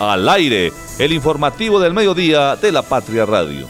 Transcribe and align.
Al 0.00 0.28
aire, 0.28 0.72
el 0.98 1.12
informativo 1.12 1.78
del 1.78 1.94
mediodía 1.94 2.56
de 2.56 2.72
la 2.72 2.82
Patria 2.82 3.24
Radio. 3.24 3.68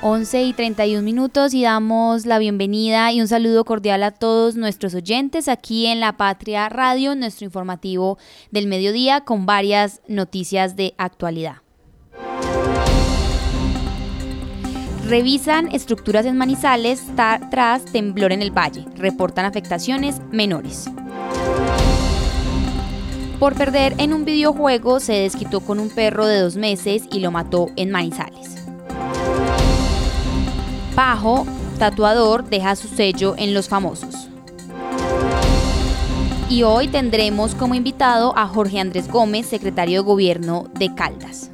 11 0.00 0.42
y 0.44 0.52
31 0.52 1.02
minutos 1.02 1.54
y 1.54 1.62
damos 1.62 2.24
la 2.24 2.38
bienvenida 2.38 3.10
y 3.12 3.20
un 3.20 3.26
saludo 3.28 3.64
cordial 3.64 4.02
a 4.04 4.12
todos 4.12 4.54
nuestros 4.54 4.94
oyentes 4.94 5.48
aquí 5.48 5.86
en 5.86 5.98
La 5.98 6.16
Patria 6.16 6.68
Radio, 6.68 7.16
nuestro 7.16 7.46
informativo 7.46 8.18
del 8.50 8.68
mediodía 8.68 9.22
con 9.22 9.44
varias 9.44 10.00
noticias 10.06 10.76
de 10.76 10.94
actualidad. 10.98 11.56
Revisan 15.08 15.74
estructuras 15.74 16.26
en 16.26 16.36
Manizales 16.36 17.02
tras 17.50 17.84
temblor 17.86 18.30
en 18.30 18.42
el 18.42 18.50
valle. 18.50 18.84
Reportan 18.94 19.46
afectaciones 19.46 20.20
menores. 20.30 20.90
Por 23.38 23.54
perder 23.54 23.94
en 23.98 24.12
un 24.12 24.24
videojuego 24.24 24.98
se 24.98 25.12
desquitó 25.12 25.60
con 25.60 25.78
un 25.78 25.90
perro 25.90 26.26
de 26.26 26.40
dos 26.40 26.56
meses 26.56 27.04
y 27.12 27.20
lo 27.20 27.30
mató 27.30 27.68
en 27.76 27.90
Manizales. 27.90 28.56
Pajo, 30.96 31.46
tatuador, 31.78 32.48
deja 32.48 32.74
su 32.74 32.88
sello 32.88 33.36
en 33.38 33.54
Los 33.54 33.68
Famosos. 33.68 34.28
Y 36.50 36.64
hoy 36.64 36.88
tendremos 36.88 37.54
como 37.54 37.76
invitado 37.76 38.36
a 38.36 38.48
Jorge 38.48 38.80
Andrés 38.80 39.06
Gómez, 39.06 39.46
secretario 39.46 40.00
de 40.00 40.06
Gobierno 40.06 40.64
de 40.76 40.92
Caldas. 40.96 41.50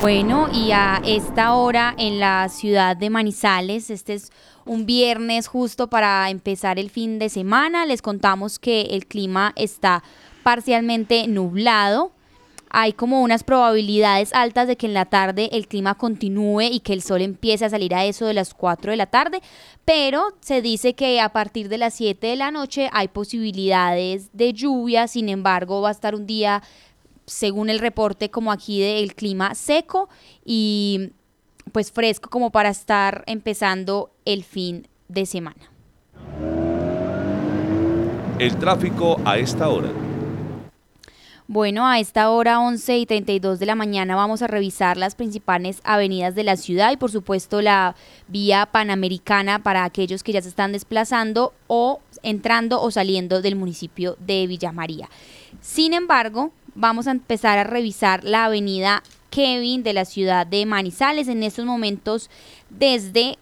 Bueno, 0.00 0.48
y 0.50 0.72
a 0.72 1.02
esta 1.04 1.52
hora 1.54 1.94
en 1.98 2.20
la 2.20 2.48
ciudad 2.48 2.96
de 2.96 3.10
Manizales, 3.10 3.90
este 3.90 4.14
es 4.14 4.32
un 4.64 4.86
viernes 4.86 5.46
justo 5.46 5.90
para 5.90 6.30
empezar 6.30 6.78
el 6.78 6.88
fin 6.88 7.18
de 7.18 7.28
semana, 7.28 7.84
les 7.84 8.00
contamos 8.00 8.58
que 8.58 8.80
el 8.92 9.06
clima 9.06 9.52
está 9.56 10.02
parcialmente 10.42 11.28
nublado, 11.28 12.12
hay 12.70 12.92
como 12.92 13.20
unas 13.20 13.42
probabilidades 13.42 14.32
altas 14.32 14.68
de 14.68 14.76
que 14.76 14.86
en 14.86 14.94
la 14.94 15.04
tarde 15.04 15.50
el 15.52 15.66
clima 15.66 15.96
continúe 15.96 16.62
y 16.62 16.80
que 16.80 16.92
el 16.92 17.02
sol 17.02 17.20
empiece 17.20 17.64
a 17.64 17.70
salir 17.70 17.94
a 17.94 18.04
eso 18.04 18.26
de 18.26 18.34
las 18.34 18.54
4 18.54 18.92
de 18.92 18.96
la 18.96 19.06
tarde, 19.06 19.42
pero 19.84 20.28
se 20.40 20.62
dice 20.62 20.94
que 20.94 21.20
a 21.20 21.30
partir 21.30 21.68
de 21.68 21.78
las 21.78 21.94
7 21.94 22.28
de 22.28 22.36
la 22.36 22.52
noche 22.52 22.88
hay 22.92 23.08
posibilidades 23.08 24.30
de 24.32 24.52
lluvia, 24.52 25.08
sin 25.08 25.28
embargo 25.28 25.82
va 25.82 25.88
a 25.88 25.92
estar 25.92 26.14
un 26.14 26.26
día, 26.26 26.62
según 27.30 27.70
el 27.70 27.78
reporte 27.78 28.28
como 28.28 28.50
aquí 28.50 28.80
del 28.80 29.14
clima 29.14 29.54
seco 29.54 30.08
y 30.44 31.12
pues 31.72 31.92
fresco 31.92 32.28
como 32.28 32.50
para 32.50 32.70
estar 32.70 33.22
empezando 33.26 34.10
el 34.24 34.42
fin 34.42 34.88
de 35.08 35.26
semana. 35.26 35.70
El 38.38 38.56
tráfico 38.56 39.20
a 39.24 39.38
esta 39.38 39.68
hora. 39.68 39.90
Bueno, 41.46 41.84
a 41.84 41.98
esta 41.98 42.30
hora 42.30 42.60
11 42.60 42.98
y 42.98 43.06
32 43.06 43.58
de 43.58 43.66
la 43.66 43.74
mañana 43.74 44.14
vamos 44.14 44.40
a 44.40 44.46
revisar 44.46 44.96
las 44.96 45.16
principales 45.16 45.80
avenidas 45.82 46.36
de 46.36 46.44
la 46.44 46.56
ciudad 46.56 46.92
y 46.92 46.96
por 46.96 47.10
supuesto 47.10 47.60
la 47.60 47.96
vía 48.28 48.66
panamericana 48.66 49.60
para 49.60 49.82
aquellos 49.82 50.22
que 50.22 50.30
ya 50.30 50.42
se 50.42 50.48
están 50.48 50.70
desplazando 50.70 51.52
o 51.66 52.00
entrando 52.22 52.80
o 52.80 52.92
saliendo 52.92 53.42
del 53.42 53.56
municipio 53.56 54.16
de 54.20 54.46
Villa 54.46 54.70
María. 54.70 55.10
Sin 55.60 55.92
embargo, 55.92 56.52
vamos 56.80 57.06
a 57.06 57.12
empezar 57.12 57.58
a 57.58 57.64
revisar 57.64 58.24
la 58.24 58.46
avenida 58.46 59.02
Kevin 59.30 59.82
de 59.82 59.92
la 59.92 60.04
ciudad 60.04 60.46
de 60.46 60.66
Manizales 60.66 61.28
en 61.28 61.42
estos 61.42 61.64
momentos 61.64 62.30
desde 62.70 63.38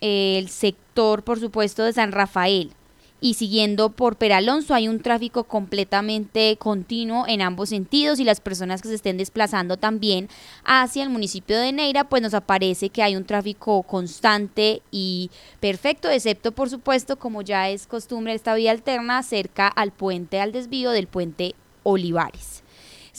el 0.00 0.48
sector, 0.48 1.22
por 1.24 1.40
supuesto, 1.40 1.84
de 1.84 1.92
San 1.92 2.12
Rafael 2.12 2.72
y 3.20 3.34
siguiendo 3.34 3.90
por 3.90 4.16
Peralonso 4.16 4.72
hay 4.74 4.88
un 4.88 5.00
tráfico 5.00 5.44
completamente 5.44 6.56
continuo 6.56 7.26
en 7.28 7.42
ambos 7.42 7.68
sentidos 7.68 8.18
y 8.18 8.24
las 8.24 8.40
personas 8.40 8.80
que 8.80 8.88
se 8.88 8.94
estén 8.94 9.18
desplazando 9.18 9.76
también 9.76 10.28
hacia 10.64 11.02
el 11.02 11.10
municipio 11.10 11.58
de 11.58 11.72
Neira 11.72 12.04
pues 12.04 12.22
nos 12.22 12.34
aparece 12.34 12.88
que 12.88 13.02
hay 13.02 13.16
un 13.16 13.24
tráfico 13.24 13.82
constante 13.82 14.80
y 14.90 15.30
perfecto 15.60 16.08
excepto 16.08 16.52
por 16.52 16.70
supuesto 16.70 17.18
como 17.18 17.42
ya 17.42 17.68
es 17.68 17.86
costumbre 17.86 18.32
esta 18.32 18.54
vía 18.54 18.70
alterna 18.70 19.22
cerca 19.22 19.68
al 19.68 19.92
puente 19.92 20.40
al 20.40 20.52
desvío 20.52 20.90
del 20.90 21.06
puente 21.06 21.54
Olivares. 21.82 22.59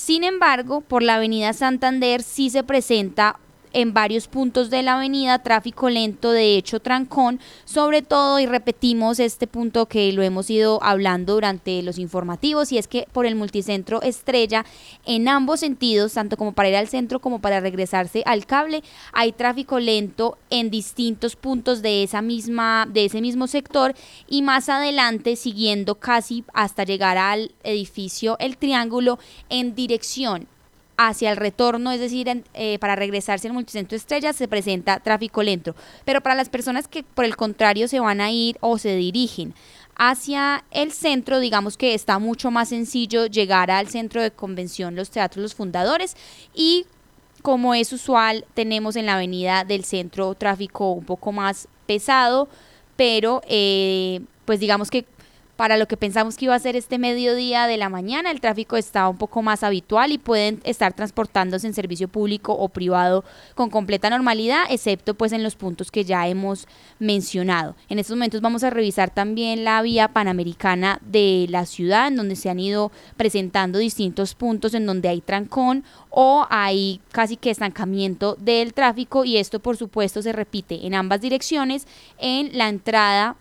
Sin 0.04 0.24
embargo, 0.24 0.82
por 0.82 1.04
la 1.04 1.18
avenida 1.18 1.54
Santander 1.54 2.24
sí 2.24 2.50
se 2.50 2.64
presenta 2.64 3.40
en 3.74 3.94
varios 3.94 4.28
puntos 4.28 4.70
de 4.70 4.84
la 4.84 4.96
avenida, 4.96 5.40
tráfico 5.40 5.90
lento, 5.90 6.32
de 6.32 6.58
hecho 6.58 6.80
trancón, 6.80 7.40
sobre 7.66 8.02
todo, 8.02 8.40
y 8.40 8.46
repetimos 8.46 9.20
este 9.20 9.48
punto 9.48 9.86
que 9.86 10.12
lo 10.12 10.22
hemos 10.22 10.50
ido 10.50 10.80
hablando 10.84 11.34
durante 11.34 11.82
los 11.82 11.98
informativos, 11.98 12.72
y 12.72 12.78
es 12.78 12.88
que 12.88 13.08
por 13.12 13.26
el 13.26 13.36
multicentro 13.36 14.02
Estrella, 14.02 14.66
en 15.06 15.28
ambos 15.28 15.60
sentidos, 15.62 16.14
tanto 16.14 16.38
como 16.38 16.54
para 16.54 16.70
ir 16.70 16.76
al 16.76 16.88
centro 16.88 17.20
como 17.20 17.40
para 17.40 17.60
regresarse 17.60 18.24
al 18.26 18.46
cable, 18.46 18.84
hay 19.14 19.32
tráfico 19.32 19.80
lento 19.80 20.38
en 20.50 20.70
distintos 20.70 21.36
puntos 21.36 21.82
de 21.82 22.04
esa 22.04 22.22
misma, 22.22 22.88
de 22.90 23.06
ese 23.06 23.22
mismo 23.22 23.48
sector, 23.48 23.94
y 24.28 24.42
más 24.42 24.70
adelante, 24.70 25.36
siguiendo 25.36 25.96
casi 25.96 26.44
hasta 26.54 26.84
llegar 26.84 27.18
al 27.18 27.52
edificio 27.64 28.38
El 28.40 28.58
Triángulo, 28.58 29.20
en 29.50 29.76
dirección 29.76 30.48
hacia 31.08 31.32
el 31.32 31.38
retorno, 31.38 31.92
es 31.92 32.00
decir, 32.00 32.44
eh, 32.54 32.80
para 32.80 32.96
regresarse 32.96 33.48
al 33.48 33.54
multicentro 33.54 33.96
estrella 33.96 34.34
se 34.34 34.48
presenta 34.48 35.00
tráfico 35.00 35.44
lento. 35.44 35.76
Pero 36.06 36.22
para 36.22 36.36
las 36.36 36.50
personas 36.50 36.88
que 36.88 37.04
por 37.04 37.26
el 37.26 37.36
contrario 37.36 37.88
se 37.88 38.00
van 38.00 38.22
a 38.22 38.32
ir 38.32 38.58
o 38.62 38.78
se 38.78 38.96
dirigen 38.96 39.54
hacia 39.96 40.64
el 40.72 40.92
centro, 40.92 41.40
digamos 41.40 41.78
que 41.78 41.94
está 41.94 42.18
mucho 42.18 42.50
más 42.50 42.70
sencillo 42.70 43.28
llegar 43.28 43.70
al 43.70 43.88
centro 43.88 44.22
de 44.22 44.32
convención, 44.32 44.96
los 44.96 45.12
teatros, 45.12 45.42
los 45.42 45.56
fundadores 45.56 46.16
y 46.54 46.86
como 47.42 47.74
es 47.74 47.92
usual, 47.92 48.46
tenemos 48.54 48.96
en 48.96 49.08
la 49.08 49.16
avenida 49.16 49.64
del 49.64 49.84
centro 49.84 50.36
tráfico 50.36 50.92
un 50.92 51.06
poco 51.06 51.32
más 51.32 51.68
pesado, 51.86 52.48
pero 52.96 53.42
eh, 53.48 54.22
pues 54.46 54.60
digamos 54.60 54.92
que 54.92 55.06
para 55.62 55.78
lo 55.78 55.88
que 55.88 55.96
pensamos 55.96 56.38
que 56.38 56.46
iba 56.46 56.56
a 56.56 56.60
ser 56.60 56.76
este 56.76 56.98
mediodía 56.98 57.68
de 57.68 57.78
la 57.78 57.88
mañana, 57.88 58.32
el 58.32 58.42
tráfico 58.42 58.78
está 58.78 59.08
un 59.08 59.20
poco 59.20 59.44
más 59.44 59.62
habitual 59.62 60.12
y 60.12 60.18
pueden 60.18 60.60
estar 60.64 60.94
transportándose 60.94 61.68
en 61.68 61.76
servicio 61.76 62.08
público 62.08 62.52
o 62.54 62.68
privado 62.70 63.24
con 63.54 63.70
completa 63.70 64.10
normalidad, 64.10 64.64
excepto 64.72 65.14
pues 65.14 65.34
en 65.34 65.44
los 65.44 65.56
puntos 65.56 65.92
que 65.92 66.04
ya 66.04 66.28
hemos 66.28 66.68
mencionado. 66.98 67.76
En 67.90 68.00
estos 68.00 68.16
momentos 68.16 68.42
vamos 68.42 68.64
a 68.64 68.72
revisar 68.72 69.12
también 69.12 69.64
la 69.64 69.84
vía 69.84 70.08
panamericana 70.08 71.00
de 71.04 71.46
la 71.48 71.68
ciudad, 71.68 72.08
en 72.08 72.16
donde 72.16 72.38
se 72.38 72.50
han 72.50 72.60
ido 72.60 72.92
presentando 73.16 73.78
distintos 73.78 74.34
puntos 74.34 74.74
en 74.74 74.88
donde 74.88 75.10
hay 75.10 75.22
trancón 75.22 75.84
o 76.10 76.48
hay 76.50 77.02
casi 77.12 77.38
que 77.38 77.52
estancamiento 77.52 78.36
del 78.40 78.74
tráfico 78.74 79.26
y 79.26 79.38
esto 79.38 79.60
por 79.60 79.78
supuesto 79.78 80.24
se 80.24 80.32
repite 80.32 80.88
en 80.88 80.96
ambas 80.96 81.22
direcciones 81.22 81.86
en 82.18 82.58
la 82.58 82.68
entrada 82.68 83.36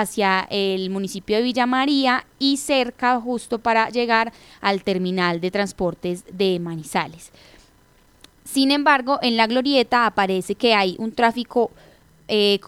hacia 0.00 0.46
el 0.50 0.90
municipio 0.90 1.36
de 1.36 1.42
Villa 1.42 1.66
María 1.66 2.26
y 2.38 2.58
cerca 2.58 3.18
justo 3.20 3.58
para 3.58 3.88
llegar 3.88 4.32
al 4.60 4.82
terminal 4.82 5.40
de 5.40 5.50
transportes 5.50 6.24
de 6.30 6.58
Manizales. 6.60 7.32
Sin 8.44 8.70
embargo, 8.70 9.18
en 9.22 9.36
la 9.36 9.46
glorieta 9.46 10.06
aparece 10.06 10.54
que 10.54 10.74
hay 10.74 10.96
un 10.98 11.12
tráfico 11.12 11.70
eh, 12.28 12.60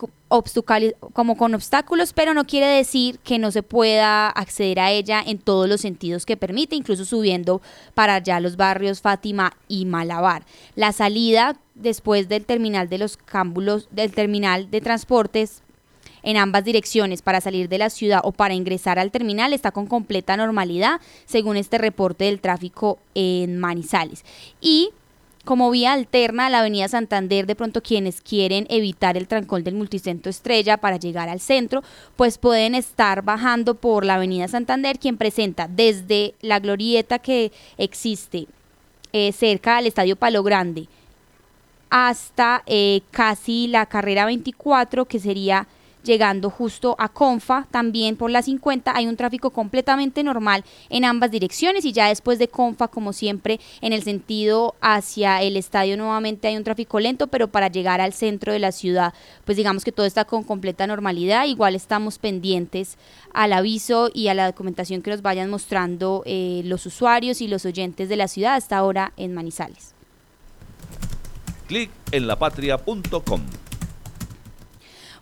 como 1.13 1.37
con 1.37 1.55
obstáculos, 1.55 2.13
pero 2.13 2.35
no 2.35 2.47
quiere 2.47 2.67
decir 2.67 3.19
que 3.21 3.39
no 3.39 3.51
se 3.51 3.63
pueda 3.63 4.29
acceder 4.29 4.81
a 4.81 4.91
ella 4.91 5.23
en 5.25 5.39
todos 5.39 5.69
los 5.69 5.81
sentidos 5.81 6.27
que 6.27 6.37
permite, 6.37 6.77
incluso 6.77 7.05
subiendo 7.05 7.63
para 7.95 8.17
allá 8.17 8.41
los 8.41 8.57
barrios 8.57 9.01
Fátima 9.01 9.53
y 9.69 9.85
Malabar. 9.85 10.45
La 10.75 10.93
salida 10.93 11.59
después 11.75 12.29
del 12.29 12.45
terminal 12.45 12.89
de 12.89 12.99
los 12.99 13.17
cámbulos, 13.17 13.89
del 13.91 14.13
terminal 14.13 14.71
de 14.71 14.81
transportes 14.81 15.63
en 16.29 16.37
ambas 16.37 16.63
direcciones 16.63 17.23
para 17.23 17.41
salir 17.41 17.71
de 17.71 17.79
la 17.79 17.89
ciudad 17.89 18.21
o 18.23 18.33
para 18.33 18.53
ingresar 18.53 18.99
al 18.99 19.11
terminal 19.11 19.55
está 19.55 19.71
con 19.71 19.87
completa 19.87 20.37
normalidad, 20.37 21.01
según 21.25 21.57
este 21.57 21.79
reporte 21.79 22.27
del 22.27 22.43
tráfico 22.43 22.99
en 23.15 23.57
Manizales. 23.57 24.27
Y 24.61 24.91
como 25.47 25.71
vía 25.71 25.95
alterna 25.95 26.45
a 26.45 26.51
la 26.51 26.59
avenida 26.59 26.87
Santander, 26.87 27.47
de 27.47 27.55
pronto 27.55 27.83
quienes 27.83 28.21
quieren 28.21 28.67
evitar 28.69 29.17
el 29.17 29.27
trancón 29.27 29.65
del 29.65 29.75
multicentro 29.75 30.29
Estrella 30.29 30.77
para 30.77 30.99
llegar 30.99 31.31
al 31.31 31.41
centro, 31.41 31.83
pues 32.15 32.37
pueden 32.37 32.75
estar 32.75 33.23
bajando 33.23 33.77
por 33.77 34.05
la 34.05 34.17
avenida 34.17 34.49
Santander, 34.49 34.99
quien 34.99 35.17
presenta 35.17 35.67
desde 35.67 36.35
la 36.43 36.61
glorieta 36.61 37.21
que 37.21 37.53
existe 37.79 38.49
eh, 39.15 39.33
cerca 39.33 39.79
al 39.79 39.87
Estadio 39.87 40.17
Palo 40.17 40.43
Grande 40.43 40.89
hasta 41.89 42.65
eh, 42.67 43.01
casi 43.13 43.67
la 43.67 43.87
carrera 43.87 44.27
24, 44.27 45.07
que 45.07 45.21
sería 45.21 45.67
llegando 46.05 46.51
justo 46.51 46.97
a 46.99 47.09
Confa, 47.09 47.67
también 47.71 48.17
por 48.17 48.31
la 48.31 48.43
50 48.43 48.97
hay 48.97 49.07
un 49.07 49.17
tráfico 49.17 49.51
completamente 49.51 50.23
normal 50.23 50.65
en 50.89 51.05
ambas 51.05 51.31
direcciones 51.31 51.85
y 51.85 51.93
ya 51.93 52.09
después 52.09 52.39
de 52.39 52.49
Confa, 52.49 52.89
como 52.89 53.13
siempre, 53.13 53.61
en 53.81 53.93
el 53.93 54.03
sentido 54.03 54.75
hacia 54.81 55.43
el 55.43 55.57
estadio 55.57 55.97
nuevamente 55.97 56.49
hay 56.49 56.57
un 56.57 56.65
tráfico 56.65 57.01
lento, 57.01 57.27
pero 57.27 57.49
para 57.49 57.69
llegar 57.69 58.01
al 58.01 58.13
centro 58.13 58.53
de 58.53 58.59
la 58.59 58.73
ciudad, 58.73 59.15
pues 59.45 59.57
digamos 59.57 59.85
que 59.85 59.93
todo 59.93 60.07
está 60.07 60.25
con 60.25 60.45
completa 60.45 60.87
normalidad, 60.87 61.47
igual 61.47 61.75
estamos 61.75 62.19
pendientes 62.19 62.97
al 63.33 63.53
aviso 63.53 64.11
y 64.13 64.29
a 64.29 64.35
la 64.35 64.47
documentación 64.47 65.03
que 65.03 65.11
nos 65.11 65.23
vayan 65.23 65.51
mostrando 65.51 66.23
eh, 66.27 66.63
los 66.65 66.87
usuarios 66.87 67.41
y 67.41 67.49
los 67.49 67.65
oyentes 67.67 68.09
de 68.09 68.17
la 68.17 68.29
ciudad 68.29 68.55
hasta 68.55 68.77
ahora 68.77 69.13
en 69.17 69.35
Manizales. 69.35 69.95
Clic 71.67 71.91
en 72.13 72.27
lapatria.com 72.27 73.43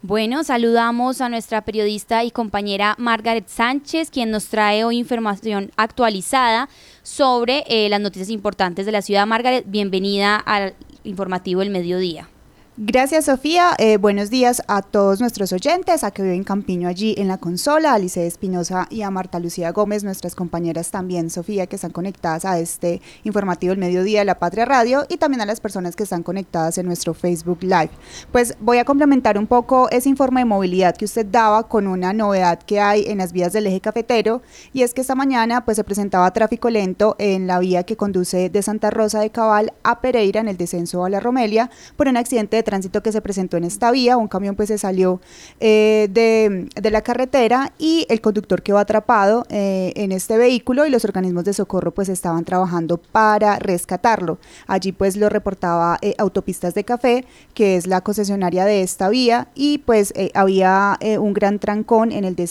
bueno, 0.06 0.44
saludamos 0.44 1.20
a 1.20 1.29
nuestra 1.29 1.62
periodista 1.62 2.23
y 2.23 2.31
compañera 2.31 2.94
Margaret 2.97 3.49
Sánchez, 3.49 4.11
quien 4.11 4.31
nos 4.31 4.47
trae 4.47 4.85
hoy 4.85 4.99
información 4.99 5.73
actualizada 5.76 6.69
sobre 7.03 7.64
eh, 7.67 7.88
las 7.88 8.00
noticias 8.00 8.31
importantes 8.31 8.87
de 8.87 8.93
la 8.93 9.03
ciudad. 9.03 9.26
Margaret, 9.26 9.64
bienvenida 9.67 10.37
al 10.37 10.75
informativo 11.03 11.61
del 11.61 11.70
mediodía. 11.70 12.29
Gracias 12.78 13.25
Sofía, 13.25 13.70
eh, 13.78 13.96
buenos 13.96 14.28
días 14.28 14.62
a 14.69 14.82
todos 14.82 15.19
nuestros 15.19 15.50
oyentes, 15.50 16.05
a 16.05 16.11
que 16.11 16.23
viven 16.23 16.44
Campiño 16.44 16.90
allí 16.90 17.14
en 17.17 17.26
la 17.26 17.38
consola, 17.38 17.93
a 17.93 17.94
Alice 17.94 18.26
Espinosa 18.26 18.87
y 18.90 19.00
a 19.00 19.11
Marta 19.11 19.40
Lucía 19.40 19.73
Gómez, 19.73 20.05
nuestras 20.05 20.34
compañeras 20.34 20.90
también 20.90 21.31
Sofía, 21.31 21.69
que 21.69 21.76
están 21.76 21.93
conectadas 21.93 22.44
a 22.44 22.58
este 22.58 23.00
informativo 23.25 23.70
del 23.70 23.78
mediodía 23.78 24.19
de 24.19 24.26
la 24.26 24.38
Patria 24.38 24.67
Radio 24.67 25.06
y 25.08 25.17
también 25.17 25.40
a 25.40 25.46
las 25.46 25.61
personas 25.61 25.96
que 25.96 26.02
están 26.02 26.23
conectadas 26.23 26.76
en 26.76 26.84
nuestro 26.84 27.14
Facebook 27.14 27.62
Live. 27.62 27.88
Pues 28.31 28.58
voy 28.61 28.76
a 28.76 28.84
complementar 28.84 29.38
un 29.38 29.46
poco 29.46 29.88
ese 29.88 30.11
informe 30.11 30.43
de 30.43 30.44
movilidad 30.44 30.99
que 30.99 31.06
usted 31.06 31.25
daba 31.25 31.69
con 31.69 31.87
una 31.87 32.12
novedad 32.12 32.58
que 32.58 32.78
hay 32.78 33.06
en 33.06 33.17
las 33.17 33.32
vías 33.32 33.55
del 33.55 33.69
eje 33.69 33.81
cafetero 33.81 34.43
y 34.75 34.82
es 34.82 34.93
que 34.93 35.00
esta 35.00 35.14
mañana 35.14 35.64
pues 35.64 35.78
se 35.78 35.84
presentaba 35.84 36.31
tráfico 36.31 36.69
lento 36.69 37.17
en 37.19 37.46
la 37.46 37.58
vía 37.58 37.84
que 37.84 37.96
conduce 37.96 38.50
de 38.50 38.61
Santa 38.61 38.90
Rosa 38.90 39.20
de 39.20 39.31
Cabal 39.31 39.73
a 39.82 40.02
Pereira 40.02 40.43
en 40.43 40.49
el 40.49 40.58
descenso 40.58 41.06
a 41.06 41.08
la 41.08 41.20
Romelia 41.20 41.70
por 41.96 42.08
un 42.08 42.19
accidente 42.19 42.58
de 42.58 42.66
tránsito 42.67 43.03
que 43.03 43.13
se 43.13 43.23
presentó 43.23 43.57
en 43.57 43.65
esta 43.65 43.91
vía. 43.91 44.19
Un 44.19 44.29
camión 44.29 44.57
pues 44.57 44.69
se 44.69 44.77
salió 44.77 45.21
eh, 45.61 46.09
de, 46.11 46.91
la 46.91 47.01
carretera 47.01 47.73
y 47.79 48.07
el 48.11 48.21
conductor 48.21 48.63
quedó 48.63 48.77
atrapado 48.77 49.47
eh, 49.49 49.93
en 49.97 50.13
este 50.13 50.37
vehículo 50.37 50.85
y 50.85 50.91
los 50.91 51.05
organismos 51.07 51.45
de 51.45 51.55
socorro 51.55 51.93
pues 51.93 52.11
estaban 52.11 52.45
trabajando 52.45 52.99
para 52.99 53.59
rescatarlo. 53.59 54.39
Allí 54.67 54.93
pues 54.93 55.17
lo 55.17 55.31
reportaba 55.31 55.99
eh, 56.03 56.15
Autopistas 56.19 56.75
de 56.75 56.85
Café, 56.85 57.25
que 57.55 57.77
es 57.77 57.87
la 57.87 58.03
concesionaria 58.03 58.67
de 58.67 58.83
esta 58.83 59.09
vía 59.09 59.49
y 59.55 59.79
pues 59.79 60.12
había 60.35 60.99
un 61.21 61.33
gran 61.33 61.59
trancón 61.59 62.12
en 62.12 62.25
el 62.25 62.35
de, 62.35 62.45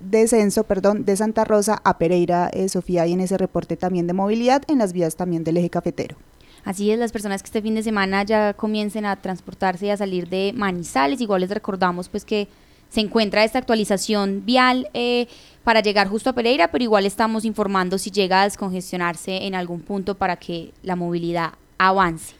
descenso 0.00 0.66
de 0.66 1.16
Santa 1.16 1.44
Rosa 1.44 1.80
a 1.82 1.98
Pereira, 1.98 2.50
Sofía, 2.68 3.06
y 3.06 3.14
en 3.14 3.20
ese 3.20 3.38
reporte 3.38 3.76
también 3.76 4.06
de 4.06 4.12
movilidad 4.12 4.62
en 4.68 4.78
las 4.78 4.92
vías 4.92 5.16
también 5.16 5.44
del 5.44 5.56
eje 5.56 5.70
cafetero. 5.70 6.16
Así 6.64 6.90
es, 6.90 6.98
las 6.98 7.12
personas 7.12 7.42
que 7.42 7.46
este 7.46 7.60
fin 7.60 7.74
de 7.74 7.82
semana 7.82 8.22
ya 8.22 8.54
comiencen 8.54 9.04
a 9.04 9.16
transportarse 9.16 9.86
y 9.86 9.90
a 9.90 9.96
salir 9.96 10.28
de 10.28 10.52
Manizales, 10.54 11.20
igual 11.20 11.42
les 11.42 11.50
recordamos 11.50 12.08
pues 12.08 12.24
que 12.24 12.48
se 12.88 13.00
encuentra 13.00 13.44
esta 13.44 13.58
actualización 13.58 14.44
vial 14.46 14.88
eh, 14.94 15.26
para 15.62 15.80
llegar 15.80 16.08
justo 16.08 16.30
a 16.30 16.32
Pereira, 16.32 16.68
pero 16.68 16.84
igual 16.84 17.04
estamos 17.06 17.44
informando 17.44 17.98
si 17.98 18.10
llega 18.10 18.40
a 18.40 18.44
descongestionarse 18.44 19.46
en 19.46 19.54
algún 19.54 19.80
punto 19.80 20.14
para 20.14 20.36
que 20.36 20.72
la 20.82 20.96
movilidad 20.96 21.54
avance. 21.76 22.34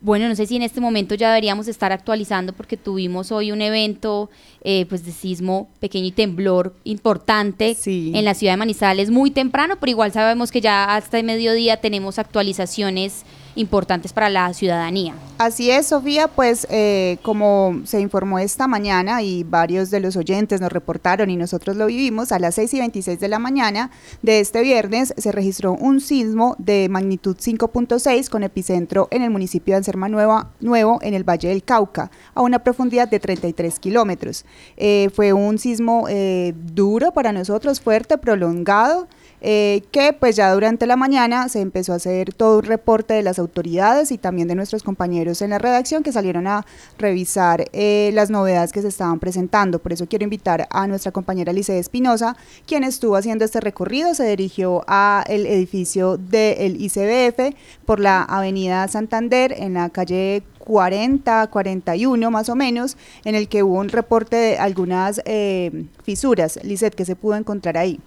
Bueno, 0.00 0.28
no 0.28 0.36
sé 0.36 0.46
si 0.46 0.56
en 0.56 0.62
este 0.62 0.80
momento 0.82 1.14
ya 1.14 1.28
deberíamos 1.30 1.68
estar 1.68 1.90
actualizando 1.90 2.52
porque 2.52 2.76
tuvimos 2.76 3.32
hoy 3.32 3.50
un 3.50 3.62
evento 3.62 4.28
eh, 4.62 4.84
pues 4.90 5.06
de 5.06 5.12
sismo 5.12 5.70
pequeño 5.80 6.06
y 6.06 6.12
temblor 6.12 6.76
importante 6.84 7.74
en 7.86 8.24
la 8.24 8.34
ciudad 8.34 8.52
de 8.52 8.58
Manizales 8.58 9.10
muy 9.10 9.30
temprano, 9.30 9.76
pero 9.80 9.90
igual 9.90 10.12
sabemos 10.12 10.52
que 10.52 10.60
ya 10.60 10.94
hasta 10.94 11.18
el 11.18 11.24
mediodía 11.24 11.78
tenemos 11.78 12.18
actualizaciones 12.18 13.24
importantes 13.56 14.12
para 14.12 14.30
la 14.30 14.52
ciudadanía. 14.54 15.14
Así 15.38 15.70
es, 15.70 15.88
Sofía, 15.88 16.28
pues 16.28 16.66
eh, 16.70 17.18
como 17.22 17.80
se 17.84 18.00
informó 18.00 18.38
esta 18.38 18.66
mañana 18.66 19.22
y 19.22 19.44
varios 19.44 19.90
de 19.90 20.00
los 20.00 20.16
oyentes 20.16 20.60
nos 20.60 20.72
reportaron 20.72 21.28
y 21.28 21.36
nosotros 21.36 21.76
lo 21.76 21.86
vivimos, 21.86 22.32
a 22.32 22.38
las 22.38 22.54
6 22.54 22.74
y 22.74 22.78
26 22.78 23.20
de 23.20 23.28
la 23.28 23.38
mañana 23.38 23.90
de 24.22 24.40
este 24.40 24.62
viernes 24.62 25.12
se 25.16 25.32
registró 25.32 25.72
un 25.72 26.00
sismo 26.00 26.56
de 26.58 26.88
magnitud 26.88 27.36
5.6 27.36 28.30
con 28.30 28.44
epicentro 28.44 29.08
en 29.10 29.22
el 29.22 29.30
municipio 29.30 29.74
de 29.74 29.78
Anserma 29.78 30.08
Nueva, 30.08 30.52
Nuevo, 30.60 30.98
en 31.02 31.14
el 31.14 31.24
Valle 31.24 31.48
del 31.48 31.64
Cauca, 31.64 32.10
a 32.34 32.40
una 32.42 32.60
profundidad 32.60 33.08
de 33.08 33.20
33 33.20 33.78
kilómetros. 33.78 34.44
Eh, 34.76 35.10
fue 35.14 35.32
un 35.32 35.58
sismo 35.58 36.06
eh, 36.08 36.54
duro 36.72 37.12
para 37.12 37.32
nosotros, 37.32 37.80
fuerte, 37.80 38.18
prolongado. 38.18 39.06
Eh, 39.48 39.84
que 39.92 40.12
pues 40.12 40.34
ya 40.34 40.52
durante 40.52 40.88
la 40.88 40.96
mañana 40.96 41.48
se 41.48 41.60
empezó 41.60 41.92
a 41.92 41.96
hacer 41.96 42.34
todo 42.34 42.58
un 42.58 42.64
reporte 42.64 43.14
de 43.14 43.22
las 43.22 43.38
autoridades 43.38 44.10
y 44.10 44.18
también 44.18 44.48
de 44.48 44.56
nuestros 44.56 44.82
compañeros 44.82 45.40
en 45.40 45.50
la 45.50 45.60
redacción 45.60 46.02
que 46.02 46.10
salieron 46.10 46.48
a 46.48 46.66
revisar 46.98 47.64
eh, 47.72 48.10
las 48.12 48.28
novedades 48.28 48.72
que 48.72 48.82
se 48.82 48.88
estaban 48.88 49.20
presentando. 49.20 49.78
Por 49.78 49.92
eso 49.92 50.08
quiero 50.08 50.24
invitar 50.24 50.66
a 50.68 50.88
nuestra 50.88 51.12
compañera 51.12 51.52
Lice 51.52 51.78
Espinosa, 51.78 52.36
quien 52.66 52.82
estuvo 52.82 53.14
haciendo 53.14 53.44
este 53.44 53.60
recorrido, 53.60 54.14
se 54.14 54.24
dirigió 54.24 54.82
al 54.88 55.46
edificio 55.46 56.16
del 56.16 56.82
ICBF 56.82 57.54
por 57.84 58.00
la 58.00 58.24
avenida 58.24 58.88
Santander 58.88 59.54
en 59.56 59.74
la 59.74 59.90
calle 59.90 60.42
40, 60.66 61.46
41 61.46 62.30
más 62.30 62.48
o 62.48 62.56
menos, 62.56 62.96
en 63.24 63.36
el 63.36 63.46
que 63.48 63.62
hubo 63.62 63.78
un 63.78 63.88
reporte 63.88 64.34
de 64.34 64.58
algunas 64.58 65.22
eh, 65.24 65.84
fisuras, 66.02 66.58
Lizeth, 66.64 66.94
que 66.94 67.04
se 67.04 67.14
pudo 67.14 67.36
encontrar 67.36 67.78
ahí. 67.78 68.00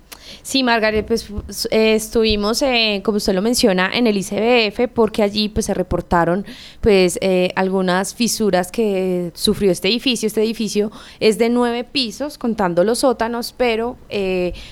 Sí, 0.43 0.61
Margaret, 0.61 1.05
pues 1.07 1.27
eh, 1.71 1.95
estuvimos, 1.95 2.61
eh, 2.61 3.01
como 3.03 3.17
usted 3.17 3.33
lo 3.33 3.41
menciona, 3.41 3.89
en 3.93 4.05
el 4.05 4.17
ICBF 4.17 4.91
porque 4.93 5.23
allí 5.23 5.47
pues 5.47 5.67
se 5.67 5.73
reportaron 5.73 6.45
pues 6.81 7.17
algunas 7.55 8.13
fisuras 8.13 8.71
que 8.71 9.31
sufrió 9.33 9.71
este 9.71 9.87
edificio. 9.87 10.27
Este 10.27 10.43
edificio 10.43 10.91
es 11.21 11.37
de 11.37 11.49
nueve 11.49 11.85
pisos, 11.85 12.37
contando 12.37 12.83
los 12.83 12.99
sótanos, 12.99 13.55
pero 13.55 13.95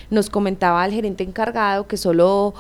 nos 0.10 0.30
comentaba 0.30 0.86
el 0.86 0.92
gerente 0.92 1.24
encargado 1.24 1.88
que 1.88 1.96
solo 1.96 2.54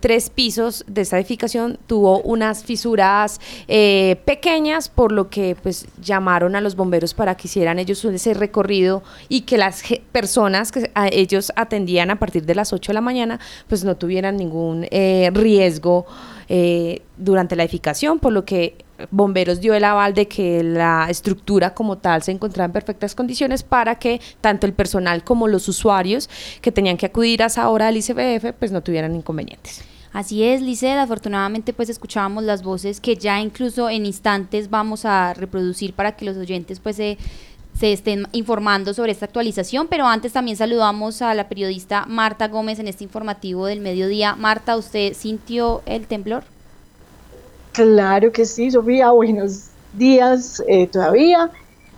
tres 0.00 0.28
pisos 0.28 0.84
de 0.86 1.00
esta 1.00 1.18
edificación 1.18 1.78
tuvo 1.86 2.20
unas 2.20 2.64
fisuras 2.64 3.40
pequeñas, 3.66 4.49
por 4.94 5.12
lo 5.12 5.30
que 5.30 5.56
pues 5.62 5.86
llamaron 6.02 6.56
a 6.56 6.60
los 6.60 6.74
bomberos 6.74 7.14
para 7.14 7.36
que 7.36 7.46
hicieran 7.46 7.78
ellos 7.78 8.04
ese 8.04 8.34
recorrido 8.34 9.02
y 9.28 9.42
que 9.42 9.56
las 9.56 9.82
personas 10.12 10.72
que 10.72 10.90
a 10.94 11.06
ellos 11.08 11.52
atendían 11.54 12.10
a 12.10 12.18
partir 12.18 12.44
de 12.44 12.56
las 12.56 12.72
8 12.72 12.90
de 12.90 12.94
la 12.94 13.00
mañana, 13.00 13.38
pues 13.68 13.84
no 13.84 13.96
tuvieran 13.96 14.36
ningún 14.36 14.88
eh, 14.90 15.30
riesgo 15.32 16.04
eh, 16.48 17.02
durante 17.16 17.54
la 17.54 17.62
edificación, 17.62 18.18
por 18.18 18.32
lo 18.32 18.44
que 18.44 18.76
Bomberos 19.10 19.60
dio 19.60 19.72
el 19.72 19.84
aval 19.84 20.14
de 20.14 20.26
que 20.26 20.62
la 20.62 21.06
estructura 21.08 21.72
como 21.72 21.98
tal 21.98 22.22
se 22.22 22.32
encontraba 22.32 22.66
en 22.66 22.72
perfectas 22.72 23.14
condiciones 23.14 23.62
para 23.62 23.94
que 23.94 24.20
tanto 24.40 24.66
el 24.66 24.72
personal 24.72 25.24
como 25.24 25.48
los 25.48 25.68
usuarios 25.68 26.28
que 26.60 26.72
tenían 26.72 26.96
que 26.96 27.06
acudir 27.06 27.42
a 27.42 27.46
esa 27.46 27.68
hora 27.70 27.88
al 27.88 27.96
ICBF 27.96 28.52
pues 28.58 28.72
no 28.72 28.82
tuvieran 28.82 29.14
inconvenientes. 29.14 29.89
Así 30.12 30.42
es, 30.42 30.60
Liced, 30.60 30.98
afortunadamente 30.98 31.72
pues 31.72 31.88
escuchábamos 31.88 32.42
las 32.44 32.62
voces 32.62 33.00
que 33.00 33.16
ya 33.16 33.40
incluso 33.40 33.88
en 33.88 34.06
instantes 34.06 34.68
vamos 34.68 35.04
a 35.04 35.34
reproducir 35.34 35.92
para 35.94 36.16
que 36.16 36.24
los 36.24 36.36
oyentes 36.36 36.80
pues 36.80 36.96
se 36.96 37.16
se 37.78 37.92
estén 37.92 38.26
informando 38.32 38.92
sobre 38.94 39.12
esta 39.12 39.24
actualización, 39.26 39.88
pero 39.88 40.06
antes 40.06 40.32
también 40.32 40.56
saludamos 40.56 41.22
a 41.22 41.34
la 41.34 41.48
periodista 41.48 42.04
Marta 42.06 42.48
Gómez 42.48 42.78
en 42.78 42.88
este 42.88 43.04
informativo 43.04 43.66
del 43.66 43.80
mediodía. 43.80 44.34
Marta, 44.36 44.76
¿usted 44.76 45.14
sintió 45.14 45.82
el 45.86 46.06
temblor? 46.06 46.44
Claro 47.72 48.32
que 48.32 48.44
sí, 48.44 48.70
Sofía, 48.70 49.10
buenos 49.12 49.68
días 49.94 50.62
eh, 50.68 50.88
todavía. 50.88 51.50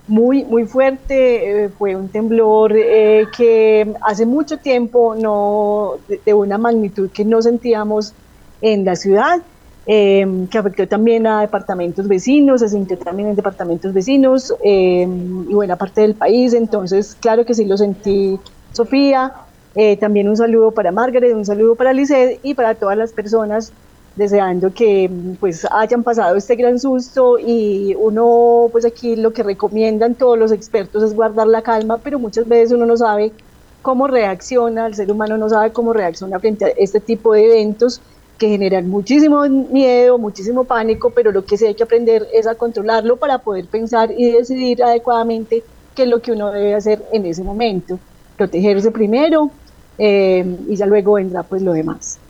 Muy, 0.08 0.44
muy 0.44 0.66
fuerte, 0.66 1.64
eh, 1.64 1.68
fue 1.68 1.94
un 1.94 2.08
temblor 2.08 2.72
eh, 2.76 3.26
que 3.36 3.94
hace 4.02 4.26
mucho 4.26 4.58
tiempo 4.58 5.14
no, 5.14 5.92
de 6.08 6.34
una 6.34 6.58
magnitud 6.58 7.10
que 7.10 7.24
no 7.24 7.40
sentíamos 7.40 8.12
en 8.60 8.84
la 8.84 8.96
ciudad. 8.96 9.42
Em, 9.84 10.46
que 10.46 10.58
afectó 10.58 10.86
también 10.86 11.26
a 11.26 11.40
departamentos 11.40 12.06
vecinos, 12.06 12.60
se 12.60 12.68
sintió 12.68 12.96
también 12.98 13.30
en 13.30 13.34
departamentos 13.34 13.92
vecinos 13.92 14.54
em, 14.62 15.50
y 15.50 15.54
buena 15.54 15.74
parte 15.74 16.02
del 16.02 16.14
país, 16.14 16.54
entonces 16.54 17.16
claro 17.18 17.44
que 17.44 17.52
sí 17.52 17.64
lo 17.64 17.76
sentí 17.76 18.38
Sofía, 18.72 19.32
eh, 19.74 19.96
también 19.96 20.28
un 20.28 20.36
saludo 20.36 20.70
para 20.70 20.92
Margaret, 20.92 21.34
un 21.34 21.44
saludo 21.44 21.74
para 21.74 21.92
Lisset 21.92 22.38
y 22.44 22.54
para 22.54 22.76
todas 22.76 22.96
las 22.96 23.12
personas 23.12 23.72
deseando 24.16 24.72
que 24.74 25.10
pues 25.40 25.66
hayan 25.70 26.02
pasado 26.02 26.36
este 26.36 26.56
gran 26.56 26.78
susto 26.78 27.38
y 27.38 27.94
uno 27.94 28.68
pues 28.70 28.84
aquí 28.84 29.16
lo 29.16 29.32
que 29.32 29.42
recomiendan 29.42 30.14
todos 30.14 30.38
los 30.38 30.52
expertos 30.52 31.02
es 31.02 31.14
guardar 31.14 31.46
la 31.46 31.62
calma, 31.62 31.98
pero 31.98 32.18
muchas 32.18 32.46
veces 32.46 32.72
uno 32.72 32.86
no 32.86 32.96
sabe 32.96 33.32
cómo 33.80 34.06
reacciona, 34.06 34.86
el 34.86 34.94
ser 34.94 35.10
humano 35.10 35.38
no 35.38 35.48
sabe 35.48 35.72
cómo 35.72 35.92
reacciona 35.92 36.38
frente 36.38 36.64
a 36.66 36.68
este 36.68 37.00
tipo 37.00 37.32
de 37.32 37.46
eventos 37.46 38.00
que 38.38 38.48
generan 38.48 38.88
muchísimo 38.88 39.42
miedo, 39.48 40.18
muchísimo 40.18 40.64
pánico, 40.64 41.10
pero 41.10 41.32
lo 41.32 41.44
que 41.44 41.56
sí 41.56 41.66
hay 41.66 41.74
que 41.74 41.84
aprender 41.84 42.26
es 42.32 42.46
a 42.46 42.54
controlarlo 42.54 43.16
para 43.16 43.38
poder 43.38 43.68
pensar 43.68 44.10
y 44.16 44.32
decidir 44.32 44.82
adecuadamente 44.82 45.64
qué 45.94 46.04
es 46.04 46.08
lo 46.08 46.20
que 46.20 46.32
uno 46.32 46.50
debe 46.50 46.74
hacer 46.74 47.04
en 47.12 47.26
ese 47.26 47.44
momento. 47.44 48.00
Protegerse 48.36 48.90
primero 48.90 49.50
eh, 49.98 50.44
y 50.68 50.76
ya 50.76 50.86
luego 50.86 51.14
vendrá 51.14 51.42
pues 51.44 51.62
lo 51.62 51.72
demás. 51.72 52.21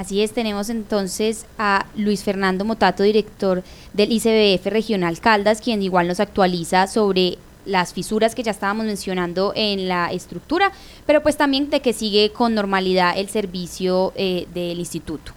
Así 0.00 0.22
es, 0.22 0.32
tenemos 0.32 0.70
entonces 0.70 1.44
a 1.58 1.84
Luis 1.94 2.24
Fernando 2.24 2.64
Motato, 2.64 3.02
director 3.02 3.62
del 3.92 4.10
ICBF 4.12 4.64
Regional 4.68 5.20
Caldas, 5.20 5.60
quien 5.60 5.82
igual 5.82 6.08
nos 6.08 6.20
actualiza 6.20 6.86
sobre 6.86 7.36
las 7.66 7.92
fisuras 7.92 8.34
que 8.34 8.42
ya 8.42 8.50
estábamos 8.50 8.86
mencionando 8.86 9.52
en 9.54 9.88
la 9.88 10.10
estructura, 10.10 10.72
pero 11.04 11.22
pues 11.22 11.36
también 11.36 11.68
de 11.68 11.80
que 11.80 11.92
sigue 11.92 12.32
con 12.32 12.54
normalidad 12.54 13.18
el 13.18 13.28
servicio 13.28 14.14
eh, 14.16 14.46
del 14.54 14.78
instituto. 14.78 15.32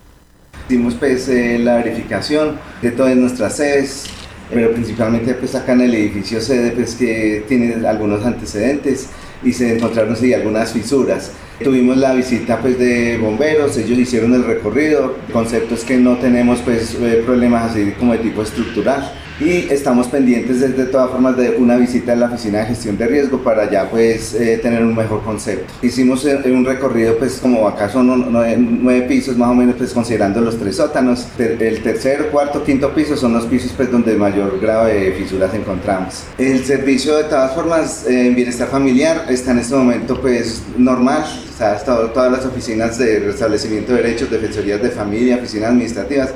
Hicimos 0.69 0.93
pues 0.93 1.27
eh, 1.27 1.59
la 1.59 1.75
verificación 1.75 2.57
de 2.81 2.91
todas 2.91 3.17
nuestras 3.17 3.57
sedes, 3.57 4.05
pero 4.49 4.71
principalmente 4.71 5.33
pues 5.33 5.55
acá 5.55 5.73
en 5.73 5.81
el 5.81 5.93
edificio 5.93 6.39
sede 6.39 6.71
pues 6.71 6.95
que 6.95 7.43
tiene 7.49 7.85
algunos 7.85 8.25
antecedentes 8.25 9.09
y 9.43 9.51
se 9.51 9.75
encontraron 9.75 10.15
sí, 10.15 10.33
algunas 10.33 10.71
fisuras. 10.71 11.33
Tuvimos 11.61 11.97
la 11.97 12.13
visita 12.13 12.59
pues 12.59 12.79
de 12.79 13.17
bomberos, 13.17 13.77
ellos 13.77 13.97
hicieron 13.97 14.33
el 14.33 14.43
recorrido, 14.43 15.15
conceptos 15.31 15.83
que 15.83 15.97
no 15.97 16.17
tenemos 16.17 16.59
pues 16.61 16.95
eh, 16.95 17.21
problemas 17.25 17.71
así 17.71 17.91
como 17.91 18.13
de 18.13 18.19
tipo 18.19 18.41
estructural 18.41 19.11
y 19.39 19.67
estamos 19.71 20.07
pendientes 20.07 20.59
de, 20.59 20.69
de, 20.69 20.85
todas 20.85 21.09
formas 21.09 21.35
de 21.37 21.51
una 21.51 21.75
visita 21.75 22.13
a 22.13 22.15
la 22.15 22.27
oficina 22.27 22.59
de 22.59 22.65
gestión 22.65 22.97
de 22.97 23.07
riesgo 23.07 23.39
para 23.39 23.69
ya 23.69 23.89
pues 23.89 24.33
eh, 24.35 24.59
tener 24.61 24.83
un 24.83 24.95
mejor 24.95 25.23
concepto. 25.23 25.73
Hicimos 25.81 26.25
eh, 26.25 26.39
un 26.45 26.65
recorrido 26.65 27.17
pues 27.17 27.39
como 27.41 27.67
acá 27.67 27.89
son 27.89 28.31
nueve, 28.31 28.55
nueve, 28.57 29.01
pisos 29.07 29.35
más 29.37 29.49
o 29.49 29.55
menos 29.55 29.75
pues 29.75 29.93
considerando 29.93 30.41
los 30.41 30.57
tres 30.57 30.77
sótanos, 30.77 31.27
el 31.37 31.81
tercer, 31.81 32.29
cuarto, 32.31 32.63
quinto 32.63 32.93
piso 32.93 33.17
son 33.17 33.33
los 33.33 33.45
pisos 33.45 33.71
pues 33.75 33.91
donde 33.91 34.15
mayor 34.15 34.59
grado 34.59 34.85
de 34.85 35.11
fisuras 35.13 35.53
encontramos. 35.53 36.23
El 36.37 36.63
servicio 36.63 37.17
de 37.17 37.23
todas 37.23 37.53
formas 37.53 38.05
en 38.07 38.27
eh, 38.27 38.35
bienestar 38.35 38.67
familiar 38.67 39.25
está 39.29 39.51
en 39.51 39.59
este 39.59 39.75
momento 39.75 40.19
pues 40.21 40.61
normal, 40.77 41.23
o 41.23 41.57
sea, 41.57 41.77
todas 41.77 42.31
las 42.31 42.45
oficinas 42.45 42.97
de 42.97 43.19
restablecimiento 43.19 43.93
de 43.93 44.03
derechos, 44.03 44.29
defensorías 44.29 44.81
de 44.81 44.89
familia, 44.89 45.37
oficinas 45.37 45.69
administrativas 45.69 46.29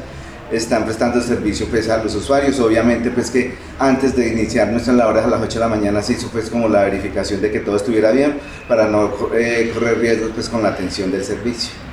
están 0.51 0.85
prestando 0.85 1.21
servicio 1.21 1.67
pues, 1.69 1.89
a 1.89 2.03
los 2.03 2.15
usuarios. 2.15 2.59
Obviamente 2.59 3.11
pues 3.11 3.31
que 3.31 3.55
antes 3.79 4.15
de 4.15 4.29
iniciar 4.29 4.69
nuestras 4.69 4.95
labores 4.95 5.23
a 5.23 5.27
las 5.27 5.41
8 5.41 5.53
de 5.53 5.59
la 5.59 5.67
mañana 5.67 6.01
se 6.01 6.13
hizo 6.13 6.29
pues 6.29 6.49
como 6.49 6.67
la 6.69 6.83
verificación 6.83 7.41
de 7.41 7.51
que 7.51 7.59
todo 7.59 7.77
estuviera 7.77 8.11
bien 8.11 8.37
para 8.67 8.87
no 8.87 9.11
eh, 9.33 9.71
correr 9.73 9.99
riesgos 9.99 10.31
pues 10.33 10.49
con 10.49 10.63
la 10.63 10.69
atención 10.69 11.11
del 11.11 11.23
servicio. 11.23 11.86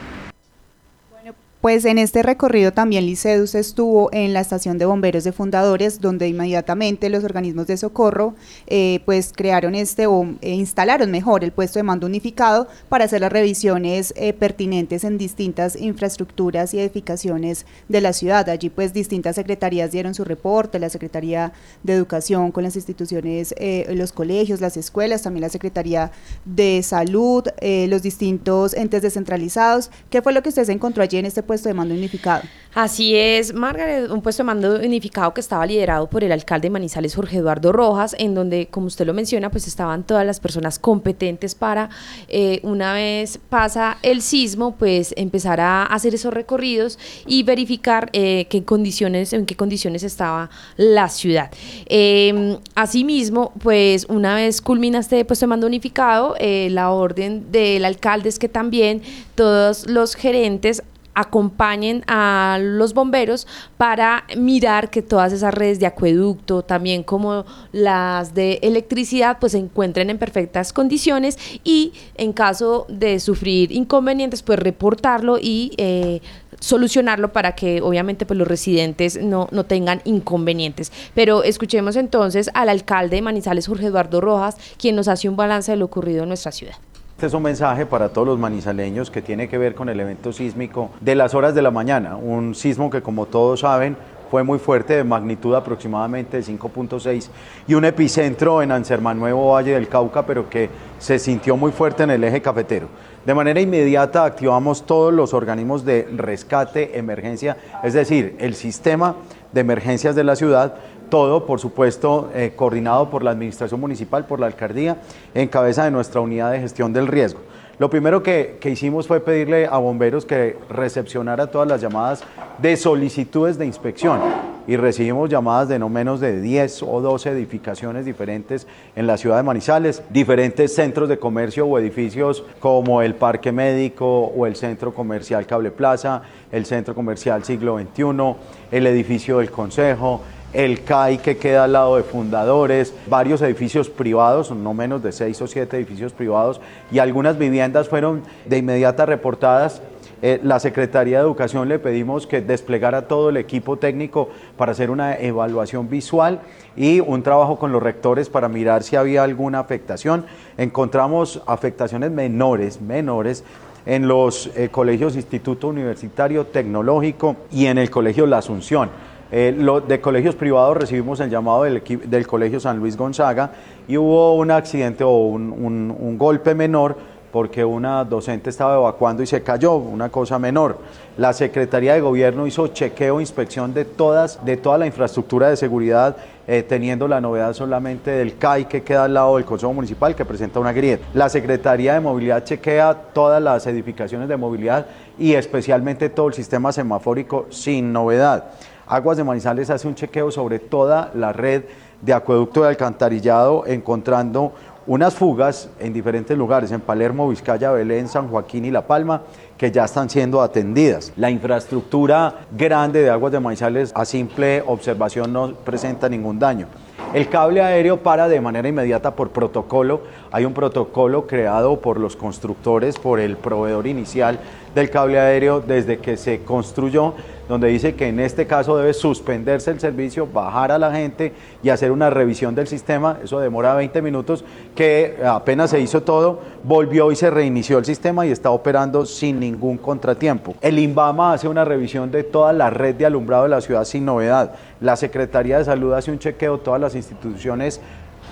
Pues 1.64 1.87
en 1.87 1.97
este 1.97 2.23
recorrido 2.23 2.75
también 2.75 3.06
Licedus 3.06 3.54
estuvo 3.54 4.11
en 4.12 4.35
la 4.35 4.40
estación 4.40 4.76
de 4.76 4.85
bomberos 4.85 5.25
de 5.25 5.33
Fundadores, 5.33 5.99
donde 5.99 6.28
inmediatamente 6.28 7.09
los 7.09 7.25
organismos 7.25 7.66
de 7.66 7.78
socorro 7.78 8.35
eh, 8.66 9.00
pues 9.06 9.33
crearon 9.35 9.75
este 9.75 10.06
o 10.06 10.26
eh, 10.42 10.50
instalaron 10.50 11.11
mejor 11.11 11.42
el 11.42 11.52
puesto 11.52 11.78
de 11.78 11.83
mando 11.83 12.06
unificado 12.06 12.68
para 12.90 13.06
hacer 13.06 13.23
las 13.23 13.33
revisiones 13.33 14.12
eh, 14.18 14.35
pertinentes 14.35 15.04
en 15.04 15.16
distintas 15.16 15.75
infraestructuras 15.76 16.75
y 16.75 16.80
edificaciones 16.80 17.64
de 17.88 18.02
la 18.02 18.12
ciudad. 18.12 18.47
Allí 18.50 18.68
pues 18.68 18.92
distintas 18.92 19.37
secretarías 19.37 19.90
dieron 19.90 20.12
su 20.12 20.25
reporte, 20.25 20.78
la 20.78 20.90
Secretaría 20.90 21.54
de 21.83 21.94
Educación 21.94 22.52
con 22.52 22.64
las 22.64 22.76
instituciones, 22.76 23.54
eh, 23.56 23.87
los 23.94 24.12
colegios, 24.12 24.61
las 24.61 24.76
escuelas, 24.76 25.23
también 25.23 25.40
la 25.40 25.49
Secretaría 25.49 26.12
de 26.44 26.83
Salud, 26.83 27.44
eh, 27.62 27.87
los 27.88 28.02
distintos 28.02 28.75
entes 28.75 29.00
descentralizados. 29.00 29.90
¿Qué 30.11 30.21
fue 30.21 30.35
lo 30.35 30.42
que 30.42 30.50
usted 30.50 30.64
se 30.64 30.73
encontró 30.73 31.02
allí 31.02 31.16
en 31.16 31.25
este 31.25 31.42
puesto? 31.42 31.53
Puesto 31.54 31.68
de 31.68 31.75
mando 31.75 31.94
unificado. 31.94 32.42
Así 32.75 33.14
es, 33.14 33.54
Margaret, 33.54 34.11
un 34.11 34.20
puesto 34.20 34.42
de 34.42 34.46
mando 34.49 34.75
unificado 34.80 35.32
que 35.32 35.40
estaba 35.40 35.64
liderado 35.64 36.11
por 36.11 36.25
el 36.25 36.32
alcalde 36.32 36.66
de 36.66 36.70
Manizales, 36.70 37.14
Jorge 37.14 37.37
Eduardo 37.37 37.70
Rojas, 37.70 38.16
en 38.18 38.34
donde, 38.34 38.66
como 38.66 38.88
usted 38.88 39.06
lo 39.06 39.14
menciona, 39.14 39.49
pues 39.49 39.68
estaban 39.68 40.02
todas 40.02 40.26
las 40.26 40.40
personas 40.40 40.80
competentes 40.80 41.54
para, 41.54 41.88
eh, 42.26 42.58
una 42.64 42.92
vez 42.94 43.38
pasa 43.49 43.99
el 44.02 44.23
sismo, 44.23 44.75
pues 44.75 45.14
empezar 45.16 45.61
a 45.61 45.84
hacer 45.84 46.16
esos 46.16 46.34
recorridos 46.34 46.99
y 47.28 47.44
verificar 47.44 48.11
eh, 48.12 48.49
qué 48.50 48.64
condiciones, 48.64 49.32
en 49.32 49.46
qué 49.46 49.54
condiciones 49.54 50.02
estaba 50.02 50.50
la 50.76 51.08
ciudad. 51.08 51.52
Eh, 51.87 52.58
asimismo, 52.75 53.52
pues 53.62 54.04
una 54.08 54.34
vez 54.34 54.61
culmina 54.61 54.99
este 54.99 55.25
puesto 55.25 55.46
de 55.46 55.50
mando 55.50 55.68
unificado, 55.68 56.34
eh, 56.40 56.66
la 56.73 56.90
orden 56.90 57.52
del 57.52 57.84
alcalde 57.84 58.30
es 58.30 58.40
que 58.40 58.49
también 58.49 59.00
todos 59.37 59.88
los 59.88 60.16
gerentes 60.16 60.82
acompañen 61.14 62.04
a 62.06 62.59
los 62.61 62.94
bomberos 62.94 63.47
para 63.76 64.25
mirar 64.37 64.90
que 64.90 65.02
todas 65.02 65.33
esas 65.33 65.54
redes 65.54 65.80
de 65.80 65.87
acueducto, 65.87 66.62
también 66.62 67.02
como 67.02 67.44
las 67.73 68.35
de 68.35 68.59
electricidad, 68.62 69.38
pues 69.40 69.52
se 69.52 69.59
encuentren 69.59 70.11
en 70.11 70.18
perfectas 70.18 70.73
condiciones 70.73 71.38
y 71.62 71.92
en 72.16 72.33
caso 72.33 72.87
de 72.88 73.21
sufrir 73.21 73.73
inconvenientes, 73.73 74.42
pues 74.42 74.59
reportarlo 74.59 75.38
y 75.40 75.73
eh, 75.76 76.21
solucionarlo 76.61 77.33
para 77.33 77.54
que 77.54 77.83
obviamente 77.83 78.26
pues 78.26 78.38
los 78.38 78.49
residentes 78.49 79.23
no, 79.23 79.49
no 79.50 79.64
tengan 79.64 80.00
inconvenientes. 80.04 80.92
Pero 81.14 81.42
escuchemos 81.42 81.97
entonces 81.97 82.50
al 82.54 82.68
alcalde 82.68 83.16
de 83.16 83.23
Manizales, 83.23 83.66
Jorge 83.66 83.87
Eduardo 83.87 84.21
Rojas, 84.21 84.56
quien 84.78 84.97
nos 84.97 85.09
hace 85.09 85.28
un 85.28 85.37
balance 85.37 85.73
de 85.73 85.76
lo 85.76 85.85
ocurrido 85.85 86.23
en 86.23 86.28
nuestra 86.28 86.52
ciudad. 86.52 86.76
Este 87.25 87.31
es 87.31 87.38
un 87.38 87.43
mensaje 87.45 87.87
para 87.87 88.11
todos 88.11 88.26
los 88.26 88.38
manizaleños 88.38 89.11
que 89.11 89.23
tiene 89.23 89.49
que 89.49 89.57
ver 89.57 89.75
con 89.75 89.88
el 89.88 89.99
evento 89.99 90.31
sísmico 90.31 90.90
de 91.00 91.14
las 91.14 91.33
horas 91.33 91.54
de 91.54 91.62
la 91.62 91.71
mañana, 91.71 92.16
un 92.16 92.54
sismo 92.54 92.90
que 92.90 93.00
como 93.00 93.25
todos 93.25 93.61
saben 93.61 93.97
fue 94.31 94.43
muy 94.43 94.59
fuerte, 94.59 94.97
de 94.97 95.04
magnitud 95.04 95.54
aproximadamente 95.54 96.37
de 96.37 96.43
5.6 96.43 97.28
y 97.66 97.73
un 97.73 97.87
epicentro 97.87 98.61
en 98.61 98.73
Anserman 98.73 99.19
Nuevo 99.19 99.52
Valle 99.52 99.73
del 99.73 99.88
Cauca, 99.88 100.26
pero 100.26 100.50
que 100.50 100.69
se 100.99 101.19
sintió 101.19 101.57
muy 101.57 101.73
fuerte 101.73 102.02
en 102.02 102.11
el 102.11 102.25
eje 102.25 102.43
cafetero. 102.43 102.88
De 103.25 103.33
manera 103.33 103.59
inmediata 103.59 104.26
activamos 104.26 104.85
todos 104.85 105.14
los 105.14 105.33
organismos 105.33 105.83
de 105.87 106.07
rescate, 106.14 106.99
emergencia, 106.99 107.57
es 107.83 107.95
decir, 107.95 108.37
el 108.38 108.54
sistema 108.54 109.14
de 109.50 109.62
emergencias 109.62 110.14
de 110.14 110.25
la 110.25 110.37
ciudad 110.37 110.75
todo, 111.14 111.47
por 111.47 111.61
supuesto, 111.61 112.28
eh, 112.35 112.54
coordinado 112.56 113.09
por 113.09 113.23
la 113.23 113.30
Administración 113.30 113.80
Municipal, 113.80 114.26
por 114.26 114.40
la 114.40 114.47
Alcaldía, 114.47 114.97
en 115.33 115.47
cabeza 115.47 115.85
de 115.85 115.92
nuestra 115.92 116.21
unidad 116.21 116.50
de 116.50 116.59
gestión 116.59 116.92
del 116.92 117.06
riesgo. 117.06 117.38
Lo 117.78 117.88
primero 117.88 118.21
que, 118.21 118.59
que, 118.61 118.71
hicimos 118.71 119.06
fue 119.06 119.21
pedirle 119.21 119.66
a 119.66 119.78
bomberos 119.78 120.26
que 120.26 120.59
recepcionara 120.68 121.47
todas 121.47 121.68
las 121.68 121.80
llamadas 121.80 122.25
de 122.59 122.76
solicitudes 122.76 123.59
de 123.59 123.64
inspección 123.64 124.18
y 124.66 124.76
recibimos 124.76 125.30
llamadas 125.30 125.68
de 125.68 125.78
no 125.78 125.88
menos 125.88 126.18
de 126.18 126.40
10 126.40 126.83
o 126.83 127.00
12 127.00 127.30
edificaciones 127.30 128.04
diferentes 128.04 128.66
en 128.97 129.06
la 129.06 129.16
ciudad 129.16 129.37
de 129.37 129.44
Manizales, 129.44 130.02
diferentes 130.11 130.75
centros 130.75 131.09
de 131.09 131.21
comercio 131.21 131.64
o 131.64 131.78
edificios 131.78 132.44
como 132.59 133.02
el 133.02 133.14
Parque 133.14 133.52
Médico 133.52 134.33
o 134.37 134.47
el 134.47 134.56
Centro 134.56 134.92
Comercial 134.92 135.47
Cable 135.47 135.71
Plaza, 135.71 136.23
el 136.50 136.66
Centro 136.66 136.94
Comercial 136.94 137.44
Siglo 137.44 137.78
XXI, 137.78 138.37
el 138.73 138.87
edificio 138.88 139.38
del 139.38 139.52
Consejo, 139.52 140.23
el 140.54 140.84
CAI 140.84 141.18
que 141.18 141.37
queda 141.37 141.64
al 141.64 141.73
lado 141.73 141.96
de 141.96 142.04
fundadores, 142.04 142.94
varios 143.08 143.42
edificios 143.42 143.90
privados, 143.90 144.52
no 144.52 144.73
menos 144.73 145.02
de 145.02 145.12
seis 145.12 145.42
o 145.42 145.46
siete 145.46 145.76
edificios 145.76 146.12
privados, 146.12 146.61
y 146.90 147.00
algunas 147.00 147.37
viviendas 147.37 147.88
fueron 147.88 148.23
de 148.46 148.58
inmediata 148.58 149.04
reportadas. 149.04 149.82
Eh, 150.23 150.40
la 150.42 150.58
Secretaría 150.61 151.18
de 151.18 151.25
Educación 151.25 151.68
le 151.68 151.78
pedimos 151.78 152.26
que 152.26 152.40
desplegara 152.40 153.08
todo 153.08 153.28
el 153.28 153.37
equipo 153.37 153.76
técnico 153.76 154.30
para 154.56 154.73
hacer 154.73 154.90
una 154.90 155.18
evaluación 155.18 155.90
visual 155.90 156.40
y 156.76 157.00
un 157.00 157.23
trabajo 157.23 157.58
con 157.58 157.73
los 157.73 157.82
rectores 157.82 158.30
para 158.30 158.49
mirar 158.49 158.84
si 158.84 158.96
había 158.96 159.23
alguna 159.23 159.58
afectación. 159.58 160.25
Encontramos 160.56 161.42
afectaciones 161.46 162.11
menores, 162.11 162.80
menores, 162.80 163.44
en 163.87 164.08
los 164.08 164.50
eh, 164.56 164.70
colegios 164.70 165.14
Instituto 165.14 165.68
Universitario 165.68 166.46
Tecnológico 166.46 167.37
y 167.52 167.66
en 167.66 167.76
el 167.76 167.90
Colegio 167.90 168.26
La 168.26 168.38
Asunción. 168.38 168.88
Eh, 169.33 169.57
de 169.88 170.00
colegios 170.00 170.35
privados 170.35 170.76
recibimos 170.76 171.19
el 171.21 171.31
llamado 171.31 171.64
del, 171.64 172.26
Colegio 172.26 172.61
San 172.61 172.78
Luis 172.78 172.97
Gonzaga 172.97 173.50
y 173.88 173.97
hubo 173.97 174.35
un 174.37 174.50
accidente 174.50 175.02
o 175.02 175.16
un, 175.16 176.16
golpe 176.19 176.54
menor 176.54 176.97
porque 177.33 177.64
una 177.64 178.04
docente 178.04 178.50
estaba 178.50 178.76
evacuando 178.76 179.21
y 179.21 179.26
se 179.26 179.43
cayó, 179.43 179.75
una 179.75 180.09
cosa 180.09 180.38
menor. 180.38 180.78
La 181.16 181.33
Secretaría 181.33 181.95
de 181.95 182.00
Gobierno 182.00 182.47
hizo 182.47 182.69
chequeo, 182.69 183.21
inspección 183.21 183.75
de, 183.75 183.85
todas, 183.85 184.45
de 184.45 184.57
toda 184.57 184.78
la 184.78 184.87
infraestructura 184.87 185.49
de 185.49 185.57
seguridad, 185.57 186.16
eh, 186.47 186.62
teniendo 186.62 187.09
la 187.09 187.21
novedad 187.21 187.52
solamente 187.52 188.12
del 188.12 188.37
CAI 188.38 188.66
que 188.66 188.85
queda 188.85 189.04
al 189.04 189.14
lado 189.14 189.35
del 189.35 189.45
Consejo 189.45 189.73
Municipal 189.73 190.14
que 190.14 190.25
presenta 190.25 190.61
una 190.61 190.73
grieta. 190.73 191.04
La 191.12 191.28
Secretaría 191.28 191.95
de 191.95 192.00
Movilidad 192.00 192.45
chequea 192.45 192.95
todas 193.12 193.43
las 193.43 193.66
edificaciones 193.66 194.28
de 194.28 194.37
movilidad 194.37 194.87
y 195.19 195.35
especialmente 195.35 196.11
todo 196.11 196.28
el 196.28 196.35
sistema 196.35 196.71
semafórico 196.71 197.47
sin 197.50 197.93
novedad. 197.93 198.45
Aguas 198.86 199.16
de 199.16 199.24
Manizales 199.24 199.70
hace 199.70 199.88
un 199.88 199.94
chequeo 199.94 200.30
sobre 200.30 200.58
toda 200.58 201.10
la 201.14 201.32
red 201.32 201.64
de 202.02 202.12
acueducto 202.12 202.62
de 202.62 202.68
alcantarillado, 202.68 203.66
encontrando 203.66 204.52
unas 204.86 205.14
fugas 205.14 205.70
en 205.80 205.94
diferentes 205.94 206.36
lugares, 206.36 206.70
en 206.70 206.82
Palermo, 206.82 207.28
Vizcaya, 207.28 207.72
Belén, 207.72 208.08
San 208.08 208.28
Joaquín 208.28 208.66
y 208.66 208.70
La 208.70 208.86
Palma, 208.86 209.22
que 209.56 209.70
ya 209.70 209.84
están 209.84 210.10
siendo 210.10 210.42
atendidas. 210.42 211.12
La 211.16 211.30
infraestructura 211.30 212.40
grande 212.54 213.00
de 213.00 213.08
Aguas 213.08 213.32
de 213.32 213.40
Manizales 213.40 213.92
a 213.94 214.04
simple 214.04 214.62
observación 214.66 215.32
no 215.32 215.54
presenta 215.54 216.08
ningún 216.10 216.38
daño. 216.38 216.66
El 217.14 217.28
cable 217.28 217.62
aéreo 217.62 218.02
para 218.02 218.28
de 218.28 218.40
manera 218.40 218.68
inmediata 218.68 219.14
por 219.14 219.30
protocolo. 219.30 220.02
Hay 220.34 220.44
un 220.44 220.52
protocolo 220.52 221.28
creado 221.28 221.78
por 221.78 222.00
los 222.00 222.16
constructores, 222.16 222.98
por 222.98 223.20
el 223.20 223.36
proveedor 223.36 223.86
inicial 223.86 224.40
del 224.74 224.90
cable 224.90 225.20
aéreo 225.20 225.60
desde 225.60 225.98
que 225.98 226.16
se 226.16 226.42
construyó 226.42 227.14
donde 227.48 227.68
dice 227.68 227.94
que 227.94 228.08
en 228.08 228.20
este 228.20 228.46
caso 228.46 228.76
debe 228.76 228.94
suspenderse 228.94 229.70
el 229.70 229.80
servicio, 229.80 230.26
bajar 230.26 230.72
a 230.72 230.78
la 230.78 230.92
gente 230.92 231.32
y 231.62 231.68
hacer 231.68 231.92
una 231.92 232.10
revisión 232.10 232.54
del 232.54 232.66
sistema. 232.66 233.18
Eso 233.22 233.38
demora 233.38 233.74
20 233.74 234.00
minutos, 234.02 234.44
que 234.74 235.18
apenas 235.24 235.70
se 235.70 235.80
hizo 235.80 236.02
todo, 236.02 236.40
volvió 236.62 237.12
y 237.12 237.16
se 237.16 237.30
reinició 237.30 237.78
el 237.78 237.84
sistema 237.84 238.26
y 238.26 238.30
está 238.30 238.50
operando 238.50 239.04
sin 239.04 239.38
ningún 239.38 239.76
contratiempo. 239.76 240.54
El 240.60 240.78
INVAMA 240.78 241.34
hace 241.34 241.48
una 241.48 241.64
revisión 241.64 242.10
de 242.10 242.24
toda 242.24 242.52
la 242.52 242.70
red 242.70 242.94
de 242.94 243.06
alumbrado 243.06 243.44
de 243.44 243.50
la 243.50 243.60
ciudad 243.60 243.84
sin 243.84 244.04
novedad. 244.04 244.54
La 244.80 244.96
Secretaría 244.96 245.58
de 245.58 245.64
Salud 245.64 245.92
hace 245.92 246.10
un 246.10 246.18
chequeo, 246.18 246.58
todas 246.58 246.80
las 246.80 246.94
instituciones 246.94 247.80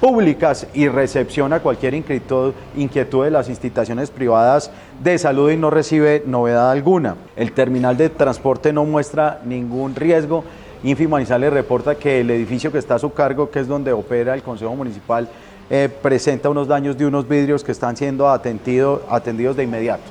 públicas 0.03 0.67
y 0.75 0.89
recepciona 0.89 1.61
cualquier 1.61 1.95
inquietud, 1.95 2.55
de 2.75 3.31
las 3.31 3.49
instituciones 3.49 4.11
privadas 4.11 4.73
de 5.01 5.17
salud 5.17 5.53
y 5.53 5.57
no 5.57 5.71
recibe 5.71 6.25
novedad 6.27 6.73
alguna. 6.73 7.15
El 7.37 7.53
terminal 7.53 7.97
de 7.97 8.09
transporte 8.09 8.73
no 8.73 8.85
muestra 8.85 9.41
ningún 9.45 9.95
riesgo. 9.95 10.43
Infi 10.83 11.07
Manizales 11.07 11.53
reporta 11.53 11.95
que 11.95 12.19
el 12.19 12.31
edificio 12.33 12.73
que 12.73 12.79
está 12.79 12.97
a 12.97 12.99
su 12.99 13.13
cargo, 13.13 13.49
que 13.49 13.61
es 13.61 13.69
donde 13.69 13.93
opera 13.93 14.35
el 14.35 14.43
Consejo 14.43 14.75
Municipal, 14.75 15.29
eh, 15.71 15.89
presenta 16.03 16.51
unos 16.51 16.67
daños 16.67 16.99
de 16.99 17.07
unos 17.07 17.29
vidrios 17.29 17.63
que 17.63 17.71
están 17.71 17.97
siendo 17.97 18.29
atendido, 18.29 19.03
atendidos 19.09 19.55
de 19.57 19.63
inmediato. 19.63 20.03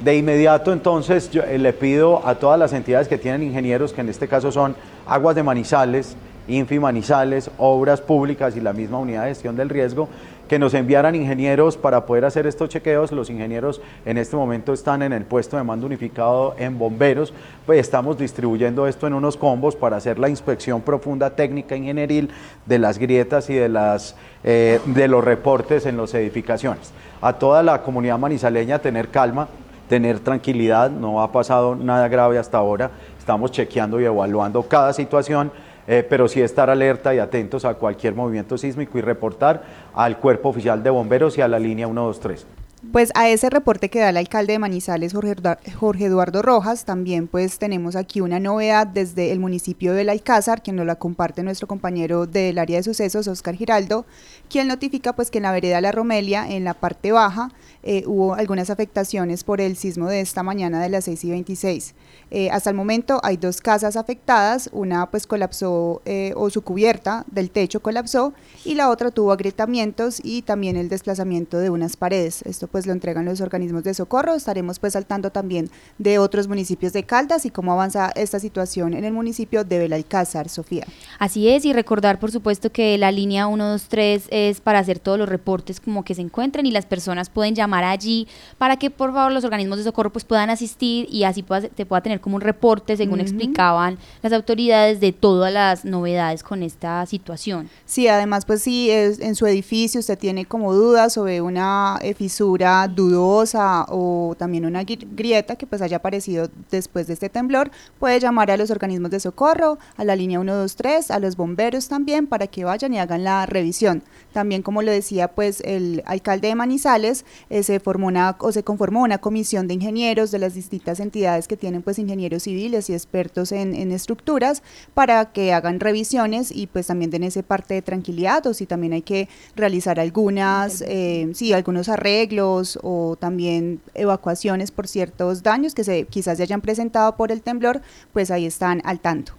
De 0.00 0.16
inmediato 0.16 0.72
entonces 0.72 1.30
yo, 1.30 1.44
eh, 1.44 1.56
le 1.56 1.72
pido 1.72 2.26
a 2.26 2.34
todas 2.34 2.58
las 2.58 2.72
entidades 2.72 3.06
que 3.06 3.16
tienen 3.16 3.44
ingenieros, 3.44 3.92
que 3.92 4.00
en 4.00 4.08
este 4.08 4.26
caso 4.26 4.50
son 4.50 4.74
Aguas 5.06 5.36
de 5.36 5.44
Manizales, 5.44 6.16
Infi 6.48 6.78
Manizales, 6.78 7.50
Obras 7.58 8.00
Públicas 8.00 8.56
y 8.56 8.60
la 8.60 8.72
misma 8.72 8.98
Unidad 8.98 9.22
de 9.22 9.28
Gestión 9.28 9.56
del 9.56 9.68
Riesgo, 9.68 10.08
que 10.48 10.58
nos 10.58 10.74
enviaran 10.74 11.14
ingenieros 11.14 11.76
para 11.76 12.04
poder 12.04 12.24
hacer 12.24 12.46
estos 12.46 12.68
chequeos. 12.68 13.12
Los 13.12 13.30
ingenieros 13.30 13.80
en 14.04 14.18
este 14.18 14.36
momento 14.36 14.72
están 14.72 15.02
en 15.02 15.12
el 15.12 15.24
puesto 15.24 15.56
de 15.56 15.62
mando 15.62 15.86
unificado 15.86 16.54
en 16.58 16.78
bomberos, 16.78 17.32
pues 17.64 17.80
estamos 17.80 18.18
distribuyendo 18.18 18.86
esto 18.86 19.06
en 19.06 19.14
unos 19.14 19.36
combos 19.36 19.74
para 19.74 19.96
hacer 19.96 20.18
la 20.18 20.28
inspección 20.28 20.82
profunda 20.82 21.30
técnica 21.30 21.76
ingenieril 21.76 22.30
de 22.66 22.78
las 22.78 22.98
grietas 22.98 23.48
y 23.48 23.54
de, 23.54 23.68
las, 23.68 24.16
eh, 24.42 24.80
de 24.84 25.08
los 25.08 25.24
reportes 25.24 25.86
en 25.86 25.96
las 25.96 26.12
edificaciones. 26.14 26.92
A 27.22 27.32
toda 27.32 27.62
la 27.62 27.82
comunidad 27.82 28.18
manizaleña 28.18 28.80
tener 28.80 29.08
calma, 29.08 29.48
tener 29.88 30.20
tranquilidad, 30.20 30.90
no 30.90 31.22
ha 31.22 31.32
pasado 31.32 31.74
nada 31.74 32.08
grave 32.08 32.38
hasta 32.38 32.58
ahora, 32.58 32.90
estamos 33.18 33.50
chequeando 33.50 34.00
y 34.00 34.04
evaluando 34.04 34.62
cada 34.62 34.92
situación 34.92 35.50
eh, 35.86 36.06
pero 36.08 36.28
sí 36.28 36.40
estar 36.40 36.70
alerta 36.70 37.14
y 37.14 37.18
atentos 37.18 37.64
a 37.64 37.74
cualquier 37.74 38.14
movimiento 38.14 38.58
sísmico 38.58 38.98
y 38.98 39.00
reportar 39.00 39.62
al 39.94 40.18
cuerpo 40.18 40.48
oficial 40.48 40.82
de 40.82 40.90
bomberos 40.90 41.38
y 41.38 41.40
a 41.40 41.48
la 41.48 41.58
línea 41.58 41.86
123. 41.86 42.46
Pues 42.92 43.10
a 43.14 43.28
ese 43.28 43.50
reporte 43.50 43.88
que 43.88 43.98
da 43.98 44.10
el 44.10 44.16
alcalde 44.16 44.52
de 44.52 44.58
Manizales, 44.58 45.14
Jorge 45.14 46.04
Eduardo 46.04 46.42
Rojas, 46.42 46.84
también 46.84 47.28
pues 47.28 47.58
tenemos 47.58 47.96
aquí 47.96 48.20
una 48.20 48.38
novedad 48.38 48.86
desde 48.86 49.32
el 49.32 49.40
municipio 49.40 49.94
del 49.94 50.10
Alcázar, 50.10 50.62
quien 50.62 50.76
nos 50.76 50.86
la 50.86 50.96
comparte 50.96 51.42
nuestro 51.42 51.66
compañero 51.66 52.26
del 52.26 52.58
área 52.58 52.76
de 52.76 52.82
sucesos, 52.82 53.26
Oscar 53.26 53.54
Giraldo, 53.54 54.04
quien 54.50 54.68
notifica 54.68 55.14
pues 55.14 55.30
que 55.30 55.38
en 55.38 55.44
la 55.44 55.52
vereda 55.52 55.80
La 55.80 55.92
Romelia, 55.92 56.46
en 56.48 56.64
la 56.64 56.74
parte 56.74 57.10
baja, 57.10 57.50
eh, 57.86 58.02
hubo 58.06 58.34
algunas 58.34 58.70
afectaciones 58.70 59.44
por 59.44 59.60
el 59.60 59.76
sismo 59.76 60.08
de 60.08 60.22
esta 60.22 60.42
mañana 60.42 60.82
de 60.82 60.88
las 60.88 61.04
6 61.04 61.22
y 61.24 61.30
26. 61.30 61.94
Eh, 62.30 62.50
hasta 62.50 62.70
el 62.70 62.76
momento 62.76 63.20
hay 63.22 63.36
dos 63.36 63.60
casas 63.60 63.96
afectadas, 63.96 64.70
una 64.72 65.10
pues 65.10 65.26
colapsó 65.26 66.00
eh, 66.06 66.32
o 66.34 66.48
su 66.48 66.62
cubierta 66.62 67.26
del 67.30 67.50
techo 67.50 67.80
colapsó 67.80 68.32
y 68.64 68.74
la 68.74 68.88
otra 68.88 69.10
tuvo 69.10 69.32
agrietamientos 69.32 70.18
y 70.24 70.40
también 70.42 70.76
el 70.76 70.88
desplazamiento 70.88 71.58
de 71.58 71.68
unas 71.68 71.98
paredes. 71.98 72.40
Esto 72.42 72.68
pues 72.68 72.86
lo 72.86 72.92
entregan 72.92 73.26
los 73.26 73.42
organismos 73.42 73.84
de 73.84 73.92
socorro. 73.92 74.34
Estaremos 74.34 74.78
pues 74.78 74.94
saltando 74.94 75.30
también 75.30 75.70
de 75.98 76.18
otros 76.18 76.48
municipios 76.48 76.94
de 76.94 77.04
Caldas 77.04 77.44
y 77.44 77.50
cómo 77.50 77.72
avanza 77.72 78.10
esta 78.14 78.40
situación 78.40 78.94
en 78.94 79.04
el 79.04 79.12
municipio 79.12 79.62
de 79.62 79.78
Belalcázar, 79.78 80.48
Sofía. 80.48 80.86
Así 81.18 81.50
es, 81.50 81.66
y 81.66 81.74
recordar 81.74 82.18
por 82.18 82.32
supuesto 82.32 82.72
que 82.72 82.96
la 82.96 83.12
línea 83.12 83.46
123 83.46 84.28
es 84.30 84.60
para 84.62 84.78
hacer 84.78 84.98
todos 84.98 85.18
los 85.18 85.28
reportes 85.28 85.80
como 85.80 86.02
que 86.02 86.14
se 86.14 86.22
encuentren 86.22 86.64
y 86.64 86.70
las 86.70 86.86
personas 86.86 87.28
pueden 87.28 87.54
llamar 87.54 87.73
allí 87.82 88.28
para 88.58 88.76
que 88.76 88.90
por 88.90 89.12
favor 89.12 89.32
los 89.32 89.44
organismos 89.44 89.78
de 89.78 89.84
socorro 89.84 90.12
pues 90.12 90.24
puedan 90.24 90.50
asistir 90.50 91.08
y 91.10 91.24
así 91.24 91.42
pueda, 91.42 91.68
te 91.68 91.86
pueda 91.86 92.02
tener 92.02 92.20
como 92.20 92.36
un 92.36 92.42
reporte, 92.42 92.96
según 92.96 93.20
explicaban 93.20 93.98
las 94.22 94.32
autoridades, 94.32 95.00
de 95.00 95.12
todas 95.12 95.52
las 95.52 95.84
novedades 95.84 96.42
con 96.42 96.62
esta 96.62 97.04
situación. 97.06 97.68
Sí, 97.84 98.08
además, 98.08 98.44
pues 98.44 98.62
si 98.62 98.90
es, 98.90 99.18
en 99.20 99.34
su 99.34 99.46
edificio 99.46 100.00
usted 100.00 100.18
tiene 100.18 100.44
como 100.44 100.74
dudas 100.74 101.14
sobre 101.14 101.40
una 101.40 101.98
eh, 102.02 102.14
fisura 102.14 102.86
dudosa 102.88 103.86
o 103.88 104.34
también 104.38 104.66
una 104.66 104.84
grieta 104.84 105.56
que 105.56 105.66
pues 105.66 105.82
haya 105.82 105.96
aparecido 105.96 106.50
después 106.70 107.06
de 107.06 107.14
este 107.14 107.28
temblor, 107.28 107.70
puede 107.98 108.20
llamar 108.20 108.50
a 108.50 108.56
los 108.56 108.70
organismos 108.70 109.10
de 109.10 109.20
socorro, 109.20 109.78
a 109.96 110.04
la 110.04 110.16
línea 110.16 110.38
123, 110.38 111.10
a 111.10 111.18
los 111.18 111.36
bomberos 111.36 111.88
también, 111.88 112.26
para 112.26 112.46
que 112.46 112.64
vayan 112.64 112.94
y 112.94 112.98
hagan 112.98 113.24
la 113.24 113.46
revisión. 113.46 114.02
También, 114.32 114.62
como 114.62 114.82
lo 114.82 114.90
decía, 114.90 115.28
pues 115.28 115.60
el 115.60 116.02
alcalde 116.06 116.48
de 116.48 116.54
Manizales 116.54 117.24
se 117.64 117.80
formó 117.80 118.06
una 118.06 118.36
o 118.38 118.52
se 118.52 118.62
conformó 118.62 119.02
una 119.02 119.18
comisión 119.18 119.66
de 119.66 119.74
ingenieros 119.74 120.30
de 120.30 120.38
las 120.38 120.54
distintas 120.54 121.00
entidades 121.00 121.48
que 121.48 121.56
tienen 121.56 121.82
pues 121.82 121.98
ingenieros 121.98 122.44
civiles 122.44 122.88
y 122.90 122.92
expertos 122.92 123.52
en, 123.52 123.74
estructuras 123.92 124.62
para 124.94 125.32
que 125.32 125.52
hagan 125.52 125.80
revisiones 125.80 126.50
y 126.50 126.66
pues 126.66 126.86
también 126.86 127.10
den 127.10 127.24
ese 127.24 127.42
parte 127.42 127.74
de 127.74 127.82
tranquilidad 127.82 128.46
o 128.46 128.54
si 128.54 128.66
también 128.66 128.92
hay 128.92 129.02
que 129.02 129.28
realizar 129.56 130.00
algunas, 130.00 130.82
eh, 130.86 131.30
sí, 131.34 131.52
algunos 131.52 131.88
arreglos 131.88 132.78
o 132.82 133.16
también 133.18 133.80
evacuaciones 133.94 134.70
por 134.70 134.88
ciertos 134.88 135.42
daños 135.42 135.74
que 135.74 135.84
se 135.84 136.04
quizás 136.04 136.36
se 136.38 136.42
hayan 136.42 136.60
presentado 136.60 137.16
por 137.16 137.32
el 137.32 137.42
temblor, 137.42 137.82
pues 138.12 138.30
ahí 138.30 138.46
están 138.46 138.80
al 138.84 139.00
tanto. 139.00 139.34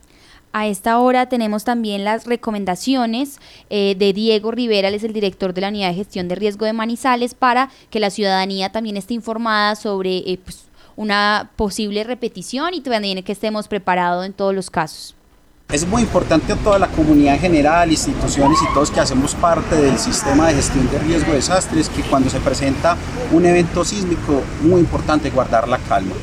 A 0.57 0.67
esta 0.67 0.99
hora 0.99 1.25
tenemos 1.25 1.65
también 1.65 2.05
las 2.05 2.23
recomendaciones 2.23 3.39
eh, 3.69 3.93
de 3.99 4.13
Diego 4.13 4.51
Rivera, 4.51 4.87
él 4.87 4.95
es 4.95 5.03
el 5.03 5.11
director 5.11 5.53
de 5.53 5.59
la 5.59 5.67
Unidad 5.67 5.89
de 5.89 5.95
Gestión 5.95 6.29
de 6.29 6.35
Riesgo 6.35 6.65
de 6.65 6.71
Manizales, 6.71 7.33
para 7.33 7.69
que 7.89 7.99
la 7.99 8.09
ciudadanía 8.09 8.71
también 8.71 8.95
esté 8.95 9.15
informada 9.15 9.75
sobre 9.75 10.19
eh, 10.19 10.39
pues, 10.41 10.67
una 10.95 11.51
posible 11.57 12.05
repetición 12.05 12.73
y 12.73 12.79
también 12.79 13.21
que 13.21 13.33
estemos 13.33 13.67
preparados 13.67 14.25
en 14.25 14.31
todos 14.31 14.55
los 14.55 14.69
casos. 14.69 15.13
Es 15.73 15.85
muy 15.85 16.03
importante 16.03 16.53
a 16.53 16.55
toda 16.55 16.79
la 16.79 16.87
comunidad 16.87 17.33
en 17.33 17.41
general, 17.41 17.91
instituciones 17.91 18.57
y 18.61 18.73
todos 18.73 18.91
que 18.91 19.01
hacemos 19.01 19.35
parte 19.35 19.75
del 19.75 19.99
sistema 19.99 20.47
de 20.47 20.53
gestión 20.53 20.89
de 20.89 20.99
riesgo 20.99 21.31
de 21.31 21.35
desastres, 21.35 21.89
que 21.89 22.01
cuando 22.03 22.29
se 22.29 22.39
presenta 22.39 22.95
un 23.33 23.45
evento 23.45 23.83
sísmico, 23.83 24.41
muy 24.61 24.79
importante 24.79 25.29
guardar 25.31 25.67
la 25.67 25.79
calma. 25.79 26.15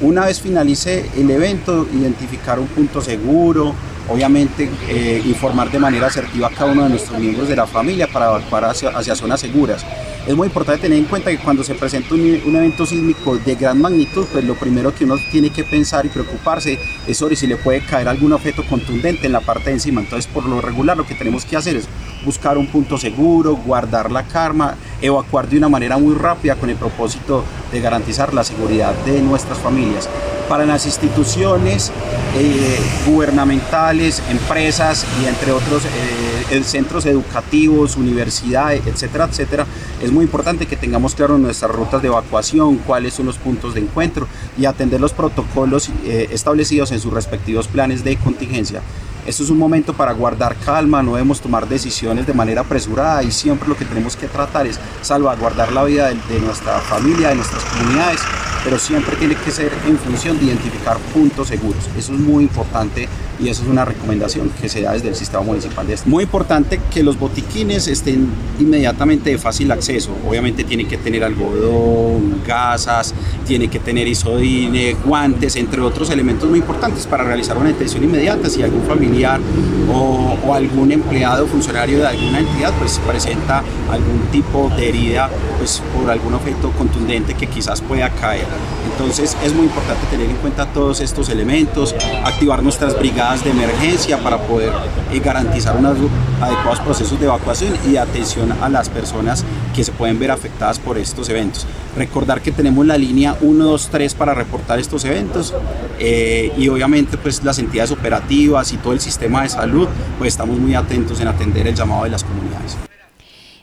Una 0.00 0.26
vez 0.26 0.40
finalice 0.40 1.10
el 1.16 1.28
evento, 1.28 1.86
identificar 1.92 2.60
un 2.60 2.68
punto 2.68 3.00
seguro, 3.00 3.74
obviamente 4.08 4.70
eh, 4.88 5.20
informar 5.26 5.72
de 5.72 5.80
manera 5.80 6.06
asertiva 6.06 6.46
a 6.46 6.50
cada 6.50 6.70
uno 6.70 6.84
de 6.84 6.90
nuestros 6.90 7.18
miembros 7.18 7.48
de 7.48 7.56
la 7.56 7.66
familia 7.66 8.06
para 8.06 8.26
evacuar 8.26 8.66
hacia, 8.66 8.90
hacia 8.90 9.16
zonas 9.16 9.40
seguras. 9.40 9.84
Es 10.28 10.36
muy 10.36 10.48
importante 10.48 10.82
tener 10.82 10.98
en 10.98 11.06
cuenta 11.06 11.30
que 11.30 11.38
cuando 11.38 11.64
se 11.64 11.74
presenta 11.74 12.14
un, 12.14 12.20
un, 12.20 12.54
evento 12.54 12.84
sísmico 12.84 13.38
de 13.38 13.54
gran 13.54 13.80
magnitud, 13.80 14.26
pues 14.30 14.44
lo 14.44 14.56
primero 14.56 14.94
que 14.94 15.06
uno 15.06 15.16
tiene 15.32 15.48
que 15.48 15.64
pensar 15.64 16.04
y 16.04 16.10
preocuparse 16.10 16.78
es 17.06 17.16
sobre 17.16 17.34
si 17.34 17.46
le 17.46 17.56
puede 17.56 17.80
caer 17.80 18.08
algún 18.08 18.34
objeto 18.34 18.62
contundente 18.68 19.24
en 19.24 19.32
la 19.32 19.40
parte 19.40 19.70
de 19.70 19.76
encima. 19.76 20.02
Entonces, 20.02 20.30
por 20.30 20.44
lo 20.44 20.60
regular, 20.60 20.98
lo 20.98 21.06
que 21.06 21.14
tenemos 21.14 21.46
que 21.46 21.56
hacer 21.56 21.76
es 21.76 21.88
buscar 22.26 22.58
un 22.58 22.66
punto 22.66 22.98
seguro, 22.98 23.56
guardar 23.56 24.12
la 24.12 24.24
calma, 24.24 24.76
evacuar 25.00 25.48
de 25.48 25.56
una 25.56 25.70
manera 25.70 25.96
muy 25.96 26.14
rápida 26.14 26.56
con 26.56 26.68
el 26.68 26.76
propósito 26.76 27.42
de 27.72 27.80
garantizar 27.80 28.34
la 28.34 28.44
seguridad 28.44 28.92
de 29.06 29.22
nuestras 29.22 29.56
familias. 29.56 30.10
Para 30.48 30.64
las 30.64 30.86
instituciones 30.86 31.92
eh, 32.36 32.78
gubernamentales, 33.06 34.22
empresas 34.30 35.04
y 35.22 35.26
entre 35.26 35.52
otros 35.52 35.82
eh, 35.84 36.62
centros 36.64 37.04
educativos, 37.04 37.96
universidades, 37.96 38.86
etcétera, 38.86 39.26
etcétera, 39.26 39.66
es 40.02 40.10
muy 40.10 40.24
importante 40.24 40.66
que 40.66 40.76
tengamos 40.76 41.14
claro 41.14 41.36
nuestras 41.36 41.70
rutas 41.70 42.00
de 42.00 42.08
evacuación, 42.08 42.78
cuáles 42.78 43.12
son 43.14 43.26
los 43.26 43.36
puntos 43.36 43.74
de 43.74 43.80
encuentro 43.80 44.26
y 44.56 44.64
atender 44.64 45.00
los 45.00 45.12
protocolos 45.12 45.90
eh, 46.06 46.28
establecidos 46.30 46.92
en 46.92 47.00
sus 47.00 47.12
respectivos 47.12 47.68
planes 47.68 48.02
de 48.02 48.16
contingencia. 48.16 48.80
Esto 49.28 49.42
es 49.42 49.50
un 49.50 49.58
momento 49.58 49.92
para 49.92 50.12
guardar 50.12 50.56
calma, 50.56 51.02
no 51.02 51.12
debemos 51.12 51.42
tomar 51.42 51.68
decisiones 51.68 52.26
de 52.26 52.32
manera 52.32 52.62
apresurada 52.62 53.22
y 53.22 53.30
siempre 53.30 53.68
lo 53.68 53.76
que 53.76 53.84
tenemos 53.84 54.16
que 54.16 54.26
tratar 54.26 54.66
es 54.66 54.80
salvaguardar 55.02 55.70
la 55.70 55.84
vida 55.84 56.08
de, 56.08 56.40
nuestra 56.40 56.78
familia, 56.80 57.28
de 57.28 57.34
nuestras 57.34 57.62
comunidades 57.64 58.20
pero 58.64 58.78
siempre 58.78 59.16
tiene 59.16 59.34
que 59.34 59.50
ser 59.50 59.72
en 59.86 59.98
función 59.98 60.38
de 60.38 60.46
identificar 60.46 60.98
puntos 61.14 61.48
seguros. 61.48 61.88
Eso 61.96 62.12
es 62.12 62.20
muy 62.20 62.44
importante 62.44 63.08
y 63.40 63.48
eso 63.48 63.62
es 63.62 63.68
una 63.68 63.84
recomendación 63.84 64.50
que 64.60 64.68
se 64.68 64.82
da 64.82 64.92
desde 64.92 65.08
el 65.08 65.14
sistema 65.14 65.42
municipal 65.42 65.86
de 65.86 65.94
este. 65.94 66.08
Muy 66.08 66.24
importante 66.24 66.80
que 66.92 67.02
los 67.02 67.18
botiquines 67.18 67.86
estén 67.86 68.28
inmediatamente 68.58 69.30
de 69.30 69.38
fácil 69.38 69.70
acceso. 69.70 70.14
Obviamente 70.28 70.64
tienen 70.64 70.88
que 70.88 70.98
tener 70.98 71.22
algodón, 71.22 72.42
gasas, 72.46 73.14
tiene 73.46 73.68
que 73.68 73.78
tener 73.78 74.08
isodine, 74.08 74.96
guantes, 75.04 75.56
entre 75.56 75.80
otros 75.80 76.10
elementos 76.10 76.48
muy 76.48 76.58
importantes 76.58 77.06
para 77.06 77.24
realizar 77.24 77.56
una 77.56 77.68
detención 77.68 78.02
inmediata 78.04 78.50
si 78.50 78.62
algún 78.62 78.82
familiar 78.82 79.17
o, 79.26 80.36
o 80.46 80.54
algún 80.54 80.92
empleado 80.92 81.44
o 81.44 81.46
funcionario 81.46 81.98
de 81.98 82.06
alguna 82.06 82.38
entidad 82.38 82.72
pues 82.78 83.00
presenta 83.06 83.62
algún 83.90 84.20
tipo 84.30 84.70
de 84.76 84.88
herida 84.88 85.28
pues 85.58 85.82
por 85.96 86.10
algún 86.10 86.34
efecto 86.34 86.70
contundente 86.72 87.34
que 87.34 87.46
quizás 87.46 87.80
pueda 87.80 88.10
caer. 88.10 88.46
Entonces 88.92 89.36
es 89.44 89.54
muy 89.54 89.66
importante 89.66 90.06
tener 90.10 90.28
en 90.28 90.36
cuenta 90.36 90.66
todos 90.66 91.00
estos 91.00 91.28
elementos, 91.28 91.94
activar 92.24 92.62
nuestras 92.62 92.98
brigadas 92.98 93.44
de 93.44 93.50
emergencia 93.50 94.18
para 94.18 94.38
poder 94.38 94.72
eh, 95.12 95.20
garantizar 95.20 95.76
unos 95.76 95.96
adecuados 96.40 96.80
procesos 96.80 97.18
de 97.18 97.26
evacuación 97.26 97.74
y 97.88 97.96
atención 97.96 98.52
a 98.60 98.68
las 98.68 98.88
personas 98.88 99.44
que 99.74 99.84
se 99.84 99.92
pueden 99.92 100.18
ver 100.18 100.30
afectadas 100.30 100.78
por 100.78 100.98
estos 100.98 101.28
eventos. 101.28 101.66
Recordar 101.96 102.40
que 102.40 102.52
tenemos 102.52 102.86
la 102.86 102.96
línea 102.96 103.34
123 103.34 104.14
para 104.14 104.34
reportar 104.34 104.78
estos 104.78 105.04
eventos 105.04 105.54
eh, 105.98 106.52
y 106.56 106.68
obviamente 106.68 107.16
pues 107.16 107.42
las 107.44 107.58
entidades 107.58 107.90
operativas 107.90 108.72
y 108.72 108.76
todo 108.76 108.92
el 108.92 109.00
sistema 109.08 109.42
de 109.42 109.48
salud 109.48 109.88
pues 110.18 110.34
estamos 110.34 110.58
muy 110.58 110.74
atentos 110.74 111.18
en 111.20 111.28
atender 111.28 111.66
el 111.66 111.74
llamado 111.74 112.04
de 112.04 112.10
las 112.10 112.22
comunidades. 112.22 112.76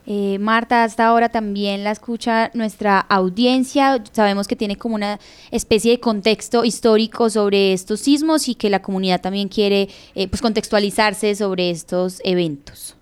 Eh, 0.07 0.37
Marta, 0.39 0.83
hasta 0.83 1.05
ahora 1.07 1.29
también 1.29 1.83
la 1.83 1.91
escucha 1.91 2.51
nuestra 2.53 2.99
audiencia. 2.99 4.03
Sabemos 4.11 4.47
que 4.47 4.55
tiene 4.55 4.75
como 4.75 4.95
una 4.95 5.19
especie 5.51 5.91
de 5.91 5.99
contexto 5.99 6.63
histórico 6.63 7.29
sobre 7.29 7.73
estos 7.73 8.01
sismos 8.01 8.47
y 8.47 8.55
que 8.55 8.69
la 8.69 8.81
comunidad 8.81 9.21
también 9.21 9.47
quiere 9.47 9.89
eh, 10.13 10.27
pues 10.27 10.41
contextualizarse 10.41 11.33
sobre 11.35 11.71
estos 11.71 12.21
eventos. 12.23 12.95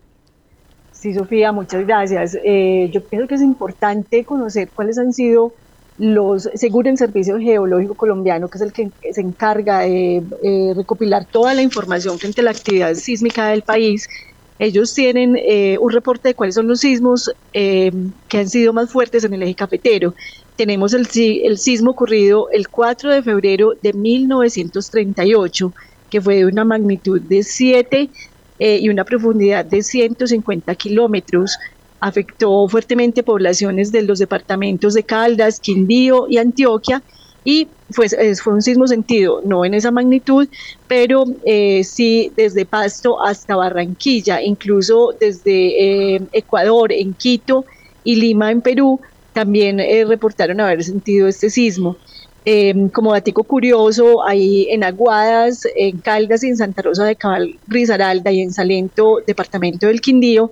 Sí, 0.91 1.13
Sofía, 1.13 1.51
muchas 1.51 1.85
gracias. 1.85 2.37
Eh, 2.45 2.89
yo 2.93 3.03
pienso 3.03 3.27
que 3.27 3.35
es 3.35 3.41
importante 3.41 4.23
conocer 4.23 4.69
cuáles 4.73 4.97
han 4.97 5.11
sido 5.11 5.53
los, 5.97 6.49
según 6.55 6.87
el 6.87 6.97
Servicio 6.97 7.37
Geológico 7.37 7.95
Colombiano, 7.95 8.49
que 8.49 8.57
es 8.57 8.61
el 8.61 8.73
que 8.73 8.91
se 9.11 9.21
encarga 9.21 9.79
de 9.79 10.23
eh, 10.43 10.73
recopilar 10.75 11.25
toda 11.25 11.53
la 11.53 11.61
información 11.61 12.17
frente 12.17 12.41
a 12.41 12.45
la 12.45 12.51
actividad 12.51 12.93
sísmica 12.95 13.47
del 13.47 13.61
país, 13.61 14.07
ellos 14.59 14.93
tienen 14.93 15.35
eh, 15.35 15.77
un 15.79 15.91
reporte 15.91 16.29
de 16.29 16.35
cuáles 16.35 16.55
son 16.55 16.67
los 16.67 16.79
sismos 16.79 17.31
eh, 17.53 17.91
que 18.27 18.37
han 18.37 18.49
sido 18.49 18.71
más 18.71 18.89
fuertes 18.91 19.23
en 19.23 19.33
el 19.33 19.43
eje 19.43 19.55
cafetero. 19.55 20.13
Tenemos 20.55 20.93
el, 20.93 21.07
el 21.43 21.57
sismo 21.57 21.91
ocurrido 21.91 22.49
el 22.51 22.69
4 22.69 23.11
de 23.11 23.23
febrero 23.23 23.73
de 23.81 23.93
1938, 23.93 25.73
que 26.09 26.21
fue 26.21 26.35
de 26.35 26.45
una 26.45 26.63
magnitud 26.63 27.19
de 27.19 27.43
7 27.43 28.09
eh, 28.59 28.77
y 28.79 28.89
una 28.89 29.03
profundidad 29.03 29.65
de 29.65 29.81
150 29.81 30.75
kilómetros. 30.75 31.57
Afectó 32.05 32.67
fuertemente 32.67 33.23
poblaciones 33.23 33.93
de 33.93 34.01
los 34.01 34.19
departamentos 34.19 34.93
de 34.93 35.03
Caldas, 35.03 35.61
Quindío 35.61 36.25
y 36.27 36.37
Antioquia 36.37 37.01
y 37.45 37.69
pues 37.95 38.13
fue 38.41 38.53
un 38.53 38.61
sismo 38.61 38.87
sentido, 38.87 39.41
no 39.45 39.63
en 39.63 39.73
esa 39.73 39.91
magnitud, 39.91 40.49
pero 40.87 41.23
eh, 41.45 41.83
sí 41.85 42.31
desde 42.35 42.65
Pasto 42.65 43.23
hasta 43.23 43.55
Barranquilla, 43.55 44.41
incluso 44.41 45.13
desde 45.17 46.15
eh, 46.15 46.21
Ecuador, 46.33 46.91
en 46.91 47.13
Quito 47.13 47.63
y 48.03 48.15
Lima, 48.15 48.51
en 48.51 48.61
Perú, 48.61 48.99
también 49.33 49.79
eh, 49.79 50.03
reportaron 50.05 50.59
haber 50.59 50.83
sentido 50.83 51.27
este 51.27 51.49
sismo. 51.49 51.97
Em, 52.45 52.89
como 52.89 53.13
datico 53.13 53.45
curioso, 53.45 54.21
ahí 54.27 54.67
en 54.69 54.83
Aguadas, 54.83 55.61
en 55.77 56.01
Caldas 56.01 56.43
y 56.43 56.49
en 56.49 56.57
Santa 56.57 56.81
Rosa 56.81 57.05
de 57.05 57.15
Cabal, 57.15 57.59
Risaralda 57.67 58.31
y 58.33 58.41
en 58.41 58.51
Salento, 58.51 59.19
departamento 59.25 59.87
del 59.87 60.01
Quindío, 60.01 60.51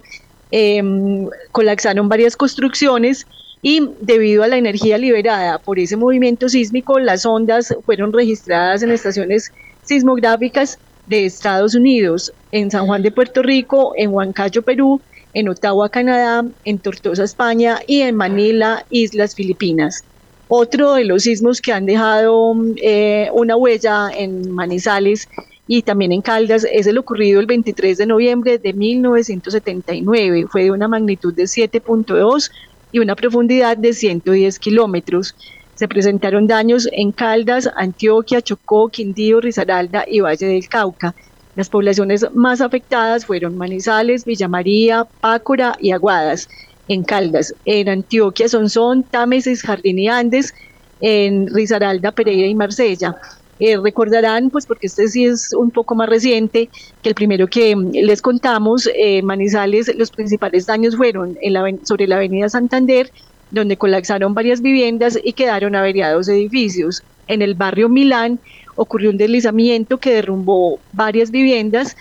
em, 0.51 1.27
colapsaron 1.51 2.09
varias 2.09 2.35
construcciones 2.35 3.25
y 3.61 3.89
debido 4.01 4.43
a 4.43 4.47
la 4.47 4.57
energía 4.57 4.97
liberada 4.97 5.59
por 5.59 5.79
ese 5.79 5.95
movimiento 5.95 6.49
sísmico, 6.49 6.99
las 6.99 7.25
ondas 7.25 7.75
fueron 7.85 8.11
registradas 8.11 8.81
en 8.83 8.91
estaciones 8.91 9.51
sismográficas 9.83 10.79
de 11.07 11.25
Estados 11.25 11.75
Unidos, 11.75 12.33
en 12.51 12.71
San 12.71 12.87
Juan 12.87 13.03
de 13.03 13.11
Puerto 13.11 13.41
Rico, 13.43 13.93
en 13.97 14.11
Huancayo, 14.13 14.61
Perú, 14.61 15.01
en 15.33 15.49
Ottawa, 15.49 15.89
Canadá, 15.89 16.45
en 16.65 16.79
Tortosa, 16.79 17.23
España 17.23 17.79
y 17.87 18.01
en 18.01 18.15
Manila, 18.15 18.85
Islas 18.89 19.35
Filipinas. 19.35 20.03
Otro 20.47 20.95
de 20.95 21.05
los 21.05 21.23
sismos 21.23 21.61
que 21.61 21.71
han 21.71 21.85
dejado 21.85 22.53
eh, 22.81 23.29
una 23.33 23.55
huella 23.55 24.09
en 24.13 24.51
Manizales 24.51 25.29
y 25.73 25.83
también 25.83 26.11
en 26.11 26.21
Caldas 26.21 26.67
es 26.69 26.85
el 26.85 26.97
ocurrido 26.97 27.39
el 27.39 27.45
23 27.45 27.97
de 27.97 28.05
noviembre 28.05 28.57
de 28.57 28.73
1979. 28.73 30.47
Fue 30.51 30.65
de 30.65 30.71
una 30.71 30.89
magnitud 30.89 31.33
de 31.33 31.43
7.2 31.43 32.51
y 32.91 32.99
una 32.99 33.15
profundidad 33.15 33.77
de 33.77 33.93
110 33.93 34.59
kilómetros. 34.59 35.33
Se 35.75 35.87
presentaron 35.87 36.45
daños 36.45 36.89
en 36.91 37.13
Caldas, 37.13 37.69
Antioquia, 37.73 38.41
Chocó, 38.41 38.89
Quindío, 38.89 39.39
Risaralda 39.39 40.03
y 40.05 40.19
Valle 40.19 40.45
del 40.45 40.67
Cauca. 40.67 41.15
Las 41.55 41.69
poblaciones 41.69 42.27
más 42.33 42.59
afectadas 42.59 43.25
fueron 43.25 43.55
Manizales, 43.55 44.25
Villa 44.25 44.49
María, 44.49 45.07
Pácora 45.21 45.77
y 45.79 45.91
Aguadas. 45.91 46.49
En 46.89 47.05
Caldas, 47.05 47.55
en 47.63 47.87
Antioquia, 47.87 48.49
Sonsón, 48.49 49.03
Támesis, 49.03 49.61
Jardín 49.61 49.99
y 49.99 50.09
Andes, 50.09 50.53
en 50.99 51.47
Risaralda, 51.47 52.11
Pereira 52.11 52.47
y 52.47 52.55
Marsella. 52.55 53.15
Eh, 53.63 53.77
recordarán, 53.77 54.49
pues 54.49 54.65
porque 54.65 54.87
este 54.87 55.07
sí 55.07 55.23
es 55.23 55.53
un 55.53 55.69
poco 55.69 55.93
más 55.93 56.09
reciente, 56.09 56.67
que 57.03 57.09
el 57.09 57.13
primero 57.13 57.45
que 57.45 57.75
mm, 57.75 57.91
les 57.91 58.19
contamos, 58.19 58.89
eh, 58.95 59.21
Manizales, 59.21 59.95
los 59.95 60.09
principales 60.09 60.65
daños 60.65 60.97
fueron 60.97 61.37
en 61.43 61.53
la, 61.53 61.71
sobre 61.83 62.07
la 62.07 62.15
avenida 62.15 62.49
Santander, 62.49 63.11
donde 63.51 63.77
colapsaron 63.77 64.33
varias 64.33 64.63
viviendas 64.63 65.15
y 65.23 65.33
quedaron 65.33 65.75
averiados 65.75 66.27
edificios. 66.27 67.03
En 67.27 67.43
el 67.43 67.53
barrio 67.53 67.87
Milán 67.87 68.39
ocurrió 68.77 69.11
un 69.11 69.17
deslizamiento 69.17 69.99
que 69.99 70.15
derrumbó 70.15 70.79
varias 70.91 71.29
viviendas 71.29 71.95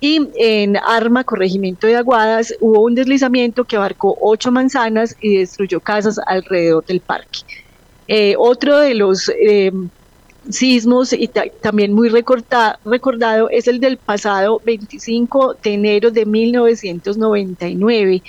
y 0.00 0.28
en 0.36 0.76
Arma, 0.76 1.24
corregimiento 1.24 1.88
de 1.88 1.96
Aguadas, 1.96 2.54
hubo 2.60 2.84
un 2.84 2.94
deslizamiento 2.94 3.64
que 3.64 3.74
abarcó 3.74 4.16
ocho 4.20 4.52
manzanas 4.52 5.16
y 5.20 5.38
destruyó 5.38 5.80
casas 5.80 6.20
alrededor 6.24 6.86
del 6.86 7.00
parque. 7.00 7.40
Eh, 8.06 8.36
otro 8.38 8.78
de 8.78 8.94
los 8.94 9.28
sismos 10.48 11.12
y 11.12 11.28
también 11.28 11.92
muy 11.92 12.08
recordado 12.08 13.50
es 13.50 13.68
el 13.68 13.80
del 13.80 13.96
pasado 13.98 14.60
25 14.64 15.56
de 15.62 15.74
enero 15.74 16.10
de 16.10 16.26
1999. 16.26 18.22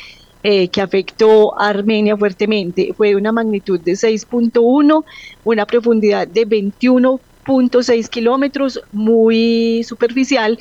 Eh, 0.43 0.69
que 0.69 0.81
afectó 0.81 1.55
a 1.59 1.67
Armenia 1.67 2.17
fuertemente. 2.17 2.95
Fue 2.97 3.15
una 3.15 3.31
magnitud 3.31 3.79
de 3.79 3.91
6.1, 3.91 5.03
una 5.43 5.65
profundidad 5.67 6.27
de 6.27 6.47
21.6 6.47 8.09
kilómetros, 8.09 8.81
muy 8.91 9.83
superficial. 9.83 10.57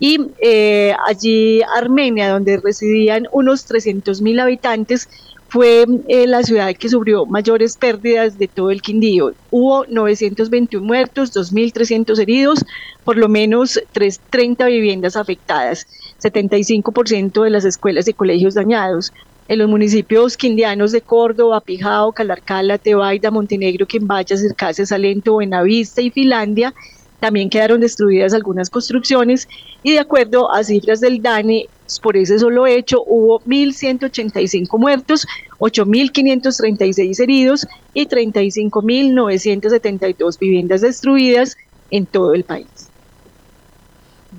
Y 0.00 0.18
eh, 0.42 0.96
allí 1.06 1.62
Armenia, 1.76 2.30
donde 2.30 2.56
residían 2.56 3.28
unos 3.30 3.66
300 3.66 4.20
mil 4.20 4.40
habitantes, 4.40 5.08
fue 5.50 5.84
eh, 6.06 6.26
la 6.28 6.44
ciudad 6.44 6.74
que 6.76 6.88
sufrió 6.88 7.26
mayores 7.26 7.76
pérdidas 7.76 8.38
de 8.38 8.46
todo 8.46 8.70
el 8.70 8.80
Quindío. 8.80 9.34
Hubo 9.50 9.84
921 9.86 10.86
muertos, 10.86 11.34
2.300 11.34 12.18
heridos, 12.20 12.64
por 13.04 13.16
lo 13.16 13.28
menos 13.28 13.80
30 14.30 14.66
viviendas 14.66 15.16
afectadas, 15.16 15.86
75% 16.22 17.42
de 17.42 17.50
las 17.50 17.64
escuelas 17.64 18.06
y 18.06 18.12
colegios 18.14 18.54
dañados. 18.54 19.12
En 19.48 19.58
los 19.58 19.68
municipios 19.68 20.36
quindianos 20.36 20.92
de 20.92 21.00
Córdoba, 21.00 21.60
Pijao, 21.60 22.12
Calarcala, 22.12 22.78
Tebaida, 22.78 23.32
Montenegro, 23.32 23.86
Quimbayas, 23.86 24.40
Circase, 24.40 24.86
Salento, 24.86 25.32
Buenavista 25.32 26.00
y 26.00 26.12
Finlandia, 26.12 26.72
también 27.18 27.50
quedaron 27.50 27.80
destruidas 27.80 28.32
algunas 28.32 28.70
construcciones 28.70 29.48
y 29.82 29.92
de 29.92 29.98
acuerdo 29.98 30.52
a 30.52 30.62
cifras 30.62 31.00
del 31.00 31.20
DANE, 31.20 31.66
por 31.98 32.16
ese 32.16 32.38
solo 32.38 32.66
hecho 32.66 33.02
hubo 33.04 33.40
1.185 33.40 34.78
muertos, 34.78 35.26
8.536 35.58 37.20
heridos 37.20 37.66
y 37.94 38.06
35.972 38.06 40.38
viviendas 40.38 40.82
destruidas 40.82 41.56
en 41.90 42.06
todo 42.06 42.34
el 42.34 42.44
país. 42.44 42.79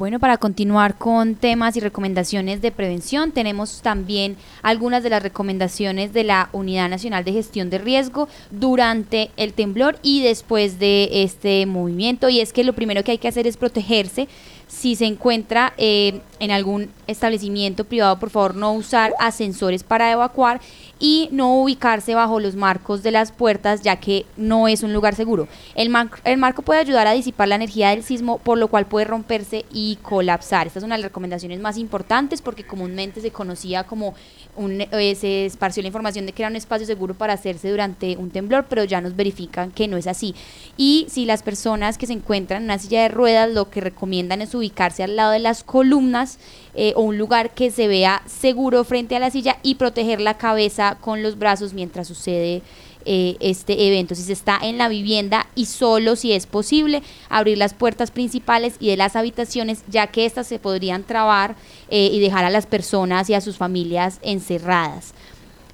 Bueno, 0.01 0.17
para 0.17 0.37
continuar 0.37 0.97
con 0.97 1.35
temas 1.35 1.77
y 1.77 1.79
recomendaciones 1.79 2.59
de 2.59 2.71
prevención, 2.71 3.31
tenemos 3.31 3.83
también 3.83 4.35
algunas 4.63 5.03
de 5.03 5.11
las 5.11 5.21
recomendaciones 5.21 6.11
de 6.11 6.23
la 6.23 6.49
Unidad 6.53 6.89
Nacional 6.89 7.23
de 7.23 7.33
Gestión 7.33 7.69
de 7.69 7.77
Riesgo 7.77 8.27
durante 8.49 9.29
el 9.37 9.53
temblor 9.53 9.99
y 10.01 10.23
después 10.23 10.79
de 10.79 11.21
este 11.21 11.67
movimiento. 11.67 12.29
Y 12.29 12.39
es 12.39 12.51
que 12.51 12.63
lo 12.63 12.73
primero 12.73 13.03
que 13.03 13.11
hay 13.11 13.19
que 13.19 13.27
hacer 13.27 13.45
es 13.45 13.57
protegerse. 13.57 14.27
Si 14.67 14.95
se 14.95 15.05
encuentra 15.05 15.73
eh, 15.77 16.21
en 16.39 16.49
algún 16.49 16.89
establecimiento 17.05 17.83
privado, 17.83 18.17
por 18.17 18.31
favor 18.31 18.55
no 18.55 18.73
usar 18.73 19.13
ascensores 19.19 19.83
para 19.83 20.11
evacuar 20.11 20.61
y 21.01 21.29
no 21.31 21.59
ubicarse 21.59 22.13
bajo 22.13 22.39
los 22.39 22.55
marcos 22.55 23.01
de 23.01 23.09
las 23.09 23.31
puertas 23.31 23.81
ya 23.81 23.95
que 23.95 24.27
no 24.37 24.67
es 24.67 24.83
un 24.83 24.93
lugar 24.93 25.15
seguro. 25.15 25.47
El, 25.73 25.89
marco 25.89 26.61
puede 26.61 26.79
ayudar 26.79 27.07
a 27.07 27.11
disipar 27.13 27.47
la 27.47 27.55
energía 27.55 27.89
del 27.89 28.03
sismo 28.03 28.37
por 28.37 28.59
lo 28.59 28.67
cual 28.67 28.85
puede 28.85 29.05
romperse 29.07 29.65
y 29.73 29.97
colapsar. 30.03 30.67
Esta 30.67 30.77
es 30.77 30.85
una 30.85 30.95
de 30.95 31.01
las 31.01 31.09
recomendaciones 31.09 31.59
más 31.59 31.77
importantes 31.77 32.43
porque 32.43 32.63
comúnmente 32.63 33.19
se 33.19 33.31
conocía 33.31 33.83
como 33.85 34.13
un, 34.55 34.81
eh, 34.81 35.15
se 35.15 35.47
esparció 35.47 35.81
la 35.81 35.87
información 35.87 36.27
de 36.27 36.33
que 36.33 36.43
era 36.43 36.49
un 36.51 36.55
espacio 36.55 36.85
seguro 36.85 37.15
para 37.15 37.33
hacerse 37.33 37.71
durante 37.71 38.15
un 38.17 38.29
temblor, 38.29 38.67
pero 38.69 38.83
ya 38.83 39.01
nos 39.01 39.15
verifican 39.15 39.71
que 39.71 39.87
no 39.87 39.97
es 39.97 40.05
así. 40.05 40.35
Y 40.77 41.07
si 41.09 41.25
las 41.25 41.41
personas 41.41 41.97
que 41.97 42.05
se 42.05 42.13
encuentran 42.13 42.61
en 42.61 42.65
una 42.65 42.77
silla 42.77 43.01
de 43.01 43.09
ruedas 43.09 43.49
lo 43.49 43.71
que 43.71 43.81
recomiendan 43.81 44.43
es 44.43 44.53
ubicarse 44.53 45.01
al 45.01 45.15
lado 45.15 45.31
de 45.31 45.39
las 45.39 45.63
columnas 45.63 46.37
eh, 46.73 46.93
o 46.95 47.01
un 47.01 47.17
lugar 47.17 47.53
que 47.53 47.71
se 47.71 47.87
vea 47.87 48.21
seguro 48.25 48.83
frente 48.83 49.15
a 49.15 49.19
la 49.19 49.31
silla 49.31 49.57
y 49.63 49.75
proteger 49.75 50.21
la 50.21 50.37
cabeza 50.37 50.97
con 51.01 51.21
los 51.21 51.37
brazos 51.37 51.73
mientras 51.73 52.07
sucede 52.07 52.61
eh, 53.03 53.35
este 53.39 53.87
evento. 53.87 54.13
Si 54.13 54.21
se 54.21 54.33
está 54.33 54.59
en 54.61 54.77
la 54.77 54.87
vivienda 54.87 55.47
y 55.55 55.65
solo 55.65 56.15
si 56.15 56.33
es 56.33 56.45
posible 56.45 57.01
abrir 57.29 57.57
las 57.57 57.73
puertas 57.73 58.11
principales 58.11 58.75
y 58.79 58.89
de 58.89 58.97
las 58.97 59.15
habitaciones, 59.15 59.83
ya 59.87 60.07
que 60.07 60.25
éstas 60.25 60.47
se 60.47 60.59
podrían 60.59 61.03
trabar 61.03 61.55
eh, 61.89 62.09
y 62.13 62.19
dejar 62.19 62.45
a 62.45 62.51
las 62.51 62.67
personas 62.67 63.27
y 63.29 63.33
a 63.33 63.41
sus 63.41 63.57
familias 63.57 64.19
encerradas. 64.21 65.15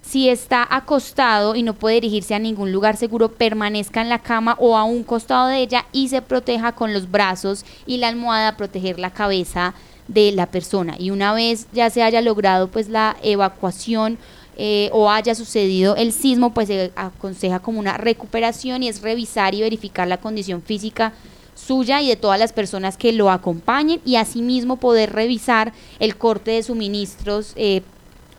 Si 0.01 0.29
está 0.29 0.65
acostado 0.69 1.53
y 1.55 1.63
no 1.63 1.73
puede 1.73 1.95
dirigirse 1.95 2.33
a 2.33 2.39
ningún 2.39 2.71
lugar 2.71 2.95
seguro, 2.95 3.33
permanezca 3.33 4.01
en 4.01 4.07
la 4.07 4.19
cama 4.19 4.55
o 4.57 4.77
a 4.77 4.85
un 4.85 5.03
costado 5.03 5.47
de 5.47 5.59
ella 5.59 5.85
y 5.91 6.07
se 6.07 6.21
proteja 6.21 6.71
con 6.71 6.93
los 6.93 7.11
brazos 7.11 7.65
y 7.85 7.97
la 7.97 8.07
almohada, 8.07 8.55
proteger 8.55 8.99
la 8.99 9.11
cabeza 9.11 9.73
de 10.07 10.31
la 10.31 10.47
persona. 10.47 10.95
Y 10.97 11.11
una 11.11 11.33
vez 11.33 11.67
ya 11.73 11.89
se 11.89 12.03
haya 12.03 12.21
logrado 12.21 12.67
pues 12.67 12.89
la 12.89 13.17
evacuación 13.23 14.17
eh, 14.57 14.89
o 14.91 15.09
haya 15.09 15.35
sucedido 15.35 15.95
el 15.95 16.11
sismo, 16.11 16.53
pues 16.53 16.67
se 16.67 16.91
aconseja 16.95 17.59
como 17.59 17.79
una 17.79 17.97
recuperación 17.97 18.83
y 18.83 18.89
es 18.89 19.01
revisar 19.01 19.53
y 19.53 19.61
verificar 19.61 20.07
la 20.07 20.17
condición 20.17 20.61
física 20.61 21.13
suya 21.53 22.01
y 22.01 22.07
de 22.07 22.15
todas 22.15 22.39
las 22.39 22.53
personas 22.53 22.97
que 22.97 23.11
lo 23.11 23.29
acompañen 23.31 23.99
y 24.05 24.15
asimismo 24.15 24.77
poder 24.77 25.11
revisar 25.13 25.73
el 25.99 26.15
corte 26.17 26.51
de 26.51 26.63
suministros 26.63 27.53
eh, 27.55 27.81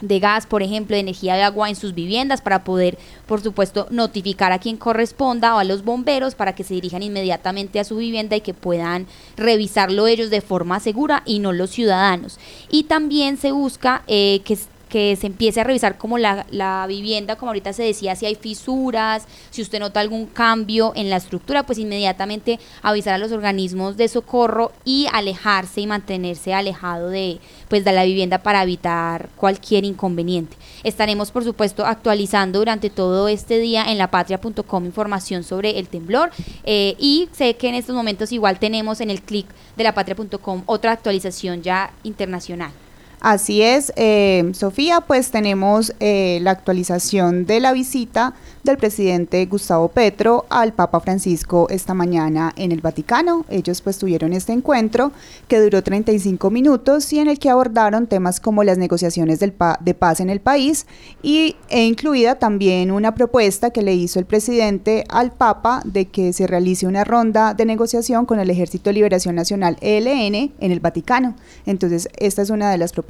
de 0.01 0.21
gas, 0.21 0.47
por 0.47 0.63
ejemplo, 0.63 0.95
de 0.95 1.01
energía 1.01 1.35
de 1.35 1.43
agua 1.43 1.69
en 1.69 1.77
sus 1.77 1.95
viviendas 1.95 2.41
para 2.41 2.65
poder, 2.65 2.99
por 3.27 3.41
supuesto, 3.41 3.87
notificar 3.91 4.53
a 4.53 4.59
quien 4.59 4.77
corresponda 4.77 5.55
o 5.55 5.59
a 5.59 5.65
los 5.65 5.85
bomberos 5.85 6.35
para 6.35 6.55
que 6.55 6.65
se 6.65 6.75
dirijan 6.75 7.03
inmediatamente 7.03 7.81
a 7.81 7.85
su 7.85 7.97
vivienda 7.97 8.37
y 8.37 8.41
que 8.41 8.55
puedan 8.55 9.07
revisarlo 9.37 10.07
ellos 10.07 10.31
de 10.31 10.41
forma 10.41 10.81
segura 10.81 11.23
y 11.25 11.39
no 11.39 11.53
los 11.53 11.71
ciudadanos. 11.71 12.39
Y 12.71 12.85
también 12.85 13.37
se 13.37 13.53
busca 13.53 14.03
eh, 14.07 14.41
que 14.45 14.59
que 14.89 15.17
se 15.17 15.27
empiece 15.27 15.61
a 15.61 15.65
revisar 15.65 15.99
como 15.99 16.19
la, 16.19 16.47
la, 16.51 16.87
vivienda, 16.89 17.37
como 17.37 17.51
ahorita 17.51 17.73
se 17.73 17.83
decía, 17.83 18.17
si 18.17 18.27
hay 18.27 18.35
fisuras, 18.35 19.27
si 19.51 19.63
usted 19.63 19.79
nota 19.79 20.01
algún 20.01 20.27
cambio 20.27 20.93
en 20.97 21.11
la 21.11 21.17
estructura, 21.17 21.65
pues 21.65 21.79
inmediatamente 21.79 22.59
avisar 22.83 23.15
a 23.15 23.19
los 23.19 23.33
organismos 23.33 23.97
de 23.97 24.09
socorro 24.09 24.73
y 24.85 25.07
alejarse 25.13 25.81
y 25.81 25.87
mantenerse 25.87 26.55
alejado 26.55 27.11
de, 27.11 27.41
pues, 27.69 27.85
de 27.85 27.93
la 27.93 28.05
vivienda 28.05 28.39
para 28.39 28.63
evitar 28.63 29.29
cualquier 29.37 29.85
inconveniente. 29.85 30.57
Estaremos, 30.85 31.31
por 31.31 31.45
supuesto, 31.45 31.85
actualizando 31.85 32.59
durante 32.59 32.91
todo 32.91 33.29
este 33.29 33.59
día 33.59 33.91
en 33.91 33.99
lapatria.com 33.99 34.85
información 34.85 35.45
sobre 35.45 35.79
el 35.79 35.89
temblor 35.89 36.31
eh, 36.65 36.97
y 36.99 37.29
sé 37.33 37.57
que 37.57 37.69
en 37.69 37.75
estos 37.75 37.95
momentos 37.95 38.33
igual 38.33 38.59
tenemos 38.59 39.01
en 39.01 39.11
el 39.11 39.23
clic 39.23 39.47
de 39.77 39.85
lapatria.com 39.85 40.63
otra 40.67 40.93
actualización 40.93 41.63
ya 41.63 41.93
internacional. 42.03 42.73
Así 43.21 43.63
es, 43.63 43.93
eh, 43.97 44.49
Sofía, 44.55 45.01
pues 45.01 45.33
tenemos 45.33 45.93
eh, 45.99 46.39
la 46.43 46.53
actualización 46.53 47.47
de 47.47 47.59
la 47.59 47.73
visita 47.73 48.35
del 48.63 48.77
presidente 48.77 49.45
Gustavo 49.47 49.89
Petro 49.89 50.47
al 50.51 50.73
Papa 50.73 51.01
Francisco 51.01 51.67
esta 51.69 51.95
mañana 51.95 52.53
en 52.57 52.71
el 52.71 52.81
Vaticano. 52.81 53.45
Ellos 53.49 53.81
pues 53.81 53.99
tuvieron 53.99 54.33
este 54.33 54.53
encuentro 54.53 55.11
que 55.49 55.59
duró 55.59 55.83
35 55.83 56.51
minutos 56.51 57.13
y 57.13 57.19
en 57.19 57.29
el 57.29 57.41
que 57.41 57.51
abordaron 57.51 58.07
temas 58.07 58.39
como 58.39 58.63
las 58.63 58.79
negociaciones 58.79 59.41
del 59.41 59.55
de 59.81 59.95
paz 59.95 60.21
en 60.21 60.31
el 60.31 60.41
país 60.41 60.87
y, 61.21 61.57
e 61.71 61.85
incluida 61.85 62.37
también 62.37 62.93
una 62.93 63.15
propuesta 63.15 63.71
que 63.71 63.83
le 63.83 63.95
hizo 63.95 64.21
el 64.21 64.27
presidente 64.27 65.05
al 65.09 65.33
Papa 65.33 65.83
de 65.85 66.07
que 66.07 66.33
se 66.33 66.47
realice 66.47 66.87
una 66.87 67.03
ronda 67.03 67.55
de 67.55 67.65
negociación 67.65 68.27
con 68.27 68.39
el 68.39 68.51
Ejército 68.51 68.91
de 68.91 68.95
Liberación 68.95 69.35
Nacional 69.35 69.77
ELN 69.81 70.53
en 70.61 70.73
el 70.73 70.79
Vaticano. 70.79 71.35
Entonces, 71.67 72.09
esta 72.17 72.43
es 72.43 72.51
una 72.51 72.71
de 72.71 72.79
las 72.79 72.93
propuestas 72.93 73.08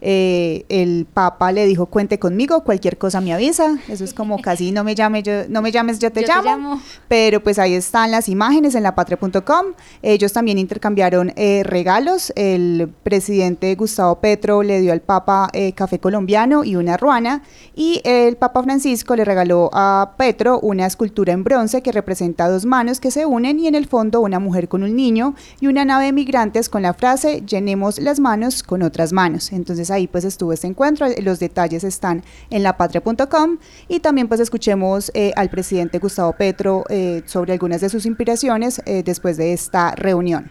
eh, 0.00 0.64
el 0.68 1.06
Papa 1.12 1.52
le 1.52 1.66
dijo, 1.66 1.86
cuente 1.86 2.18
conmigo, 2.18 2.62
cualquier 2.64 2.98
cosa 2.98 3.20
me 3.20 3.32
avisa. 3.32 3.78
Eso 3.88 4.04
es 4.04 4.14
como 4.14 4.38
casi 4.42 4.72
no 4.72 4.84
me 4.84 4.94
llame, 4.94 5.22
yo, 5.22 5.48
no 5.48 5.62
me 5.62 5.72
llames, 5.72 5.98
yo 5.98 6.12
te, 6.12 6.26
llamo. 6.26 6.80
Pero 7.08 7.42
pues 7.42 7.58
ahí 7.58 7.74
están 7.74 8.10
las 8.10 8.28
imágenes 8.28 8.74
en 8.74 8.82
lapatria.com. 8.82 9.66
Ellos 10.02 10.32
también 10.32 10.58
intercambiaron 10.58 11.32
eh, 11.36 11.62
regalos. 11.64 12.32
El 12.36 12.92
presidente 13.02 13.74
Gustavo 13.74 14.20
Petro 14.20 14.62
le 14.62 14.80
dio 14.80 14.92
al 14.92 15.00
Papa 15.00 15.48
eh, 15.52 15.72
café 15.72 15.98
colombiano 15.98 16.64
y 16.64 16.76
una 16.76 16.96
ruana. 16.96 17.42
Y 17.74 18.00
el 18.04 18.36
Papa 18.36 18.62
Francisco 18.62 19.16
le 19.16 19.24
regaló 19.24 19.70
a 19.72 20.14
Petro 20.18 20.60
una 20.60 20.86
escultura 20.86 21.32
en 21.32 21.44
bronce 21.44 21.82
que 21.82 21.92
representa 21.92 22.48
dos 22.48 22.66
manos 22.66 23.00
que 23.00 23.10
se 23.10 23.26
unen 23.26 23.58
y 23.58 23.66
en 23.68 23.74
el 23.74 23.86
fondo 23.86 24.20
una 24.20 24.38
mujer 24.38 24.68
con 24.68 24.82
un 24.82 24.94
niño 24.94 25.34
y 25.60 25.66
una 25.66 25.84
nave 25.84 26.06
de 26.06 26.12
migrantes 26.12 26.68
con 26.68 26.82
la 26.82 26.94
frase 26.94 27.42
llenemos 27.46 27.98
las 27.98 28.20
manos 28.20 28.62
con 28.62 28.82
otras 28.82 29.12
manos. 29.14 29.52
Entonces 29.52 29.90
ahí 29.90 30.06
pues 30.06 30.24
estuvo 30.24 30.52
este 30.52 30.66
encuentro, 30.66 31.06
los 31.22 31.38
detalles 31.38 31.84
están 31.84 32.22
en 32.50 32.62
lapatria.com 32.62 33.58
y 33.88 34.00
también 34.00 34.28
pues 34.28 34.40
escuchemos 34.40 35.10
eh, 35.14 35.32
al 35.36 35.48
presidente 35.48 35.98
Gustavo 35.98 36.34
Petro 36.34 36.84
eh, 36.90 37.22
sobre 37.24 37.54
algunas 37.54 37.80
de 37.80 37.88
sus 37.88 38.04
inspiraciones 38.04 38.82
eh, 38.84 39.02
después 39.02 39.38
de 39.38 39.54
esta 39.54 39.94
reunión. 39.94 40.50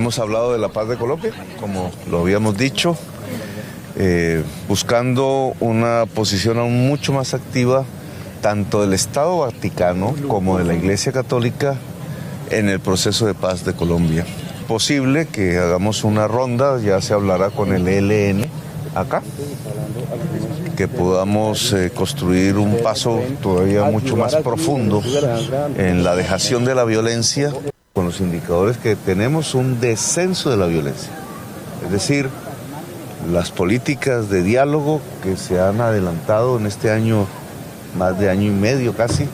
Hemos 0.00 0.18
hablado 0.18 0.52
de 0.52 0.58
la 0.58 0.70
paz 0.70 0.88
de 0.88 0.96
Colombia, 0.96 1.32
como 1.60 1.92
lo 2.10 2.20
habíamos 2.20 2.56
dicho, 2.56 2.96
buscando 4.66 5.54
una 5.60 6.06
posición 6.12 6.58
aún 6.58 6.88
mucho 6.88 7.12
más 7.12 7.34
activa 7.34 7.84
tanto 8.40 8.80
del 8.80 8.94
Estado 8.94 9.38
Vaticano 9.38 10.16
como 10.26 10.58
de 10.58 10.64
la 10.64 10.74
Iglesia 10.74 11.12
Católica 11.12 11.76
en 12.50 12.68
el 12.68 12.80
proceso 12.80 13.26
de 13.26 13.34
paz 13.34 13.64
de 13.64 13.74
Colombia 13.74 14.26
posible 14.72 15.26
que 15.26 15.58
hagamos 15.58 16.02
una 16.02 16.26
ronda, 16.26 16.80
ya 16.80 16.98
se 17.02 17.12
hablará 17.12 17.50
con 17.50 17.74
el 17.74 17.86
ELN 17.86 18.46
acá, 18.94 19.22
que 20.78 20.88
podamos 20.88 21.74
eh, 21.74 21.92
construir 21.94 22.56
un 22.56 22.78
paso 22.82 23.20
todavía 23.42 23.84
mucho 23.84 24.16
más 24.16 24.34
profundo 24.36 25.02
en 25.76 26.02
la 26.02 26.16
dejación 26.16 26.64
de 26.64 26.74
la 26.74 26.84
violencia, 26.84 27.52
con 27.92 28.06
los 28.06 28.20
indicadores 28.20 28.78
que 28.78 28.96
tenemos 28.96 29.54
un 29.54 29.78
descenso 29.78 30.48
de 30.48 30.56
la 30.56 30.64
violencia. 30.64 31.12
Es 31.84 31.92
decir, 31.92 32.30
las 33.30 33.50
políticas 33.50 34.30
de 34.30 34.42
diálogo 34.42 35.02
que 35.22 35.36
se 35.36 35.60
han 35.60 35.82
adelantado 35.82 36.58
en 36.58 36.64
este 36.64 36.90
año, 36.90 37.26
más 37.98 38.18
de 38.18 38.30
año 38.30 38.46
y 38.46 38.54
medio 38.54 38.94
casi, 38.94 39.28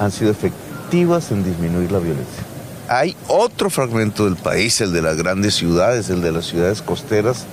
han 0.00 0.10
sido 0.10 0.32
efectivas 0.32 1.30
en 1.30 1.44
disminuir 1.44 1.92
la 1.92 2.00
violencia. 2.00 2.47
Hay 2.88 3.14
otro 3.28 3.68
fragmento 3.68 4.24
del 4.24 4.36
país, 4.36 4.80
el 4.80 4.94
de 4.94 5.02
las 5.02 5.18
grandes 5.18 5.54
ciudades, 5.54 6.08
el 6.08 6.22
de 6.22 6.32
las 6.32 6.46
ciudades 6.46 6.80
costeras, 6.80 7.44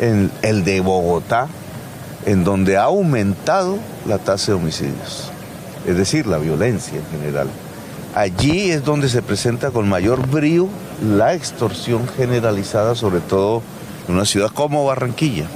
el 0.00 0.64
de 0.64 0.80
Bogotá, 0.80 1.48
en 2.26 2.44
donde 2.44 2.76
ha 2.76 2.84
aumentado 2.84 3.78
la 4.06 4.18
tasa 4.18 4.52
de 4.52 4.58
homicidios, 4.58 5.30
es 5.84 5.96
decir, 5.96 6.28
la 6.28 6.38
violencia 6.38 6.98
en 6.98 7.20
general. 7.20 7.48
Allí 8.14 8.70
es 8.70 8.84
donde 8.84 9.08
se 9.08 9.20
presenta 9.20 9.72
con 9.72 9.88
mayor 9.88 10.28
brío 10.28 10.68
la 11.04 11.34
extorsión 11.34 12.06
generalizada, 12.16 12.94
sobre 12.94 13.18
todo 13.18 13.62
en 14.06 14.14
una 14.14 14.26
ciudad 14.26 14.50
como 14.50 14.84
Barranquilla. 14.84 15.46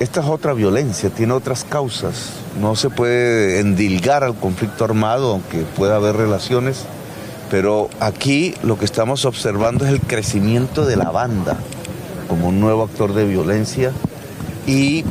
Esta 0.00 0.20
es 0.20 0.26
otra 0.26 0.54
violencia, 0.54 1.10
tiene 1.10 1.34
otras 1.34 1.62
causas. 1.62 2.30
No 2.60 2.74
se 2.74 2.90
puede 2.90 3.60
endilgar 3.60 4.24
al 4.24 4.34
conflicto 4.34 4.84
armado, 4.84 5.32
aunque 5.32 5.58
pueda 5.76 5.96
haber 5.96 6.16
relaciones 6.16 6.84
pero 7.50 7.88
aquí 8.00 8.54
lo 8.62 8.78
que 8.78 8.84
estamos 8.84 9.24
observando 9.24 9.84
es 9.84 9.92
el 9.92 10.00
crecimiento 10.00 10.84
de 10.84 10.96
la 10.96 11.10
banda 11.10 11.56
como 12.28 12.48
un 12.48 12.60
nuevo 12.60 12.84
actor 12.84 13.14
de 13.14 13.26
violencia 13.26 13.92
y 14.66 15.04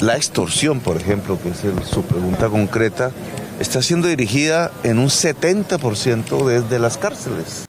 la 0.00 0.16
extorsión, 0.16 0.80
por 0.80 0.96
ejemplo, 0.96 1.38
que 1.40 1.50
es 1.50 1.62
su 1.86 2.02
pregunta 2.02 2.48
concreta, 2.48 3.12
está 3.60 3.82
siendo 3.82 4.08
dirigida 4.08 4.72
en 4.82 4.98
un 4.98 5.08
70% 5.08 6.44
desde 6.46 6.78
las 6.78 6.98
cárceles. 6.98 7.66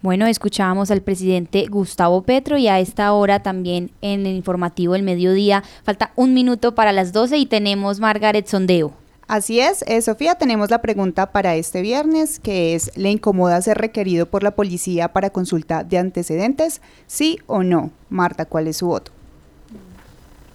Bueno, 0.00 0.26
escuchábamos 0.26 0.90
al 0.90 1.02
presidente 1.02 1.66
Gustavo 1.66 2.22
Petro 2.22 2.56
y 2.56 2.68
a 2.68 2.78
esta 2.78 3.12
hora 3.12 3.42
también 3.42 3.90
en 4.02 4.24
el 4.26 4.36
informativo 4.36 4.92
del 4.92 5.02
mediodía. 5.02 5.64
Falta 5.82 6.12
un 6.14 6.32
minuto 6.32 6.74
para 6.74 6.92
las 6.92 7.12
12 7.12 7.38
y 7.38 7.46
tenemos 7.46 7.98
Margaret 7.98 8.46
Sondeo. 8.46 8.92
Así 9.28 9.58
es, 9.60 9.82
eh, 9.88 10.00
Sofía, 10.02 10.36
tenemos 10.36 10.70
la 10.70 10.80
pregunta 10.80 11.32
para 11.32 11.56
este 11.56 11.82
viernes, 11.82 12.38
que 12.38 12.74
es, 12.74 12.96
¿le 12.96 13.10
incomoda 13.10 13.60
ser 13.60 13.78
requerido 13.78 14.26
por 14.26 14.44
la 14.44 14.52
policía 14.52 15.12
para 15.12 15.30
consulta 15.30 15.82
de 15.82 15.98
antecedentes? 15.98 16.80
¿Sí 17.08 17.40
o 17.46 17.64
no? 17.64 17.90
Marta, 18.08 18.44
¿cuál 18.44 18.68
es 18.68 18.76
su 18.76 18.86
voto? 18.86 19.10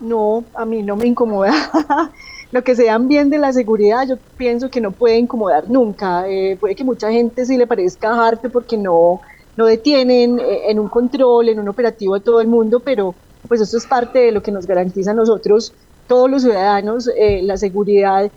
no, 0.02 0.44
a 0.54 0.66
mí 0.66 0.84
no 0.84 0.96
me 0.96 1.08
incomoda. 1.08 1.54
Lo 2.52 2.64
que 2.64 2.76
sean 2.76 3.08
bien 3.08 3.30
de 3.30 3.38
la 3.38 3.54
seguridad, 3.54 4.06
yo 4.08 4.18
pienso 4.36 4.70
que 4.70 4.82
no 4.82 4.92
puede 4.92 5.18
incomodar 5.18 5.70
nunca. 5.70 6.28
Eh, 6.28 6.58
puede 6.60 6.76
que 6.76 6.84
mucha 6.84 7.10
gente 7.10 7.46
sí 7.46 7.58
le 7.58 7.66
parezca 7.66 8.28
harto 8.28 8.50
porque 8.50 8.78
no, 8.78 9.22
no 9.56 9.66
detienen 9.66 10.40
eh, 10.40 10.70
en 10.70 10.80
un 10.80 10.90
control, 10.90 11.48
en 11.48 11.60
un 11.60 11.70
operativo 11.70 12.16
a 12.16 12.20
todo 12.20 12.42
el 12.42 12.48
mundo, 12.48 12.82
pero 12.82 13.16
pues 13.48 13.62
eso 13.62 13.78
es 13.78 13.86
parte 13.86 14.20
de 14.20 14.32
lo 14.34 14.44
que 14.44 14.52
nos 14.52 14.68
garantiza 14.68 15.12
a 15.12 15.14
nosotros, 15.14 15.74
todos 16.08 16.30
los 16.30 16.42
ciudadanos, 16.42 17.10
eh, 17.16 17.42
la 17.42 17.56
seguridad, 17.56 18.30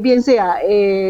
bien 0.00 0.22
sea 0.22 0.58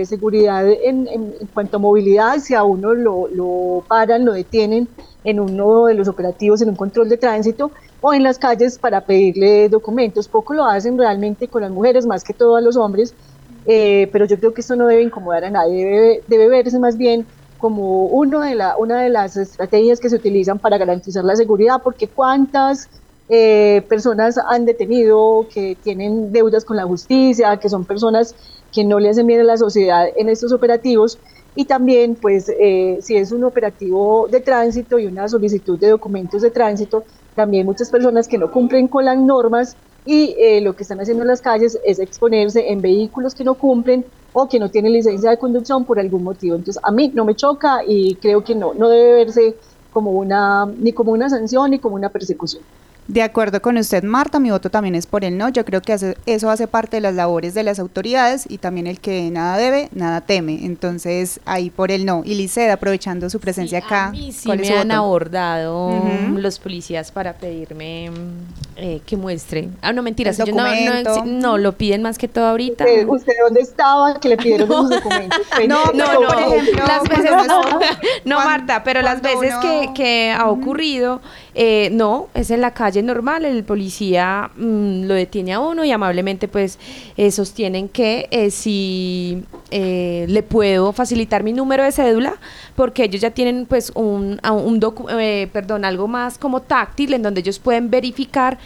seguridad 0.05 0.69
en, 0.69 1.09
en, 1.09 1.35
cuanto 1.53 1.77
a 1.77 1.81
movilidad, 1.81 2.39
si 2.39 2.55
a 2.55 2.63
uno 2.63 2.95
lo, 2.95 3.29
lo 3.29 3.85
paran, 3.89 4.25
lo 4.25 4.33
detienen 4.33 4.89
en 5.25 5.41
uno 5.41 5.87
de 5.87 5.95
los 5.95 6.09
operativos, 6.09 6.63
en 6.63 6.71
un 6.71 6.77
control 6.77 7.09
de 7.09 7.17
tránsito, 7.17 7.71
o 8.01 8.15
en 8.15 8.23
las 8.23 8.39
calles 8.39 8.79
para 8.79 9.03
pedirle 9.03 9.69
documentos. 9.69 10.29
Poco 10.29 10.55
lo 10.55 10.65
hacen 10.65 10.97
realmente 10.97 11.49
con 11.49 11.63
las 11.63 11.71
mujeres, 11.71 12.07
más 12.07 12.25
que 12.25 12.33
todo 12.33 12.57
a 12.57 12.61
los 12.61 12.77
hombres, 12.77 13.15
eh, 13.67 14.09
pero 14.13 14.25
yo 14.25 14.39
creo 14.39 14.55
que 14.55 14.63
esto 14.63 14.77
no 14.77 14.87
debe 14.87 15.03
incomodar 15.03 15.45
a 15.45 15.51
nadie, 15.51 16.23
debe, 16.27 16.49
verse 16.49 16.79
más 16.79 16.97
bien 16.97 17.27
como 17.59 18.07
uno 18.07 18.41
de 18.41 18.55
la, 18.55 18.77
una 18.79 19.03
de 19.03 19.11
las 19.11 19.37
estrategias 19.37 20.01
que 20.01 20.09
se 20.09 20.17
utilizan 20.17 20.59
para 20.59 20.79
garantizar 20.79 21.25
la 21.25 21.37
seguridad, 21.37 21.83
porque 21.85 22.09
cuántas 22.09 22.89
eh, 23.29 23.85
personas 23.87 24.39
han 24.39 24.65
detenido 24.65 25.47
que 25.53 25.77
tienen 25.83 26.33
deudas 26.33 26.65
con 26.65 26.79
la 26.79 26.85
justicia, 26.85 27.59
que 27.59 27.69
son 27.69 27.85
personas 27.85 28.35
que 28.73 28.85
no 28.85 28.99
le 28.99 29.09
hacen 29.09 29.27
bien 29.27 29.41
a 29.41 29.45
la 29.45 29.57
sociedad 29.57 30.07
en 30.17 30.29
estos 30.29 30.53
operativos, 30.53 31.19
y 31.55 31.65
también 31.65 32.17
pues 32.21 32.49
eh, 32.49 32.99
si 33.01 33.17
es 33.17 33.33
un 33.33 33.45
operativo 33.45 34.29
de 34.29 34.41
tránsito 34.41 34.99
y 34.99 35.07
una 35.07 35.29
solicitud 35.29 35.79
de 35.79 35.89
documentos 35.89 36.43
de 36.43 36.51
tránsito, 36.51 37.05
también 37.35 37.67
muchas 37.67 37.91
personas 37.91 38.29
que 38.29 38.39
no 38.39 38.51
cumplen 38.51 38.89
con 38.89 39.05
las 39.05 39.19
normas 39.19 39.77
y 40.05 40.35
eh, 40.39 40.61
lo 40.61 40.75
que 40.75 40.83
están 40.85 41.01
haciendo 41.01 41.25
en 41.25 41.29
las 41.29 41.41
calles 41.41 41.79
es 41.85 41.99
exponerse 41.99 42.71
en 42.71 42.81
vehículos 42.81 43.35
que 43.35 43.45
no 43.45 43.57
cumplen 43.57 44.07
o 44.33 44.49
que 44.49 44.59
no 44.61 44.71
tienen 44.71 44.93
licencia 44.93 45.31
de 45.31 45.39
conducción 45.39 45.85
por 45.85 45.99
algún 45.99 46.23
motivo. 46.23 46.57
Entonces 46.57 46.81
a 46.85 46.93
mí 46.93 47.13
no 47.15 47.25
me 47.25 47.35
choca 47.35 47.81
y 47.87 48.19
creo 48.21 48.45
que 48.45 48.55
no, 48.55 48.75
no 48.75 48.89
debe 48.89 49.15
verse 49.15 49.59
como 49.91 50.13
una, 50.13 50.67
ni 50.79 50.93
como 50.93 51.13
una 51.13 51.29
sanción 51.29 51.71
ni 51.71 51.81
como 51.81 51.97
una 51.97 52.11
persecución. 52.11 52.65
De 53.11 53.23
acuerdo 53.23 53.61
con 53.61 53.77
usted, 53.77 54.05
Marta, 54.05 54.39
mi 54.39 54.53
voto 54.53 54.71
también 54.71 54.95
es 54.95 55.05
por 55.09 55.25
el 55.25 55.37
no. 55.37 55.49
Yo 55.49 55.65
creo 55.65 55.83
que 55.83 55.99
eso 56.27 56.49
hace 56.49 56.69
parte 56.69 56.99
de 56.99 57.01
las 57.01 57.17
labores 57.17 57.55
de 57.55 57.65
las 57.65 57.81
autoridades 57.81 58.45
y 58.49 58.59
también 58.59 58.87
el 58.87 59.01
que 59.01 59.29
nada 59.33 59.57
debe, 59.57 59.89
nada 59.91 60.21
teme. 60.21 60.65
Entonces, 60.65 61.41
ahí 61.45 61.71
por 61.71 61.91
el 61.91 62.07
no. 62.07 62.23
Y 62.25 62.37
Liceda, 62.37 62.75
aprovechando 62.75 63.29
su 63.29 63.41
presencia 63.41 63.79
acá. 63.79 64.07
A 64.07 64.11
mí 64.13 64.31
sí 64.31 64.49
me 64.49 64.79
han 64.79 64.93
abordado 64.93 66.01
los 66.37 66.61
policías 66.61 67.11
para 67.11 67.33
pedirme 67.33 68.13
eh, 68.77 69.01
que 69.05 69.17
muestre. 69.17 69.71
Ah, 69.83 69.93
no, 69.93 70.05
mentiras. 70.05 70.39
no, 70.39 70.47
no, 70.47 71.25
no, 71.25 71.59
lo 71.59 71.73
piden 71.73 72.03
más 72.03 72.17
que 72.17 72.29
todo 72.29 72.47
ahorita. 72.47 72.85
¿Usted, 73.09 73.33
dónde 73.43 73.61
estaba 73.63 74.21
que 74.21 74.29
le 74.29 74.37
pidieron 74.37 74.69
los 74.69 74.89
documentos? 74.89 75.41
no, 75.67 75.87
no, 75.93 76.13
no, 76.15 76.29
por 76.29 76.39
ejemplo, 76.39 76.87
las 76.87 77.09
veces 77.09 77.33
no, 78.25 78.37
Marta, 78.37 78.85
pero 78.85 79.03
las 79.03 79.21
veces 79.21 79.53
que, 79.61 79.91
que 79.97 80.31
ha 80.31 80.49
ocurrido, 80.49 81.21
eh, 81.55 81.91
no, 81.93 82.29
es 82.35 82.51
en 82.51 82.61
la 82.61 82.73
calle 82.73 83.03
normal, 83.03 83.45
el 83.45 83.65
policía 83.65 84.51
mm, 84.57 85.05
lo 85.05 85.15
detiene 85.15 85.55
a 85.55 85.61
uno 85.61 85.85
y 85.85 85.91
amablemente 85.91 86.49
pues 86.49 86.79
eh, 87.17 87.31
sostienen 87.31 87.89
que 87.89 88.29
eh, 88.31 88.51
si 88.51 89.43
eh, 89.71 90.27
le 90.29 90.43
puedo 90.43 90.93
facilitar 90.93 91.43
mi 91.43 91.53
número 91.53 91.83
de 91.83 91.93
cédula 91.93 92.35
porque 92.77 93.05
ellos 93.05 93.21
ya 93.21 93.31
tienen 93.31 93.67
pues 93.67 93.91
un, 93.95 94.41
un 94.49 94.81
perdón, 95.53 95.85
algo 95.85 96.07
más 96.07 96.39
como 96.39 96.61
táctil 96.63 97.15
en 97.15 97.23
donde 97.23 97.41
ellos 97.41 97.59
pueden 97.59 97.91
verificar 97.91 98.59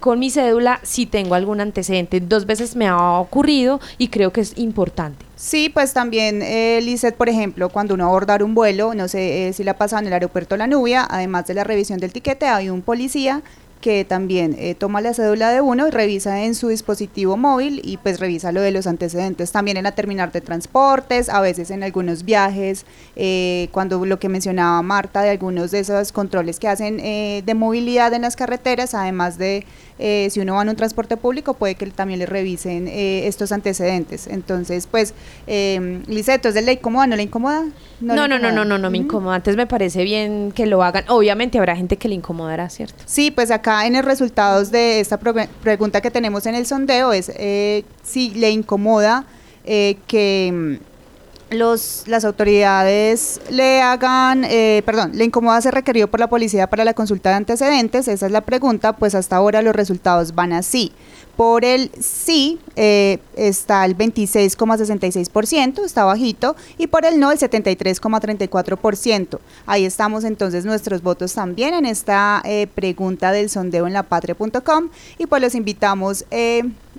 con 0.00 0.18
mi 0.18 0.30
cédula 0.30 0.80
si 0.82 1.06
tengo 1.06 1.34
algún 1.34 1.60
antecedente. 1.60 2.20
Dos 2.20 2.46
veces 2.46 2.76
me 2.76 2.86
ha 2.86 3.18
ocurrido 3.18 3.80
y 3.98 4.08
creo 4.08 4.32
que 4.32 4.40
es 4.40 4.52
importante. 4.56 5.24
Sí, 5.36 5.68
pues 5.68 5.92
también, 5.92 6.42
eh, 6.42 6.80
Lizeth, 6.82 7.14
por 7.14 7.28
ejemplo, 7.28 7.68
cuando 7.68 7.94
uno 7.94 8.06
abordar 8.06 8.42
un 8.42 8.54
vuelo, 8.54 8.94
no 8.94 9.06
sé 9.06 9.48
eh, 9.48 9.52
si 9.52 9.62
la 9.62 9.72
ha 9.72 9.78
pasado 9.78 10.00
en 10.00 10.08
el 10.08 10.12
aeropuerto 10.12 10.56
La 10.56 10.66
Nubia, 10.66 11.06
además 11.08 11.46
de 11.46 11.54
la 11.54 11.64
revisión 11.64 12.00
del 12.00 12.12
tiquete, 12.12 12.46
hay 12.46 12.70
un 12.70 12.82
policía 12.82 13.42
que 13.80 14.04
también 14.04 14.56
eh, 14.58 14.74
toma 14.74 15.00
la 15.00 15.14
cédula 15.14 15.50
de 15.50 15.60
uno 15.60 15.86
y 15.86 15.90
revisa 15.90 16.44
en 16.44 16.54
su 16.54 16.68
dispositivo 16.68 17.36
móvil 17.36 17.80
y 17.84 17.96
pues 17.96 18.20
revisa 18.20 18.52
lo 18.52 18.60
de 18.60 18.70
los 18.70 18.86
antecedentes. 18.86 19.52
También 19.52 19.76
en 19.76 19.84
la 19.84 19.92
terminal 19.92 20.32
de 20.32 20.40
transportes, 20.40 21.28
a 21.28 21.40
veces 21.40 21.70
en 21.70 21.82
algunos 21.82 22.24
viajes, 22.24 22.84
eh, 23.16 23.68
cuando 23.72 24.04
lo 24.04 24.18
que 24.18 24.28
mencionaba 24.28 24.82
Marta 24.82 25.22
de 25.22 25.30
algunos 25.30 25.70
de 25.70 25.80
esos 25.80 26.12
controles 26.12 26.58
que 26.58 26.68
hacen 26.68 27.00
eh, 27.00 27.42
de 27.44 27.54
movilidad 27.54 28.12
en 28.14 28.22
las 28.22 28.36
carreteras, 28.36 28.94
además 28.94 29.38
de 29.38 29.64
si 29.98 30.40
uno 30.40 30.54
va 30.54 30.62
en 30.62 30.68
un 30.68 30.76
transporte 30.76 31.16
público, 31.16 31.54
puede 31.54 31.74
que 31.74 31.86
también 31.86 32.20
le 32.20 32.26
revisen 32.26 32.88
estos 32.88 33.52
antecedentes. 33.52 34.26
Entonces, 34.26 34.86
pues, 34.86 35.14
eh, 35.46 36.02
Liceto, 36.06 36.48
¿es 36.48 36.54
de 36.54 36.62
la 36.62 36.72
incomoda? 36.72 37.06
¿No 37.06 37.16
le 37.16 37.22
incomoda? 37.22 37.64
No, 38.00 38.14
no, 38.14 38.28
no, 38.28 38.38
no, 38.38 38.52
no, 38.52 38.64
no, 38.64 38.78
no, 38.78 38.90
me 38.90 38.98
incomoda. 38.98 39.36
Antes 39.36 39.56
me 39.56 39.66
parece 39.66 40.04
bien 40.04 40.52
que 40.52 40.66
lo 40.66 40.82
hagan. 40.82 41.04
Obviamente 41.08 41.58
habrá 41.58 41.76
gente 41.76 41.96
que 41.96 42.08
le 42.08 42.14
incomodará, 42.14 42.68
¿cierto? 42.70 43.02
Sí, 43.06 43.30
pues 43.30 43.50
acá 43.50 43.86
en 43.86 43.96
el 43.96 44.04
resultados 44.04 44.70
de 44.70 45.00
esta 45.00 45.18
pregunta 45.18 46.00
que 46.00 46.10
tenemos 46.10 46.46
en 46.46 46.54
el 46.54 46.66
sondeo 46.66 47.12
es 47.12 47.30
eh, 47.36 47.84
si 48.02 48.30
le 48.30 48.50
incomoda 48.50 49.24
eh, 49.64 49.98
que 50.06 50.50
mm, 50.52 50.87
los, 51.50 52.04
las 52.06 52.24
autoridades 52.24 53.40
le 53.50 53.80
hagan, 53.80 54.44
eh, 54.44 54.82
perdón, 54.84 55.12
le 55.14 55.24
incomoda 55.24 55.60
ser 55.60 55.74
requerido 55.74 56.08
por 56.08 56.20
la 56.20 56.28
policía 56.28 56.68
para 56.68 56.84
la 56.84 56.94
consulta 56.94 57.30
de 57.30 57.36
antecedentes, 57.36 58.08
esa 58.08 58.26
es 58.26 58.32
la 58.32 58.42
pregunta, 58.42 58.96
pues 58.96 59.14
hasta 59.14 59.36
ahora 59.36 59.62
los 59.62 59.74
resultados 59.74 60.34
van 60.34 60.52
así. 60.52 60.92
Por 61.36 61.64
el 61.64 61.92
sí 62.00 62.58
eh, 62.74 63.20
está 63.36 63.84
el 63.84 63.96
26,66%, 63.96 65.84
está 65.84 66.04
bajito, 66.04 66.56
y 66.78 66.88
por 66.88 67.04
el 67.04 67.20
no 67.20 67.30
el 67.30 67.38
73,34%. 67.38 69.38
Ahí 69.66 69.84
estamos 69.84 70.24
entonces 70.24 70.64
nuestros 70.64 71.00
votos 71.00 71.34
también 71.34 71.74
en 71.74 71.86
esta 71.86 72.42
eh, 72.44 72.66
pregunta 72.74 73.30
del 73.30 73.50
sondeo 73.50 73.86
en 73.86 73.92
lapatria.com 73.92 74.88
y 75.16 75.26
pues 75.26 75.40
los 75.40 75.54
invitamos 75.54 76.24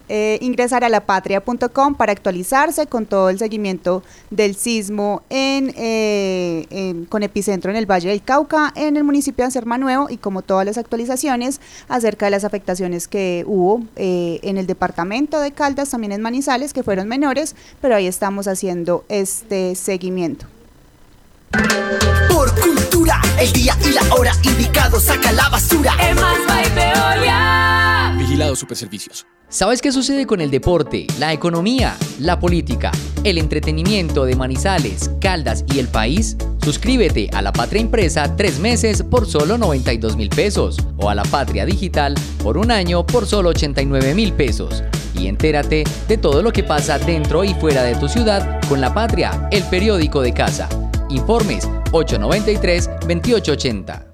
eh, 0.08 0.38
ingresar 0.42 0.84
a 0.84 0.90
lapatria.com 0.90 1.96
para 1.96 2.12
actualizarse 2.12 2.88
con 2.88 3.06
todo 3.06 3.30
el 3.30 3.40
seguimiento 3.40 4.04
del 4.30 4.56
sismo 4.56 5.24
eh, 5.30 6.66
en, 6.70 7.06
con 7.06 7.24
epicentro 7.24 7.72
en 7.72 7.78
el 7.78 7.86
Valle 7.86 8.10
del 8.10 8.24
Cauca, 8.24 8.72
en 8.76 8.98
el 8.98 9.04
municipio 9.04 9.44
de 9.44 9.46
Anserma 9.46 9.78
Nuevo 9.78 10.10
y 10.10 10.18
como 10.18 10.42
todas 10.42 10.66
las 10.66 10.78
actualizaciones 10.78 11.60
acerca 11.88 12.26
de 12.26 12.32
las 12.32 12.44
afectaciones 12.44 13.08
que 13.08 13.44
hubo 13.48 13.84
eh, 13.96 14.40
en 14.44 14.58
el 14.58 14.68
departamento 14.68 15.40
de 15.40 15.52
Caldas, 15.52 15.90
también 15.90 16.12
en 16.12 16.22
Manizales, 16.22 16.74
que 16.74 16.84
fueron 16.84 17.08
menores, 17.08 17.56
pero 17.82 17.96
ahí 17.96 18.08
estamos 18.08 18.48
haciendo 18.48 19.06
este 19.10 19.76
seguimiento. 19.76 20.46
Por 22.30 22.54
cultura, 22.60 23.20
el 23.40 23.52
día 23.52 23.76
y 23.84 23.92
la 23.92 24.02
hora 24.14 24.32
indicado, 24.44 25.00
saca 25.00 25.32
la 25.32 25.50
basura. 25.50 25.94
Vigilado 28.18 28.56
Superservicios. 28.56 29.26
¿Sabes 29.52 29.82
qué 29.82 29.92
sucede 29.92 30.28
con 30.28 30.42
el 30.42 30.52
deporte, 30.52 31.08
la 31.18 31.34
economía, 31.34 31.98
la 32.20 32.40
política, 32.40 32.92
el 33.24 33.40
entretenimiento 33.40 34.26
de 34.26 34.36
Manizales, 34.36 35.10
Caldas 35.20 35.66
y 35.74 35.80
el 35.80 35.88
país? 35.88 36.38
Suscríbete 36.64 37.32
a 37.34 37.42
La 37.42 37.52
Patria 37.52 37.82
Impresa 37.82 38.36
tres 38.36 38.60
meses 38.60 39.02
por 39.02 39.26
solo 39.26 39.58
92 39.58 40.18
mil 40.18 40.30
pesos 40.30 40.78
o 40.98 41.10
a 41.10 41.16
La 41.16 41.24
Patria 41.24 41.66
Digital 41.66 42.14
por 42.44 42.60
un 42.60 42.70
año 42.70 43.04
por 43.08 43.26
solo 43.26 43.50
89 43.50 44.14
mil 44.14 44.34
pesos. 44.34 44.84
Y 45.16 45.26
entérate 45.26 45.84
de 46.08 46.18
todo 46.20 46.44
lo 46.44 46.54
que 46.54 46.64
pasa 46.64 47.00
dentro 47.00 47.44
y 47.44 47.56
fuera 47.56 47.82
de 47.82 47.96
tu 47.96 48.08
ciudad 48.08 48.62
con 48.70 48.80
La 48.80 48.94
Patria, 48.94 49.50
el 49.52 49.64
periódico 49.64 50.22
de 50.22 50.32
casa. 50.32 50.70
Informes 51.10 51.68
893-2880. 51.92 54.06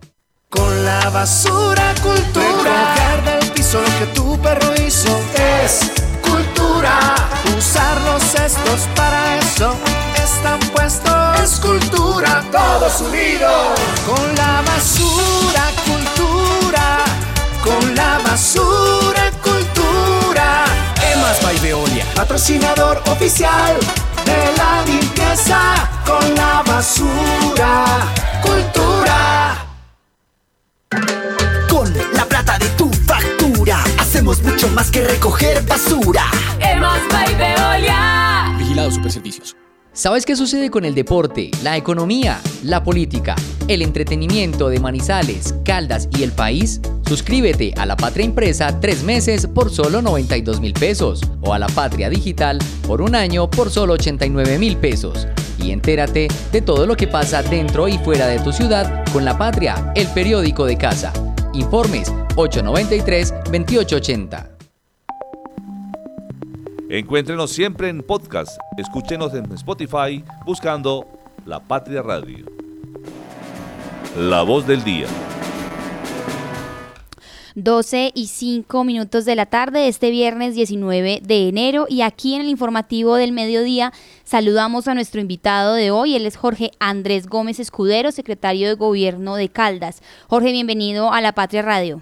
Con 0.48 0.86
la 0.86 1.10
basura 1.10 1.94
cultura 2.02 3.35
piso 3.66 3.82
lo 3.82 4.00
que 4.00 4.06
tu 4.14 4.38
perro 4.42 4.74
hizo 4.76 5.10
es 5.34 5.92
cultura. 6.22 7.00
Usar 7.58 8.00
los 8.02 8.22
cestos 8.22 8.88
para 8.96 9.38
eso 9.38 9.76
están 10.24 10.60
puestos. 10.72 11.40
Es 11.42 11.60
cultura, 11.60 12.44
todos 12.52 13.02
unidos. 13.02 13.80
Con 14.06 14.36
la 14.36 14.62
basura, 14.62 15.64
cultura. 15.86 16.98
Con 17.64 17.96
la 17.96 18.20
basura, 18.20 19.32
cultura. 19.42 20.66
Emas 21.14 21.42
by 21.42 21.58
Veolia, 21.60 22.06
patrocinador 22.16 23.02
oficial 23.08 23.76
de 24.26 24.58
la 24.58 24.84
limpieza. 24.86 25.60
Con 26.06 26.36
la 26.36 26.62
basura, 26.64 27.86
cultura. 28.42 29.66
Con 31.70 31.94
la 32.14 32.26
Hacemos 34.26 34.54
mucho 34.54 34.68
más 34.70 34.90
que 34.90 35.04
recoger 35.04 35.64
basura. 35.68 36.24
Hemos 36.60 36.98
Veolia. 37.38 38.56
Vigilado 38.58 38.90
Superservicios. 38.90 39.56
¿Sabes 39.94 40.26
qué 40.26 40.36
sucede 40.36 40.72
con 40.72 40.84
el 40.84 40.96
deporte, 40.96 41.52
la 41.62 41.78
economía, 41.78 42.42
la 42.64 42.84
política, 42.84 43.36
el 43.68 43.84
entretenimiento 43.84 44.70
de 44.70 44.80
Manizales, 44.80 45.54
Caldas 45.64 46.10
y 46.18 46.24
el 46.24 46.32
país? 46.32 46.82
Suscríbete 47.08 47.76
a 47.78 47.86
La 47.86 47.96
Patria 47.96 48.26
Impresa 48.26 48.80
tres 48.80 49.04
meses 49.04 49.46
por 49.46 49.70
solo 49.70 50.02
92 50.02 50.60
mil 50.60 50.74
pesos 50.74 51.22
o 51.42 51.54
a 51.54 51.60
La 51.60 51.68
Patria 51.68 52.10
Digital 52.10 52.58
por 52.88 53.04
un 53.04 53.14
año 53.14 53.48
por 53.48 53.70
solo 53.70 53.94
89 53.94 54.58
mil 54.58 54.76
pesos. 54.78 55.28
Y 55.60 55.70
entérate 55.70 56.30
de 56.52 56.62
todo 56.64 56.88
lo 56.88 56.98
que 56.98 57.06
pasa 57.06 57.44
dentro 57.44 57.88
y 57.88 58.00
fuera 58.00 58.26
de 58.26 58.40
tu 58.40 58.52
ciudad 58.52 59.06
con 59.14 59.24
La 59.24 59.38
Patria, 59.38 59.94
el 59.96 60.08
periódico 60.08 60.66
de 60.66 60.78
casa. 60.78 61.14
Informes 61.54 62.12
893-2880. 62.36 64.50
Encuéntrenos 66.90 67.52
siempre 67.52 67.90
en 67.90 68.02
podcast. 68.04 68.60
Escúchenos 68.78 69.34
en 69.34 69.50
Spotify 69.54 70.24
buscando 70.46 71.08
La 71.46 71.62
Patria 71.62 72.02
Radio. 72.02 72.46
La 74.18 74.42
voz 74.44 74.68
del 74.68 74.84
día. 74.84 75.08
12 77.56 78.12
y 78.14 78.28
5 78.28 78.84
minutos 78.84 79.24
de 79.24 79.36
la 79.36 79.46
tarde 79.46 79.88
este 79.88 80.10
viernes 80.10 80.56
19 80.56 81.22
de 81.24 81.48
enero 81.48 81.86
y 81.88 82.02
aquí 82.02 82.36
en 82.36 82.42
el 82.42 82.50
informativo 82.50 83.16
del 83.16 83.32
mediodía 83.32 83.94
saludamos 84.26 84.90
a 84.90 84.94
nuestro 84.94 85.22
invitado 85.22 85.74
de 85.74 85.90
hoy, 85.90 86.18
él 86.18 86.26
es 86.26 86.36
Jorge 86.36 86.72
Andrés 86.80 87.28
Gómez 87.28 87.62
Escudero, 87.62 88.12
secretario 88.12 88.68
de 88.68 88.76
Gobierno 88.76 89.38
de 89.38 89.48
Caldas. 89.48 90.02
Jorge, 90.28 90.52
bienvenido 90.52 91.14
a 91.14 91.22
La 91.22 91.32
Patria 91.32 91.62
Radio. 91.62 92.02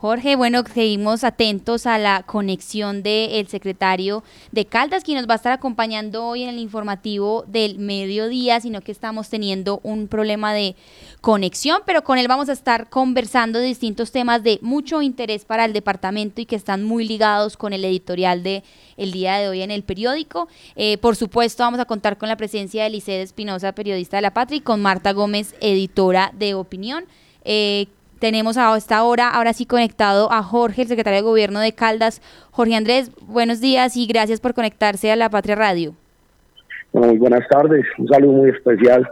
Jorge, 0.00 0.34
bueno, 0.34 0.64
seguimos 0.72 1.24
atentos 1.24 1.84
a 1.84 1.98
la 1.98 2.22
conexión 2.22 3.02
del 3.02 3.46
secretario 3.48 4.24
de 4.50 4.64
Caldas, 4.64 5.04
quien 5.04 5.18
nos 5.18 5.28
va 5.28 5.34
a 5.34 5.36
estar 5.36 5.52
acompañando 5.52 6.24
hoy 6.24 6.42
en 6.42 6.48
el 6.48 6.58
informativo 6.58 7.44
del 7.46 7.78
mediodía, 7.78 8.58
sino 8.60 8.80
que 8.80 8.92
estamos 8.92 9.28
teniendo 9.28 9.78
un 9.82 10.08
problema 10.08 10.54
de 10.54 10.74
conexión, 11.20 11.82
pero 11.84 12.02
con 12.02 12.16
él 12.16 12.28
vamos 12.28 12.48
a 12.48 12.54
estar 12.54 12.88
conversando 12.88 13.58
de 13.58 13.66
distintos 13.66 14.10
temas 14.10 14.42
de 14.42 14.58
mucho 14.62 15.02
interés 15.02 15.44
para 15.44 15.66
el 15.66 15.74
departamento 15.74 16.40
y 16.40 16.46
que 16.46 16.56
están 16.56 16.82
muy 16.82 17.06
ligados 17.06 17.58
con 17.58 17.74
el 17.74 17.84
editorial 17.84 18.42
de 18.42 18.64
el 18.96 19.12
día 19.12 19.36
de 19.36 19.50
hoy 19.50 19.60
en 19.60 19.70
el 19.70 19.82
periódico. 19.82 20.48
Eh, 20.76 20.96
por 20.96 21.14
supuesto, 21.14 21.62
vamos 21.62 21.78
a 21.78 21.84
contar 21.84 22.16
con 22.16 22.30
la 22.30 22.36
presencia 22.36 22.84
de 22.84 22.88
Licede 22.88 23.20
Espinosa, 23.20 23.72
periodista 23.72 24.16
de 24.16 24.22
La 24.22 24.32
Patria, 24.32 24.56
y 24.56 24.62
con 24.62 24.80
Marta 24.80 25.12
Gómez, 25.12 25.54
editora 25.60 26.32
de 26.34 26.54
Opinión. 26.54 27.04
Eh, 27.44 27.86
tenemos 28.20 28.58
a 28.58 28.76
esta 28.76 29.02
hora, 29.02 29.30
ahora 29.30 29.52
sí 29.54 29.66
conectado 29.66 30.30
a 30.30 30.42
Jorge, 30.42 30.82
el 30.82 30.88
secretario 30.88 31.20
de 31.20 31.26
Gobierno 31.26 31.58
de 31.58 31.72
Caldas. 31.72 32.20
Jorge 32.52 32.76
Andrés, 32.76 33.10
buenos 33.26 33.60
días 33.60 33.96
y 33.96 34.06
gracias 34.06 34.40
por 34.40 34.54
conectarse 34.54 35.10
a 35.10 35.16
La 35.16 35.30
Patria 35.30 35.56
Radio. 35.56 35.94
muy 36.92 37.16
buenas 37.16 37.48
tardes, 37.48 37.84
un 37.98 38.06
saludo 38.06 38.32
muy 38.32 38.50
especial 38.50 39.08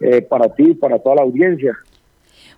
eh, 0.00 0.22
para 0.22 0.52
ti 0.54 0.70
y 0.70 0.74
para 0.74 0.98
toda 0.98 1.16
la 1.16 1.22
audiencia. 1.22 1.78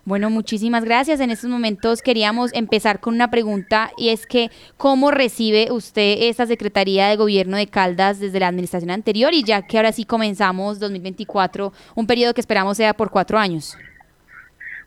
Bueno, 0.03 0.31
muchísimas 0.31 0.83
gracias. 0.83 1.19
En 1.19 1.29
estos 1.29 1.47
momentos 1.47 2.01
queríamos 2.01 2.51
empezar 2.55 2.99
con 2.99 3.13
una 3.13 3.29
pregunta 3.29 3.91
y 3.95 4.09
es 4.09 4.25
que, 4.25 4.49
¿cómo 4.77 5.11
recibe 5.11 5.71
usted 5.71 6.23
esta 6.23 6.47
Secretaría 6.47 7.07
de 7.09 7.17
Gobierno 7.17 7.55
de 7.55 7.67
Caldas 7.67 8.19
desde 8.19 8.39
la 8.39 8.47
administración 8.47 8.89
anterior 8.89 9.31
y 9.33 9.43
ya 9.43 9.61
que 9.61 9.77
ahora 9.77 9.91
sí 9.91 10.05
comenzamos 10.05 10.79
2024, 10.79 11.71
un 11.93 12.07
periodo 12.07 12.33
que 12.33 12.41
esperamos 12.41 12.77
sea 12.77 12.95
por 12.95 13.11
cuatro 13.11 13.37
años? 13.37 13.77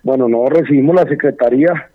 Bueno, 0.05 0.29
no 0.29 0.47
recibimos 0.51 0.95
la 0.95 1.09
Secretaría 1.09 1.91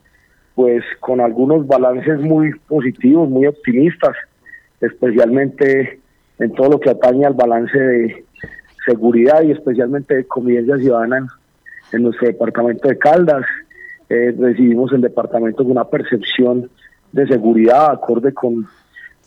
pues 0.56 0.84
con 1.00 1.22
algunos 1.22 1.68
balances 1.68 2.20
muy 2.20 2.52
positivos, 2.68 3.30
muy 3.30 3.46
optimistas, 3.46 4.16
especialmente 4.82 6.00
en 6.40 6.52
todo 6.54 6.72
lo 6.72 6.80
que 6.80 6.90
atañe 6.90 7.26
al 7.26 7.36
balance 7.36 7.80
de 7.80 8.26
seguridad 8.84 9.44
y 9.44 9.52
especialmente 9.52 10.16
de 10.16 10.26
convivencia 10.26 10.78
ciudadana 10.78 11.28
en, 11.94 12.04
nuestro 12.04 12.28
departamento 12.28 12.90
de 12.90 12.98
Caldas. 12.98 13.46
Eh, 14.10 14.36
recibimos 14.38 14.92
el 14.92 15.02
departamento 15.02 15.64
con 15.64 15.72
una 15.72 15.86
percepción 15.86 16.68
de 17.12 17.28
seguridad 17.28 17.92
acorde 17.92 18.34
con, 18.34 18.66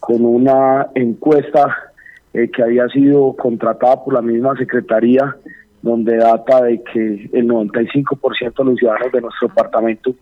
con 0.00 0.24
una 0.24 0.88
encuesta 0.96 1.92
eh, 2.34 2.50
que 2.50 2.62
había 2.64 2.88
sido 2.88 3.36
contratada 3.36 4.04
por 4.04 4.14
la 4.14 4.22
misma 4.22 4.56
Secretaría 4.56 5.36
donde 5.82 6.16
data 6.16 6.62
de 6.62 6.82
que 6.82 7.28
el 7.32 7.48
95% 7.48 8.54
de 8.56 8.64
los 8.64 8.78
ciudadanos 8.78 9.12
de 9.12 9.20
nuestro 9.20 9.48
departamento 9.48 10.14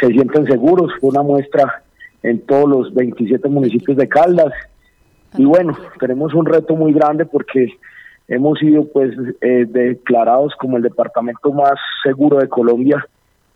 se 0.00 0.08
sienten 0.08 0.46
seguros. 0.46 0.90
Fue 1.00 1.10
una 1.10 1.22
muestra 1.22 1.82
en 2.22 2.40
todos 2.40 2.68
los 2.68 2.94
27 2.94 3.48
municipios 3.48 3.96
de 3.96 4.08
Caldas. 4.08 4.52
Y 5.36 5.44
bueno, 5.44 5.76
tenemos 6.00 6.34
un 6.34 6.46
reto 6.46 6.74
muy 6.74 6.92
grande 6.92 7.26
porque 7.26 7.74
hemos 8.26 8.58
sido 8.58 8.86
pues 8.92 9.12
eh, 9.42 9.66
declarados 9.68 10.54
como 10.58 10.78
el 10.78 10.82
departamento 10.82 11.52
más 11.52 11.74
seguro 12.02 12.38
de 12.38 12.48
Colombia 12.48 13.06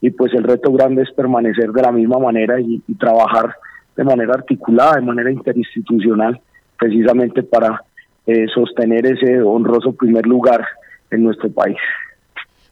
y 0.00 0.10
pues 0.10 0.32
el 0.34 0.44
reto 0.44 0.72
grande 0.72 1.02
es 1.02 1.12
permanecer 1.12 1.72
de 1.72 1.82
la 1.82 1.90
misma 1.90 2.18
manera 2.18 2.60
y, 2.60 2.82
y 2.86 2.94
trabajar 2.94 3.54
de 3.96 4.04
manera 4.04 4.34
articulada, 4.34 4.96
de 4.96 5.02
manera 5.02 5.30
interinstitucional, 5.30 6.40
precisamente 6.78 7.42
para 7.42 7.82
eh, 8.26 8.46
sostener 8.54 9.06
ese 9.06 9.40
honroso 9.42 9.92
primer 9.92 10.26
lugar 10.26 10.64
en 11.10 11.24
nuestro 11.24 11.50
país. 11.50 11.76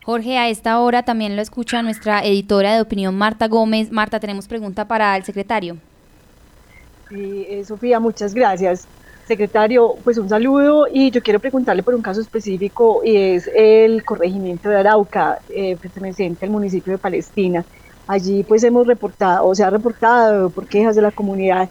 Jorge, 0.04 0.38
a 0.38 0.48
esta 0.48 0.78
hora 0.80 1.02
también 1.02 1.36
lo 1.36 1.42
escucha 1.42 1.82
nuestra 1.82 2.24
editora 2.24 2.74
de 2.74 2.80
opinión, 2.80 3.14
Marta 3.16 3.46
Gómez. 3.46 3.92
Marta, 3.92 4.18
tenemos 4.18 4.48
pregunta 4.48 4.88
para 4.88 5.16
el 5.16 5.24
secretario. 5.24 5.76
Sí, 7.10 7.46
eh, 7.48 7.64
Sofía, 7.64 8.00
muchas 8.00 8.32
gracias. 8.32 8.88
Secretario, 9.26 9.96
pues 10.04 10.16
un 10.16 10.28
saludo 10.28 10.86
y 10.90 11.10
yo 11.10 11.22
quiero 11.22 11.38
preguntarle 11.40 11.82
por 11.82 11.94
un 11.94 12.00
caso 12.00 12.22
específico 12.22 13.02
y 13.04 13.16
es 13.16 13.50
el 13.54 14.02
corregimiento 14.02 14.70
de 14.70 14.76
Arauca, 14.76 15.40
eh, 15.50 15.76
perteneciente 15.76 16.46
al 16.46 16.52
municipio 16.52 16.92
de 16.92 16.98
Palestina. 16.98 17.62
Allí 18.06 18.42
pues 18.44 18.64
hemos 18.64 18.86
reportado, 18.86 19.46
o 19.46 19.54
se 19.54 19.62
ha 19.62 19.68
reportado 19.68 20.48
por 20.48 20.66
quejas 20.66 20.96
de 20.96 21.02
la 21.02 21.10
comunidad 21.10 21.68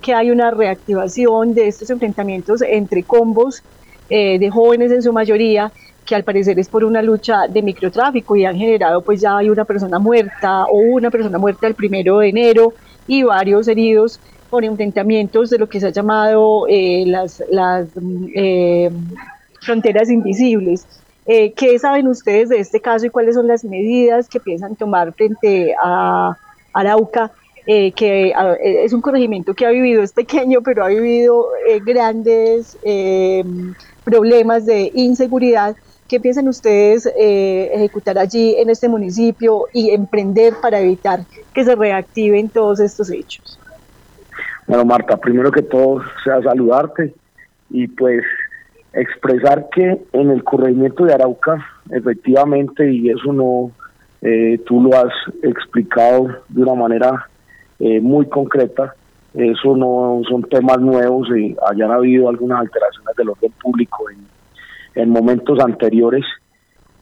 que 0.00 0.14
hay 0.14 0.30
una 0.30 0.52
reactivación 0.52 1.54
de 1.54 1.66
estos 1.66 1.90
enfrentamientos 1.90 2.62
entre 2.62 3.02
combos 3.02 3.64
eh, 4.08 4.38
de 4.38 4.48
jóvenes 4.50 4.92
en 4.92 5.02
su 5.02 5.12
mayoría 5.12 5.72
que 6.10 6.16
al 6.16 6.24
parecer 6.24 6.58
es 6.58 6.68
por 6.68 6.82
una 6.82 7.02
lucha 7.02 7.46
de 7.46 7.62
microtráfico 7.62 8.34
y 8.34 8.44
han 8.44 8.56
generado 8.56 9.00
pues 9.00 9.20
ya 9.20 9.36
hay 9.36 9.48
una 9.48 9.64
persona 9.64 10.00
muerta 10.00 10.64
o 10.64 10.76
una 10.76 11.08
persona 11.08 11.38
muerta 11.38 11.68
el 11.68 11.76
primero 11.76 12.18
de 12.18 12.30
enero 12.30 12.74
y 13.06 13.22
varios 13.22 13.68
heridos 13.68 14.18
por 14.50 14.64
enfrentamientos 14.64 15.50
de 15.50 15.58
lo 15.58 15.68
que 15.68 15.78
se 15.78 15.86
ha 15.86 15.90
llamado 15.90 16.66
eh, 16.68 17.04
las, 17.06 17.40
las 17.48 17.86
eh, 18.34 18.90
fronteras 19.60 20.10
invisibles. 20.10 20.84
Eh, 21.26 21.52
¿Qué 21.52 21.78
saben 21.78 22.08
ustedes 22.08 22.48
de 22.48 22.58
este 22.58 22.80
caso 22.80 23.06
y 23.06 23.10
cuáles 23.10 23.36
son 23.36 23.46
las 23.46 23.62
medidas 23.62 24.28
que 24.28 24.40
piensan 24.40 24.74
tomar 24.74 25.12
frente 25.12 25.76
a 25.80 26.36
Arauca? 26.72 27.30
que 27.66 28.34
es 28.84 28.92
un 28.92 29.00
corregimiento 29.00 29.54
que 29.54 29.64
ha 29.64 29.70
vivido, 29.70 30.02
es 30.02 30.12
pequeño, 30.12 30.60
pero 30.60 30.82
ha 30.82 30.88
vivido 30.88 31.46
grandes 31.84 32.76
problemas 34.04 34.66
de 34.66 34.90
inseguridad 34.92 35.76
¿Qué 36.10 36.18
piensan 36.18 36.48
ustedes 36.48 37.06
eh, 37.06 37.70
ejecutar 37.72 38.18
allí 38.18 38.56
en 38.58 38.68
este 38.68 38.88
municipio 38.88 39.66
y 39.72 39.90
emprender 39.90 40.54
para 40.60 40.80
evitar 40.80 41.20
que 41.54 41.62
se 41.62 41.76
reactiven 41.76 42.48
todos 42.48 42.80
estos 42.80 43.12
hechos? 43.12 43.60
Bueno, 44.66 44.84
Marta, 44.84 45.16
primero 45.18 45.52
que 45.52 45.62
todo 45.62 46.02
sea 46.24 46.42
saludarte 46.42 47.14
y 47.70 47.86
pues 47.86 48.24
expresar 48.92 49.68
que 49.72 50.02
en 50.12 50.30
el 50.30 50.42
corregimiento 50.42 51.04
de 51.04 51.14
Arauca, 51.14 51.64
efectivamente, 51.92 52.90
y 52.90 53.08
eso 53.10 53.32
no, 53.32 53.70
eh, 54.20 54.60
tú 54.66 54.82
lo 54.82 54.96
has 54.96 55.12
explicado 55.44 56.26
de 56.48 56.60
una 56.60 56.74
manera 56.74 57.28
eh, 57.78 58.00
muy 58.00 58.26
concreta, 58.26 58.96
eso 59.32 59.76
no 59.76 60.22
son 60.28 60.42
temas 60.42 60.80
nuevos 60.80 61.28
y 61.36 61.56
hayan 61.70 61.92
habido 61.92 62.28
algunas 62.28 62.62
alteraciones 62.62 63.14
del 63.14 63.28
orden 63.28 63.52
público 63.62 64.10
en 64.10 64.39
en 64.94 65.10
momentos 65.10 65.58
anteriores 65.60 66.24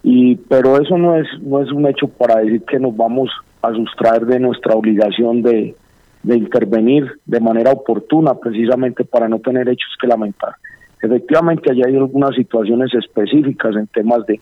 y 0.02 0.36
pero 0.36 0.80
eso 0.80 0.96
no 0.96 1.16
es 1.16 1.26
no 1.40 1.60
es 1.62 1.70
un 1.72 1.86
hecho 1.86 2.08
para 2.08 2.40
decir 2.40 2.62
que 2.62 2.78
nos 2.78 2.96
vamos 2.96 3.30
a 3.62 3.72
sustraer 3.72 4.26
de 4.26 4.38
nuestra 4.38 4.74
obligación 4.74 5.42
de, 5.42 5.74
de 6.22 6.36
intervenir 6.36 7.10
de 7.26 7.40
manera 7.40 7.72
oportuna 7.72 8.34
precisamente 8.34 9.04
para 9.04 9.28
no 9.28 9.40
tener 9.40 9.68
hechos 9.68 9.96
que 10.00 10.06
lamentar. 10.06 10.54
Efectivamente 11.02 11.70
allá 11.70 11.84
hay 11.86 11.96
algunas 11.96 12.34
situaciones 12.34 12.92
específicas 12.94 13.74
en 13.76 13.86
temas 13.88 14.24
de 14.26 14.40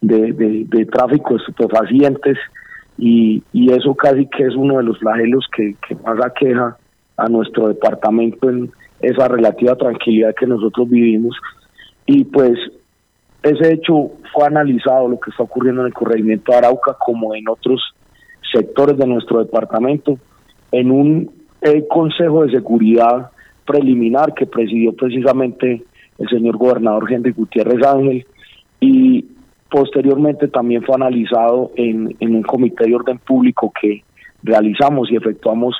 de, 0.00 0.88
tráfico 0.90 1.34
de 1.34 1.40
estupefacientes 1.40 2.38
y, 2.98 3.42
y 3.52 3.72
eso 3.72 3.94
casi 3.94 4.26
que 4.26 4.44
es 4.44 4.54
uno 4.54 4.78
de 4.78 4.84
los 4.84 4.98
flagelos 4.98 5.46
que, 5.54 5.76
que 5.86 5.94
más 5.96 6.18
aqueja 6.24 6.76
a 7.16 7.28
nuestro 7.28 7.68
departamento 7.68 8.48
en 8.48 8.70
esa 9.00 9.28
relativa 9.28 9.76
tranquilidad 9.76 10.34
que 10.34 10.46
nosotros 10.46 10.88
vivimos 10.88 11.36
y 12.12 12.24
pues 12.24 12.58
ese 13.44 13.72
hecho 13.72 14.10
fue 14.32 14.44
analizado 14.44 15.08
lo 15.08 15.20
que 15.20 15.30
está 15.30 15.44
ocurriendo 15.44 15.82
en 15.82 15.86
el 15.86 15.94
corregimiento 15.94 16.50
de 16.50 16.58
Arauca 16.58 16.96
como 16.98 17.36
en 17.36 17.48
otros 17.48 17.80
sectores 18.52 18.98
de 18.98 19.06
nuestro 19.06 19.38
departamento 19.38 20.18
en 20.72 20.90
un 20.90 21.30
el 21.60 21.86
Consejo 21.86 22.44
de 22.44 22.50
Seguridad 22.50 23.30
Preliminar 23.64 24.34
que 24.34 24.46
presidió 24.46 24.92
precisamente 24.92 25.84
el 26.18 26.28
señor 26.28 26.56
gobernador 26.56 27.12
Henry 27.12 27.30
Gutiérrez 27.30 27.86
Ángel 27.86 28.26
y 28.80 29.24
posteriormente 29.70 30.48
también 30.48 30.82
fue 30.82 30.96
analizado 30.96 31.70
en, 31.76 32.16
en 32.18 32.34
un 32.34 32.42
comité 32.42 32.86
de 32.86 32.94
orden 32.96 33.18
público 33.18 33.72
que 33.80 34.02
realizamos 34.42 35.12
y 35.12 35.16
efectuamos 35.16 35.76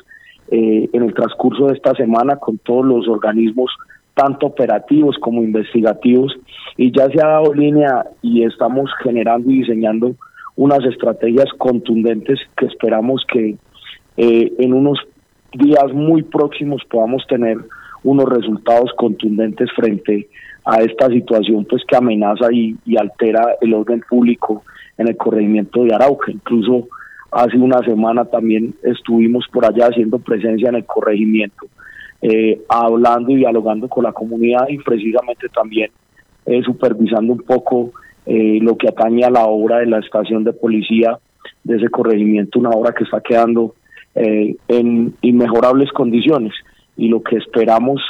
eh, 0.53 0.89
en 0.93 1.03
el 1.03 1.13
transcurso 1.13 1.67
de 1.67 1.75
esta 1.75 1.93
semana 1.97 2.37
con 2.37 2.59
todos 2.59 2.87
los 2.87 3.09
organismos, 3.09 3.73
tanto 4.21 4.49
operativos 4.49 5.17
como 5.19 5.43
investigativos, 5.43 6.37
y 6.77 6.93
ya 6.93 7.07
se 7.07 7.25
ha 7.25 7.29
dado 7.29 7.55
línea 7.55 8.05
y 8.21 8.45
estamos 8.45 8.91
generando 9.03 9.51
y 9.51 9.61
diseñando 9.61 10.15
unas 10.57 10.85
estrategias 10.85 11.47
contundentes 11.57 12.39
que 12.55 12.67
esperamos 12.67 13.25
que 13.33 13.57
eh, 14.19 14.53
en 14.59 14.75
unos 14.75 14.99
días 15.55 15.91
muy 15.95 16.23
próximos 16.23 16.83
podamos 16.91 17.27
tener 17.29 17.57
unos 18.05 18.29
resultados 18.29 18.91
contundentes 18.99 19.71
frente 19.73 20.29
a 20.67 20.83
esta 20.83 21.09
situación 21.09 21.65
pues 21.65 21.83
que 21.89 21.97
amenaza 21.97 22.53
y, 22.53 22.77
y 22.85 22.99
altera 22.99 23.57
el 23.63 23.73
orden 23.73 24.03
público 24.07 24.65
en 24.99 25.09
el 25.09 25.17
corregimiento 25.17 25.83
de 25.85 25.95
Arauca. 25.95 26.31
Incluso 26.31 26.89
Hace 27.33 27.57
una 27.59 27.79
semana 27.85 28.25
también 28.25 28.75
estuvimos 28.83 29.47
por 29.53 29.65
allá 29.65 29.87
haciendo 29.87 30.19
presencia 30.19 30.69
en 30.69 30.75
el 30.77 30.85
corregimiento, 30.85 31.67
eh, 32.23 32.61
hablando 32.69 33.33
y 33.33 33.37
dialogando 33.37 33.89
con 33.89 34.05
la 34.05 34.13
comunidad 34.13 34.69
y 34.69 34.77
precisamente 34.79 35.49
también 35.49 35.91
eh, 36.45 36.63
supervisando 36.63 37.33
un 37.33 37.43
poco 37.43 37.93
eh, 38.27 38.59
lo 38.61 38.77
que 38.77 38.89
atañe 38.89 39.25
a 39.25 39.31
la 39.31 39.47
obra 39.47 39.79
de 39.79 39.87
la 39.87 40.01
estación 40.01 40.45
de 40.45 40.53
policía 40.53 41.19
de 41.65 41.77
ese 41.77 41.89
corregimiento, 41.89 42.59
una 42.59 42.71
obra 42.71 42.93
que 42.93 43.05
está 43.05 43.21
quedando 43.21 43.75
en 44.13 45.15
inmejorables 45.23 45.93
condiciones. 45.93 46.53
Y 46.97 47.09
lo 47.09 47.23
que 47.23 47.37
esperamos 47.37 48.03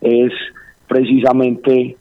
es 0.00 0.32
precisamente 0.88 1.96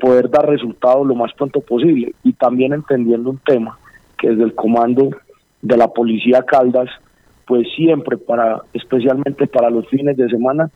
poder 0.00 0.28
dar 0.28 0.48
resultados 0.48 1.06
lo 1.06 1.14
más 1.14 1.32
pronto 1.34 1.60
posible. 1.60 2.12
Y 2.24 2.32
también 2.32 2.72
entendiendo 2.72 3.30
un 3.30 3.38
tema 3.38 3.78
que 4.18 4.30
desde 4.30 4.42
el 4.42 4.54
comando 4.54 5.10
de 5.62 5.76
la 5.76 5.88
policía 5.88 6.42
Caldas, 6.42 6.90
pues 7.46 7.68
siempre 7.76 8.18
para, 8.18 8.62
especialmente 8.74 9.46
para 9.46 9.70
los 9.70 9.86
fines 9.88 10.16
de 10.16 10.28
semana, 10.28 10.70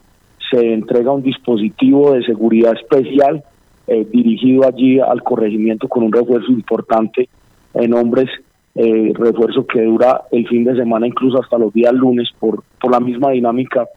se 0.53 0.73
entrega 0.73 1.11
un 1.11 1.23
dispositivo 1.23 2.13
de 2.13 2.23
seguridad 2.25 2.75
especial 2.75 3.43
eh, 3.87 4.07
dirigido 4.11 4.67
allí 4.67 5.01
al 5.01 5.23
corregimiento 5.23 5.89
con 5.89 6.05
un 6.05 6.13
refuerzo 6.13 6.53
importante 6.53 7.29
en 7.75 7.95
hombres, 7.95 8.29
eh, 8.75 9.13
refuerzo 9.15 9.67
que 9.67 9.83
dura 9.83 10.23
el 10.31 10.47
fin 10.47 10.65
de 10.65 10.77
semana 10.77 11.07
incluso 11.07 11.43
hasta 11.43 11.59
los 11.59 11.73
días 11.73 11.93
lunes 11.93 12.29
por, 12.39 12.63
por 12.81 12.93
la 12.93 13.01
misma 13.01 13.31
dinámica 13.31 13.89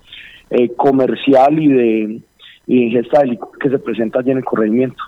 eh, 0.50 0.70
comercial 0.76 1.60
y 1.60 1.68
de, 1.68 2.22
y 2.68 2.76
de 2.78 2.86
ingesta 2.86 3.20
de 3.20 3.28
licor 3.28 3.58
que 3.60 3.70
se 3.70 3.80
presenta 3.80 4.20
allí 4.20 4.32
en 4.32 4.38
el 4.38 4.46
corregimiento. 4.46 5.04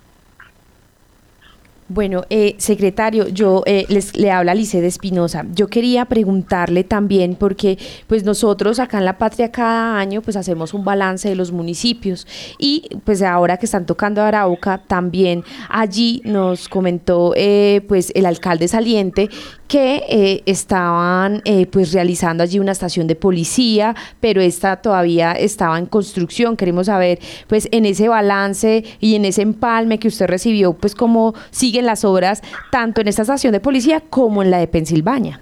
Bueno, 1.90 2.24
eh, 2.30 2.56
secretario, 2.58 3.30
yo 3.30 3.64
eh, 3.66 3.86
les, 3.88 4.18
le 4.18 4.30
habla 4.30 4.54
Lice 4.54 4.82
de 4.82 4.88
Espinosa. 4.88 5.46
Yo 5.54 5.68
quería 5.68 6.04
preguntarle 6.04 6.84
también, 6.84 7.36
porque 7.36 7.78
pues 8.08 8.26
nosotros 8.26 8.80
acá 8.80 8.98
en 8.98 9.06
La 9.06 9.18
Patria 9.18 9.52
cada 9.52 9.98
año 9.98 10.22
pues 10.22 10.36
hacemos 10.36 10.74
un 10.74 10.84
balance 10.84 11.30
de 11.30 11.36
los 11.38 11.54
municipios 11.54 12.28
y 12.60 12.90
pues 13.06 13.22
ahora 13.22 13.56
que 13.56 13.68
están 13.68 13.86
tocando 13.86 14.22
Arauca, 14.22 14.82
también 14.86 15.46
allí 15.70 16.22
nos 16.26 16.68
comentó 16.68 17.32
eh, 17.38 17.82
pues 17.88 18.12
el 18.16 18.26
alcalde 18.26 18.68
saliente 18.68 19.30
que 19.68 20.04
eh, 20.10 20.44
estaban 20.46 21.42
eh, 21.46 21.66
pues 21.68 21.92
realizando 21.92 22.44
allí 22.44 22.60
una 22.60 22.72
estación 22.72 23.08
de 23.08 23.16
policía, 23.16 23.96
pero 24.20 24.42
esta 24.42 24.78
todavía 24.78 25.34
estaba 25.34 25.78
en 25.78 25.86
construcción. 25.86 26.56
Queremos 26.56 26.88
saber 26.88 27.20
pues 27.48 27.68
en 27.72 27.86
ese 27.86 28.08
balance 28.08 28.84
y 29.00 29.16
en 29.16 29.26
ese 29.26 29.42
empalme 29.42 30.00
que 30.00 30.08
usted 30.08 30.28
recibió, 30.28 30.74
pues 30.74 30.96
cómo 30.96 31.34
siguen 31.78 31.86
las 31.86 32.04
obras 32.06 32.42
tanto 32.72 33.02
en 33.02 33.08
esta 33.08 33.22
estación 33.22 33.54
de 33.54 33.60
policía 33.60 34.02
como 34.10 34.42
en 34.42 34.52
la 34.52 34.58
de 34.58 34.68
Pensilvania. 34.68 35.40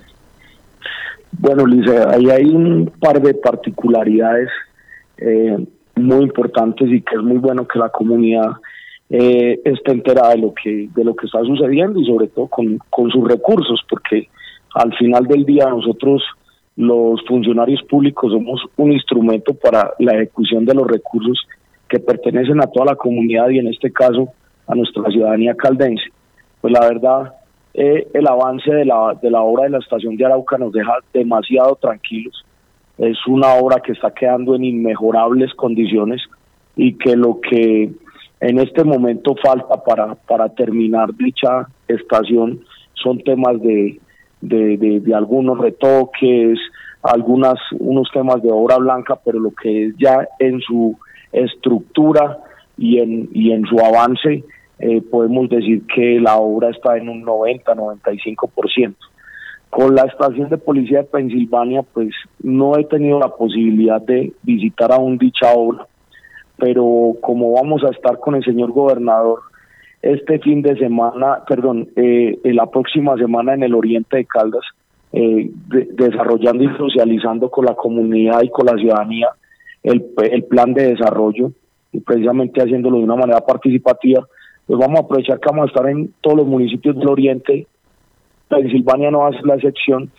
Bueno, 1.31 1.65
Lisa, 1.65 2.11
ahí 2.11 2.29
hay 2.29 2.45
un 2.45 2.91
par 2.99 3.21
de 3.21 3.33
particularidades 3.33 4.49
eh, 5.17 5.57
muy 5.95 6.23
importantes 6.23 6.89
y 6.89 7.01
que 7.01 7.15
es 7.15 7.21
muy 7.21 7.37
bueno 7.37 7.67
que 7.67 7.79
la 7.79 7.89
comunidad 7.89 8.51
eh, 9.09 9.59
esté 9.63 9.91
enterada 9.91 10.31
de 10.31 10.39
lo 10.39 10.53
que 10.53 10.89
de 10.95 11.03
lo 11.03 11.15
que 11.15 11.27
está 11.27 11.39
sucediendo 11.41 11.99
y 11.99 12.05
sobre 12.05 12.27
todo 12.27 12.47
con, 12.47 12.79
con 12.89 13.11
sus 13.11 13.27
recursos 13.27 13.79
porque 13.87 14.27
al 14.73 14.93
final 14.97 15.27
del 15.27 15.45
día 15.45 15.69
nosotros 15.69 16.23
los 16.75 17.21
funcionarios 17.27 17.83
públicos 17.83 18.31
somos 18.31 18.61
un 18.77 18.91
instrumento 18.91 19.53
para 19.53 19.93
la 19.99 20.13
ejecución 20.15 20.65
de 20.65 20.73
los 20.73 20.87
recursos 20.87 21.47
que 21.87 21.99
pertenecen 21.99 22.61
a 22.61 22.67
toda 22.67 22.87
la 22.87 22.95
comunidad 22.95 23.49
y 23.49 23.59
en 23.59 23.67
este 23.67 23.91
caso 23.91 24.29
a 24.67 24.73
nuestra 24.73 25.03
ciudadanía 25.11 25.53
caldense. 25.53 26.14
Pues 26.65 26.73
la 26.73 26.87
verdad, 26.87 27.33
eh, 27.75 28.07
el 28.11 28.27
avance 28.27 28.73
de 28.73 28.85
la, 28.85 29.15
de 29.21 29.29
la 29.29 29.43
obra 29.43 29.65
de 29.65 29.69
la 29.69 29.77
estación 29.77 30.17
de 30.17 30.25
Arauca 30.25 30.57
nos 30.57 30.73
deja 30.73 30.95
demasiado 31.13 31.75
tranquilos. 31.75 32.43
Es 32.97 33.19
una 33.27 33.53
obra 33.53 33.81
que 33.81 33.91
está 33.91 34.09
quedando 34.09 34.55
en 34.55 34.63
inmejorables 34.63 35.53
condiciones 35.53 36.23
y 36.75 36.93
que 36.93 37.15
lo 37.15 37.39
que 37.39 37.91
en 38.39 38.59
este 38.59 38.83
momento 38.83 39.35
falta 39.43 39.83
para, 39.83 40.15
para 40.15 40.49
terminar 40.49 41.13
dicha 41.13 41.67
estación 41.87 42.61
son 42.95 43.19
temas 43.19 43.61
de, 43.61 43.99
de, 44.41 45.13
algunos 45.13 45.59
retoques, 45.59 46.57
algunas 47.03 47.59
unos 47.77 48.09
temas 48.11 48.41
de 48.41 48.51
obra 48.51 48.77
blanca, 48.77 49.19
pero 49.23 49.37
lo 49.39 49.51
que 49.51 49.85
es 49.85 49.95
ya 49.99 50.27
en 50.39 50.61
su 50.61 50.97
estructura 51.31 52.39
y 52.75 52.97
en, 52.97 53.29
y 53.35 53.51
en 53.51 53.65
su 53.67 53.77
avance, 53.77 54.43
eh, 54.79 55.01
podemos 55.01 55.49
decir 55.49 55.83
que 55.93 56.19
la 56.19 56.37
obra 56.37 56.69
está 56.69 56.97
en 56.97 57.09
un 57.09 57.23
90-95%. 57.23 58.95
Con 59.69 59.95
la 59.95 60.03
estación 60.03 60.49
de 60.49 60.57
policía 60.57 60.99
de 60.99 61.05
Pensilvania, 61.05 61.83
pues 61.83 62.09
no 62.41 62.77
he 62.77 62.85
tenido 62.85 63.19
la 63.19 63.29
posibilidad 63.29 64.01
de 64.01 64.31
visitar 64.43 64.91
aún 64.91 65.17
dicha 65.17 65.51
obra, 65.53 65.85
pero 66.57 67.15
como 67.21 67.53
vamos 67.53 67.83
a 67.83 67.89
estar 67.89 68.19
con 68.19 68.35
el 68.35 68.43
señor 68.43 68.71
gobernador 68.71 69.39
este 70.01 70.39
fin 70.39 70.61
de 70.61 70.77
semana, 70.77 71.39
perdón, 71.47 71.89
eh, 71.95 72.37
la 72.43 72.67
próxima 72.67 73.17
semana 73.17 73.55
en 73.55 73.63
el 73.63 73.73
oriente 73.73 74.17
de 74.17 74.25
Caldas, 74.25 74.63
eh, 75.11 75.49
desarrollando 75.93 76.63
y 76.63 76.77
socializando 76.77 77.49
con 77.49 77.65
la 77.65 77.73
comunidad 77.73 78.43
y 78.43 78.49
con 78.49 78.67
la 78.67 78.75
ciudadanía 78.75 79.29
el, 79.81 80.05
el 80.31 80.43
plan 80.43 80.73
de 80.73 80.89
desarrollo 80.89 81.51
y 81.91 82.01
precisamente 82.01 82.61
haciéndolo 82.61 82.97
de 82.97 83.05
una 83.05 83.15
manera 83.15 83.41
participativa, 83.41 84.27
pues 84.67 84.79
vamos 84.79 84.99
a 84.99 85.03
aprovechar 85.03 85.39
que 85.39 85.49
vamos 85.49 85.65
a 85.65 85.67
estar 85.67 85.89
en 85.89 86.13
todos 86.21 86.37
los 86.37 86.47
municipios 86.47 86.97
del 86.97 87.07
oriente, 87.07 87.67
Pensilvania 88.47 89.11
no 89.11 89.19
va 89.19 89.29
a 89.29 89.31
ser 89.31 89.45
la 89.45 89.55
excepción, 89.55 90.11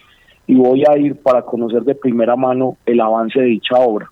y 0.47 0.55
voy 0.55 0.85
a 0.89 0.97
ir 0.99 1.17
para 1.17 1.43
conocer 1.43 1.83
de 1.83 1.95
primera 1.95 2.37
mano 2.37 2.77
el 2.87 3.01
avance 3.01 3.41
de 3.41 3.47
dicha 3.47 3.77
obra. 3.77 4.11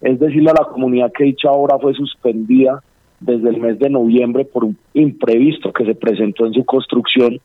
Es 0.00 0.18
decirle 0.18 0.50
a 0.50 0.62
la 0.62 0.68
comunidad 0.68 1.12
que 1.12 1.24
dicha 1.24 1.50
obra 1.50 1.78
fue 1.78 1.94
suspendida 1.94 2.82
desde 3.20 3.48
el 3.48 3.60
mes 3.60 3.78
de 3.78 3.88
noviembre 3.88 4.44
por 4.44 4.64
un 4.64 4.76
imprevisto 4.94 5.72
que 5.72 5.86
se 5.86 5.94
presentó 5.94 6.46
en 6.46 6.52
su 6.52 6.64
construcción 6.64 7.40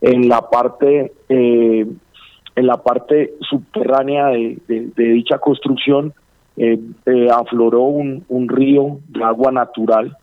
en 0.00 0.28
la 0.28 0.42
parte 0.48 1.12
eh, 1.28 1.86
en 2.56 2.66
la 2.66 2.82
parte 2.82 3.34
subterránea 3.40 4.28
de, 4.28 4.92
dicha 4.96 5.38
construcción. 5.38 6.12
Eh, 6.56 6.78
eh, 7.06 7.28
afloró 7.32 7.82
un, 7.84 8.24
un, 8.28 8.48
río 8.48 8.98
de 9.08 9.22
agua 9.22 9.50
natural 9.50 10.16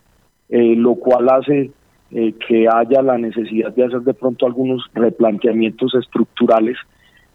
lo 0.50 0.96
cual 0.96 1.30
hace 1.30 1.72
que 2.10 2.68
haya 2.72 3.02
la 3.02 3.18
necesidad 3.18 3.74
de 3.74 3.86
hacer 3.86 4.00
de 4.02 4.14
pronto 4.14 4.46
algunos 4.46 4.86
replanteamientos 4.94 5.94
estructurales 5.96 6.78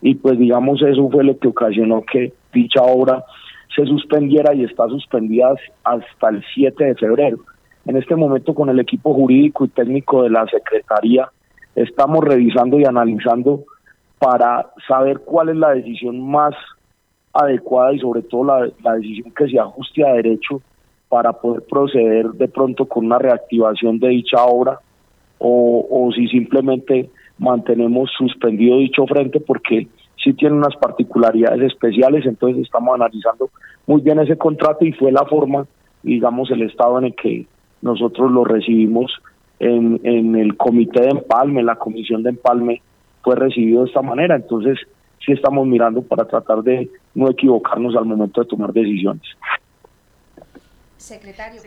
y 0.00 0.14
pues 0.14 0.38
digamos 0.38 0.82
eso 0.82 1.08
fue 1.10 1.24
lo 1.24 1.38
que 1.38 1.48
ocasionó 1.48 2.02
que 2.02 2.32
dicha 2.52 2.82
obra 2.82 3.24
se 3.74 3.86
suspendiera 3.86 4.54
y 4.54 4.64
está 4.64 4.86
suspendida 4.88 5.54
hasta 5.84 6.28
el 6.28 6.44
7 6.54 6.84
de 6.84 6.94
febrero. 6.94 7.38
En 7.86 7.96
este 7.96 8.16
momento 8.16 8.54
con 8.54 8.68
el 8.68 8.78
equipo 8.80 9.14
jurídico 9.14 9.64
y 9.64 9.68
técnico 9.68 10.22
de 10.22 10.30
la 10.30 10.46
Secretaría 10.46 11.28
estamos 11.74 12.22
revisando 12.24 12.78
y 12.78 12.84
analizando 12.84 13.64
para 14.18 14.70
saber 14.86 15.20
cuál 15.20 15.48
es 15.48 15.56
la 15.56 15.70
decisión 15.70 16.20
más 16.30 16.54
adecuada 17.32 17.94
y 17.94 17.98
sobre 17.98 18.22
todo 18.22 18.44
la, 18.44 18.94
decisión 18.94 19.32
que 19.34 19.48
se 19.48 19.58
ajuste 19.58 20.06
a 20.06 20.12
derecho 20.12 20.60
para 21.12 21.34
poder 21.34 21.62
proceder 21.68 22.30
de 22.30 22.48
pronto 22.48 22.86
con 22.86 23.04
una 23.04 23.18
reactivación 23.18 23.98
de 23.98 24.08
dicha 24.08 24.42
obra 24.46 24.80
o, 25.36 26.10
si 26.14 26.26
simplemente 26.28 27.10
mantenemos 27.36 28.10
suspendido 28.16 28.78
dicho 28.78 29.06
frente 29.06 29.38
porque 29.38 29.88
sí 30.16 30.32
tiene 30.32 30.56
unas 30.56 30.74
particularidades 30.76 31.70
especiales, 31.70 32.24
entonces 32.24 32.64
estamos 32.64 32.94
analizando 32.94 33.50
muy 33.86 34.00
bien 34.00 34.20
ese 34.20 34.38
contrato 34.38 34.86
y 34.86 34.92
fue 34.92 35.12
la 35.12 35.26
forma, 35.26 35.66
digamos, 36.02 36.50
el 36.50 36.62
estado 36.62 36.98
en 36.98 37.04
el 37.04 37.14
que 37.14 37.44
nosotros 37.82 38.32
lo 38.32 38.44
recibimos 38.44 39.12
en, 39.58 40.00
en 40.04 40.34
el 40.34 40.56
comité 40.56 41.02
de 41.02 41.10
empalme, 41.10 41.62
la 41.62 41.76
comisión 41.76 42.22
de 42.22 42.30
empalme 42.30 42.80
fue 43.20 43.36
recibido 43.36 43.82
de 43.82 43.88
esta 43.88 44.00
manera, 44.00 44.34
entonces 44.34 44.78
sí 45.22 45.32
estamos 45.32 45.66
mirando 45.66 46.00
para 46.00 46.24
tratar 46.24 46.62
de 46.62 46.88
no 47.14 47.28
equivocarnos 47.28 47.94
al 47.96 48.06
momento 48.06 48.40
de 48.40 48.46
tomar 48.46 48.72
decisiones. 48.72 49.24
Secretario, 51.02 51.60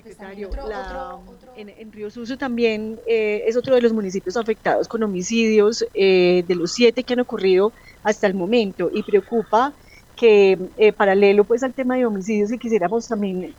En, 1.55 1.91
Río 1.91 2.09
Sucio 2.09 2.37
también 2.37 2.97
eh, 3.05 3.43
es 3.45 3.57
otro 3.57 3.75
de 3.75 3.81
los 3.81 3.91
municipios 3.93 4.37
afectados 4.37 4.87
con 4.87 5.03
homicidios, 5.03 5.85
eh, 5.93 6.43
de 6.47 6.55
los 6.55 6.71
siete 6.71 7.03
que 7.03 7.13
han 7.13 7.19
ocurrido 7.19 7.73
hasta 8.03 8.27
el 8.27 8.33
momento, 8.33 8.89
y 8.93 9.03
preocupa 9.03 9.73
que 10.15 10.57
eh, 10.77 10.93
paralelo 10.93 11.43
pues 11.43 11.63
al 11.63 11.73
tema 11.73 11.97
de 11.97 12.05
homicidios 12.05 12.51
y 12.51 12.57
quisiéramos 12.57 13.07
también 13.07 13.53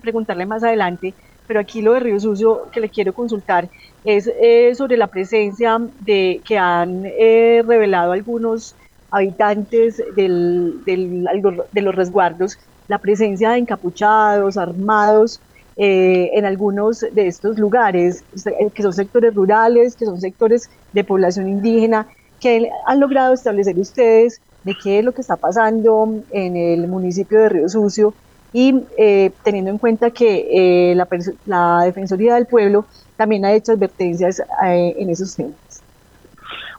preguntarle 0.00 0.46
más 0.46 0.64
adelante, 0.64 1.12
pero 1.46 1.60
aquí 1.60 1.82
lo 1.82 1.92
de 1.92 2.00
Río 2.00 2.18
Sucio 2.18 2.70
que 2.72 2.80
le 2.80 2.88
quiero 2.88 3.12
consultar 3.12 3.68
es 4.04 4.30
sobre 4.78 4.96
la 4.96 5.08
presencia 5.08 5.78
de 6.00 6.40
que 6.46 6.56
han 6.56 7.02
revelado 7.02 8.12
algunos 8.12 8.74
habitantes 9.10 10.02
del, 10.16 10.82
del, 10.86 11.26
de 11.70 11.82
los 11.82 11.94
resguardos 11.94 12.58
la 12.90 12.98
presencia 12.98 13.50
de 13.50 13.58
encapuchados, 13.58 14.56
armados, 14.56 15.40
eh, 15.76 16.30
en 16.34 16.44
algunos 16.44 17.06
de 17.12 17.28
estos 17.28 17.56
lugares, 17.56 18.24
eh, 18.44 18.68
que 18.74 18.82
son 18.82 18.92
sectores 18.92 19.32
rurales, 19.32 19.94
que 19.94 20.06
son 20.06 20.20
sectores 20.20 20.68
de 20.92 21.04
población 21.04 21.48
indígena, 21.48 22.08
que 22.40 22.68
han 22.86 22.98
logrado 22.98 23.32
establecer 23.32 23.78
ustedes 23.78 24.42
de 24.64 24.74
qué 24.74 24.98
es 24.98 25.04
lo 25.04 25.12
que 25.12 25.20
está 25.20 25.36
pasando 25.36 26.20
en 26.32 26.56
el 26.56 26.88
municipio 26.88 27.38
de 27.38 27.48
Río 27.48 27.68
Sucio 27.68 28.12
y 28.52 28.82
eh, 28.98 29.30
teniendo 29.44 29.70
en 29.70 29.78
cuenta 29.78 30.10
que 30.10 30.92
la, 30.96 31.06
la, 31.46 31.84
Defensoría 31.84 32.34
del 32.34 32.46
Pueblo 32.46 32.86
también 33.16 33.44
ha 33.44 33.52
hecho 33.52 33.70
advertencias 33.70 34.42
en 34.64 35.08
esos 35.10 35.36
temas. 35.36 35.80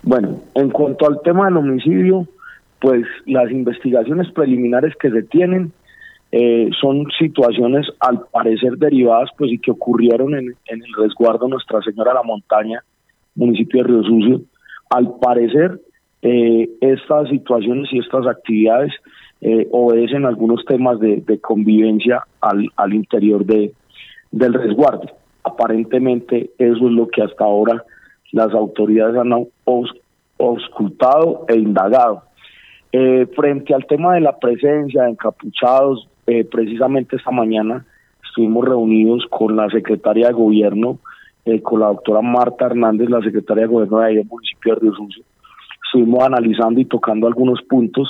Bueno, 0.04 0.42
en 0.56 0.70
cuanto 0.72 1.08
al 1.08 1.22
tema 1.22 1.46
del 1.46 1.56
homicidio, 1.56 2.28
pues 2.82 3.06
las 3.26 3.50
investigaciones 3.50 4.30
preliminares 4.32 4.94
que 4.98 5.10
se 5.10 5.24
tienen 5.24 5.72
eh, 6.34 6.70
son 6.80 7.08
situaciones 7.20 7.88
al 8.00 8.22
parecer 8.32 8.78
derivadas 8.78 9.30
pues 9.38 9.52
y 9.52 9.60
que 9.60 9.72
ocurrieron 9.72 10.34
en, 10.34 10.56
el 10.66 10.94
resguardo 10.98 11.48
Nuestra 11.50 11.82
Señora 11.82 12.14
la 12.14 12.24
Montaña, 12.24 12.82
municipio 13.36 13.84
de 13.84 13.90
Río 13.90 14.04
Sucio. 14.04 14.42
Al 14.90 15.16
parecer 15.20 15.82
eh, 16.22 16.70
estas 16.80 17.28
situaciones 17.30 17.90
y 17.92 18.00
estas 18.00 18.28
actividades 18.28 18.94
eh, 19.42 19.68
obedecen 19.72 20.26
algunos 20.26 20.64
temas 20.66 21.00
de, 21.00 21.40
convivencia 21.42 22.24
al, 22.40 22.70
al 22.78 22.94
interior 22.94 23.46
de, 23.46 23.74
del 24.32 24.54
resguardo. 24.54 25.08
Aparentemente 25.44 26.52
eso 26.58 26.88
es 26.88 26.94
lo 26.94 27.08
que 27.08 27.24
hasta 27.24 27.44
ahora 27.44 27.84
las 28.32 28.54
autoridades 28.54 29.18
han 29.18 29.34
auscultado 30.38 31.46
e 31.50 31.58
indagado. 31.58 32.24
frente 33.36 33.74
al 33.74 33.86
tema 33.86 34.14
de 34.14 34.22
la 34.22 34.38
presencia 34.38 35.04
de 35.04 35.10
encapuchados, 35.10 36.08
eh, 36.28 36.44
precisamente 36.46 37.16
esta 37.16 37.32
mañana 37.32 37.86
estuvimos 38.24 38.66
reunidos 38.66 39.26
con 39.30 39.56
la 39.56 39.70
secretaria 39.70 40.28
de 40.28 40.34
gobierno, 40.34 41.00
eh, 41.46 41.62
con 41.62 41.80
la 41.80 41.88
doctora 41.88 42.22
Marta 42.22 42.68
Hernández, 42.68 43.10
la 43.10 43.22
secretaria 43.22 43.64
de 43.64 43.74
gobierno 43.74 44.00
de 44.00 44.06
ahí 44.06 44.16
del 44.16 44.28
municipio 44.28 44.74
de 44.74 44.80
Río 44.82 44.94
Sucio. 44.94 45.24
Estuvimos 45.86 46.24
analizando 46.24 46.80
y 46.80 46.86
tocando 46.86 47.28
algunos 47.28 47.62
puntos 47.64 48.10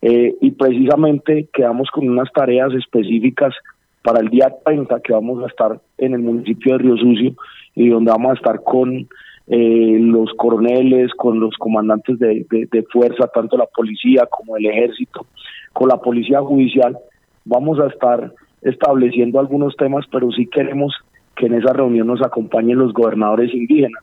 eh, 0.00 0.34
y 0.40 0.50
precisamente 0.52 1.48
quedamos 1.52 1.88
con 1.90 2.08
unas 2.08 2.32
tareas 2.32 2.72
específicas 2.74 3.54
para 4.02 4.20
el 4.20 4.30
día 4.30 4.52
30 4.64 5.00
que 5.00 5.12
vamos 5.12 5.44
a 5.44 5.46
estar 5.46 5.80
en 5.98 6.14
el 6.14 6.20
municipio 6.20 6.72
de 6.72 6.78
Río 6.78 6.96
Sucio 6.96 7.34
y 7.76 7.88
donde 7.88 8.10
vamos 8.10 8.32
a 8.32 8.34
estar 8.34 8.62
con 8.64 9.06
los 9.46 10.30
coroneles, 10.36 11.12
con 11.14 11.38
los 11.38 11.54
comandantes 11.58 12.18
de, 12.18 12.46
de, 12.48 12.82
fuerza, 12.84 13.26
tanto 13.26 13.58
la 13.58 13.66
policía 13.66 14.26
como 14.30 14.56
el 14.56 14.64
ejército, 14.64 15.26
con 15.72 15.88
la 15.88 15.98
policía 15.98 16.40
judicial, 16.40 16.96
vamos 17.44 17.78
a 17.80 17.86
estar 17.86 18.32
estableciendo 18.62 19.40
algunos 19.40 19.76
temas, 19.76 20.06
pero 20.10 20.30
sí 20.30 20.46
queremos 20.46 20.94
que 21.36 21.46
en 21.46 21.54
esa 21.54 21.72
reunión 21.72 22.06
nos 22.06 22.22
acompañen 22.22 22.78
los 22.78 22.92
gobernadores 22.92 23.52
indígenas, 23.52 24.02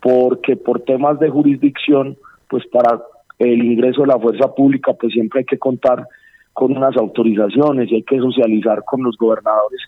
porque 0.00 0.56
por 0.56 0.80
temas 0.80 1.18
de 1.20 1.28
jurisdicción, 1.28 2.16
pues 2.48 2.66
para 2.68 3.00
el 3.38 3.64
ingreso 3.64 4.02
de 4.02 4.08
la 4.08 4.18
fuerza 4.18 4.54
pública, 4.54 4.92
pues 4.94 5.12
siempre 5.12 5.40
hay 5.40 5.44
que 5.44 5.58
contar 5.58 6.06
con 6.52 6.76
unas 6.76 6.96
autorizaciones 6.96 7.90
y 7.90 7.96
hay 7.96 8.02
que 8.02 8.18
socializar 8.18 8.84
con 8.84 9.02
los 9.02 9.16
gobernadores. 9.16 9.80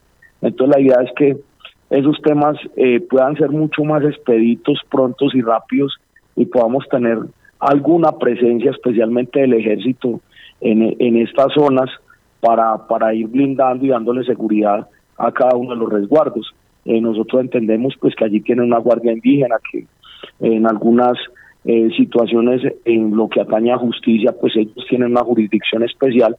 Entonces 0.43 0.76
la 0.76 0.82
idea 0.82 1.03
es 1.03 1.11
que 1.16 1.37
esos 1.91 2.20
temas 2.22 2.57
eh, 2.76 3.01
puedan 3.01 3.37
ser 3.37 3.51
mucho 3.51 3.85
más 3.85 4.03
expeditos, 4.03 4.80
prontos 4.91 5.35
y 5.35 5.43
rápidos 5.43 5.95
y 6.37 6.47
podamos 6.47 6.89
tener 6.89 7.18
alguna 7.61 8.12
presencia, 8.12 8.70
especialmente 8.70 9.41
del 9.41 9.55
ejército, 9.55 10.20
en, 10.61 10.97
en 10.99 11.16
estas 11.18 11.53
zonas 11.55 11.91
para, 12.45 12.76
para 12.86 13.14
ir 13.14 13.26
blindando 13.28 13.86
y 13.86 13.88
dándole 13.88 14.22
seguridad 14.22 14.86
a 15.16 15.32
cada 15.32 15.57
uno 15.57 15.70
de 15.70 15.76
los 15.76 15.90
resguardos. 15.90 16.55
Eh, 16.84 17.01
nosotros 17.01 17.40
entendemos 17.40 17.95
pues 17.99 18.14
que 18.14 18.26
allí 18.26 18.42
tienen 18.42 18.66
una 18.66 18.78
guardia 18.78 19.12
indígena 19.12 19.57
que 19.72 19.86
en 20.40 20.66
algunas 20.66 21.16
eh, 21.64 21.88
situaciones 21.97 22.61
en 22.84 23.16
lo 23.16 23.28
que 23.30 23.40
atañe 23.40 23.72
a 23.72 23.78
justicia 23.78 24.34
pues 24.38 24.55
ellos 24.57 24.84
tienen 24.90 25.12
una 25.12 25.22
jurisdicción 25.22 25.84
especial, 25.84 26.36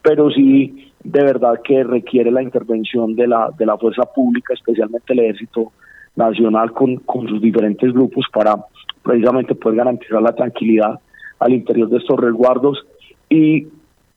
pero 0.00 0.30
sí 0.30 0.90
de 1.04 1.22
verdad 1.22 1.60
que 1.62 1.84
requiere 1.84 2.30
la 2.30 2.42
intervención 2.42 3.14
de 3.14 3.26
la, 3.26 3.50
de 3.58 3.66
la 3.66 3.76
fuerza 3.76 4.04
pública, 4.04 4.54
especialmente 4.54 5.12
el 5.12 5.18
ejército 5.18 5.72
nacional 6.16 6.72
con, 6.72 6.96
con 6.98 7.28
sus 7.28 7.42
diferentes 7.42 7.92
grupos 7.92 8.24
para 8.32 8.56
precisamente 9.02 9.54
poder 9.54 9.76
garantizar 9.76 10.22
la 10.22 10.34
tranquilidad 10.34 10.98
al 11.40 11.52
interior 11.52 11.90
de 11.90 11.98
estos 11.98 12.18
resguardos 12.18 12.86
y 13.28 13.66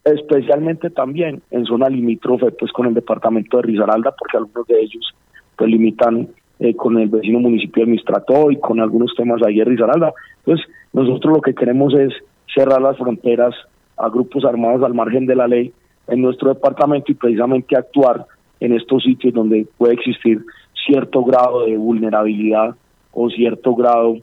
especialmente 0.05 0.91
también 0.91 1.41
en 1.49 1.65
zona 1.65 1.89
limítrofe 1.89 2.51
pues 2.51 2.71
con 2.71 2.85
el 2.85 2.93
departamento 2.93 3.57
de 3.57 3.63
Risaralda 3.63 4.13
porque 4.17 4.37
algunos 4.37 4.67
de 4.67 4.79
ellos 4.79 5.15
pues 5.57 5.69
limitan 5.69 6.27
eh, 6.59 6.75
con 6.75 6.97
el 6.99 7.09
vecino 7.09 7.39
municipio 7.39 7.83
de 7.83 7.91
Mistrató 7.91 8.51
y 8.51 8.59
con 8.59 8.79
algunos 8.79 9.13
temas 9.15 9.41
ahí 9.41 9.57
de 9.57 9.65
Risaralda. 9.65 10.13
Entonces 10.37 10.67
nosotros 10.93 11.37
lo 11.37 11.41
que 11.41 11.55
queremos 11.55 11.93
es 11.95 12.13
cerrar 12.53 12.81
las 12.81 12.97
fronteras 12.97 13.55
a 13.97 14.07
grupos 14.09 14.45
armados 14.45 14.83
al 14.83 14.93
margen 14.93 15.25
de 15.25 15.35
la 15.35 15.47
ley 15.47 15.73
en 16.07 16.21
nuestro 16.21 16.49
departamento 16.53 17.11
y 17.11 17.15
precisamente 17.15 17.75
actuar 17.75 18.27
en 18.59 18.73
estos 18.73 19.03
sitios 19.03 19.33
donde 19.33 19.67
puede 19.77 19.95
existir 19.95 20.45
cierto 20.85 21.23
grado 21.23 21.65
de 21.65 21.77
vulnerabilidad 21.77 22.75
o 23.11 23.29
cierto 23.31 23.73
grado, 23.73 24.17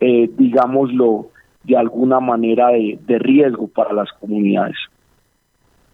eh, 0.00 0.30
digámoslo, 0.38 1.26
de 1.62 1.76
alguna 1.76 2.20
manera 2.20 2.68
de 2.70 3.18
riesgo 3.18 3.68
para 3.68 3.92
las 3.92 4.10
comunidades. 4.12 4.76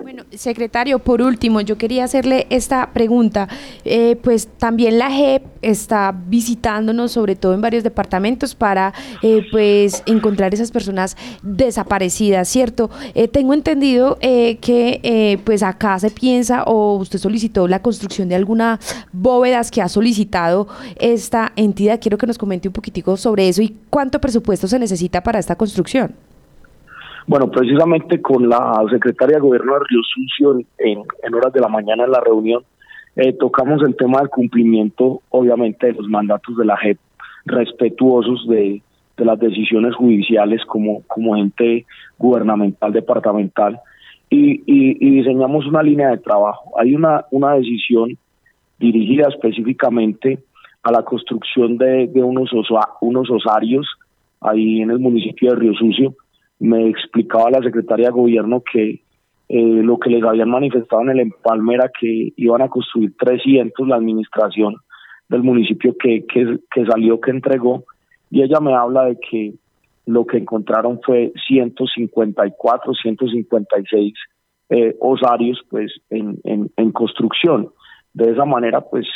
Bueno, 0.03 0.25
secretario, 0.35 0.99
por 0.99 1.23
último, 1.23 1.61
yo 1.61 1.79
quería 1.79 2.03
hacerle 2.03 2.49
esta 2.51 2.93
pregunta. 2.93 3.49
Eh, 3.85 4.17
pues 4.17 4.49
también 4.59 4.99
la 4.99 5.09
JEP 5.11 5.45
está 5.63 6.13
visitándonos, 6.27 7.13
sobre 7.13 7.37
todo 7.37 7.55
en 7.55 7.61
varios 7.61 7.85
departamentos, 7.85 8.57
para 8.57 8.93
eh, 9.23 9.45
pues 9.53 10.03
encontrar 10.07 10.55
esas 10.55 10.73
personas 10.73 11.17
desaparecidas, 11.43 12.49
¿cierto? 12.49 12.91
Eh, 13.15 13.29
tengo 13.29 13.55
entendido 13.55 14.19
que 14.21 15.41
pues 15.45 15.63
acá 15.63 15.99
se 16.01 16.11
piensa 16.11 16.65
o 16.65 16.97
usted 16.97 17.21
solicitó 17.21 17.69
la 17.69 17.81
construcción 17.81 18.29
de 18.29 18.35
algunas 18.35 18.81
bóvedas 19.13 19.71
que 19.71 19.83
ha 19.83 19.89
solicitado 19.89 20.67
esta 20.97 21.53
entidad. 21.55 22.01
Quiero 22.01 22.19
que 22.19 22.27
nos 22.27 22.39
comente 22.39 22.67
un 22.67 22.75
poquitico 22.75 23.17
sobre 23.17 23.49
eso 23.49 23.63
y 23.63 23.77
cuánto 23.89 24.21
presupuesto 24.21 24.67
se 24.67 24.81
necesita 24.81 25.23
para 25.23 25.39
esta 25.39 25.55
construcción. 25.55 26.15
Bueno, 27.27 27.51
precisamente 27.51 28.21
con 28.21 28.49
la 28.49 28.85
secretaria 28.91 29.37
de 29.37 29.43
Gobierno 29.43 29.75
de 29.75 29.81
Río 29.89 30.01
Sucio 30.03 30.59
en, 30.79 31.35
horas 31.35 31.53
de 31.53 31.61
la 31.61 31.69
mañana 31.69 32.05
en 32.05 32.11
la 32.11 32.21
reunión, 32.21 32.65
eh, 33.15 33.33
tocamos 33.35 33.83
el 33.83 33.95
tema 33.95 34.19
del 34.19 34.29
cumplimiento, 34.29 35.23
obviamente, 35.31 35.87
de 35.87 35.93
los 35.93 36.09
mandatos 36.09 36.57
de 36.57 36.65
la 36.65 36.77
JEP, 36.77 36.99
respetuosos 37.45 38.47
de, 38.49 38.83
las 39.19 39.39
decisiones 39.39 39.95
judiciales 39.95 40.65
como, 40.67 41.03
como 41.07 41.37
ente 41.37 41.87
gubernamental, 42.19 42.93
departamental, 42.93 43.79
y, 44.29 44.59
diseñamos 44.99 45.65
una 45.67 45.81
línea 45.81 46.09
de 46.11 46.19
trabajo. 46.19 46.73
Hay 46.77 46.97
una, 46.97 47.27
una 47.31 47.55
decisión 47.55 48.19
dirigida 48.81 49.29
específicamente 49.29 50.41
a 50.83 50.91
la 50.91 51.05
construcción 51.05 51.79
de, 51.79 52.11
unos, 52.15 52.51
unos 53.01 53.31
osarios 53.31 53.87
ahí 54.41 54.81
en 54.81 54.91
el 54.91 54.99
municipio 54.99 55.51
de 55.51 55.57
Río 55.57 55.75
Sucio, 55.75 56.17
me 56.63 56.89
explicaba 56.89 57.51
la 57.51 57.61
secretaria 57.61 58.07
de 58.07 58.13
gobierno 58.13 58.63
que 58.63 59.03
eh, 59.49 59.83
lo 59.83 59.99
que 59.99 60.11
les 60.11 60.23
habían 60.23 60.49
manifestado 60.49 61.03
en 61.03 61.11
el 61.11 61.21
empalme 61.21 61.75
era 61.75 61.91
que 61.91 62.33
iban 62.37 62.63
a 62.63 62.69
construir 62.69 63.17
300 63.19 63.89
la 63.89 63.97
administración 63.97 64.77
del 65.29 65.43
municipio 65.43 65.97
que, 65.99 66.25
que, 66.25 66.59
que 66.73 66.87
salió, 66.87 67.21
que 67.21 67.33
entregó, 67.33 67.85
y 68.31 68.43
ella 68.43 68.61
me 68.61 68.75
habla 68.75 69.07
de 69.07 69.19
que 69.19 69.55
lo 70.07 70.25
que 70.25 70.39
encontraron 70.39 71.01
fue 71.05 71.33
154, 71.49 72.95
156 72.95 74.15
eh, 74.71 74.97
osarios 75.01 75.61
pues 75.69 75.93
en, 76.11 76.39
en, 76.45 76.71
en, 76.77 76.93
construcción. 76.93 77.71
De 78.15 78.31
esa 78.31 78.45
manera 78.45 78.83
pues 78.83 79.07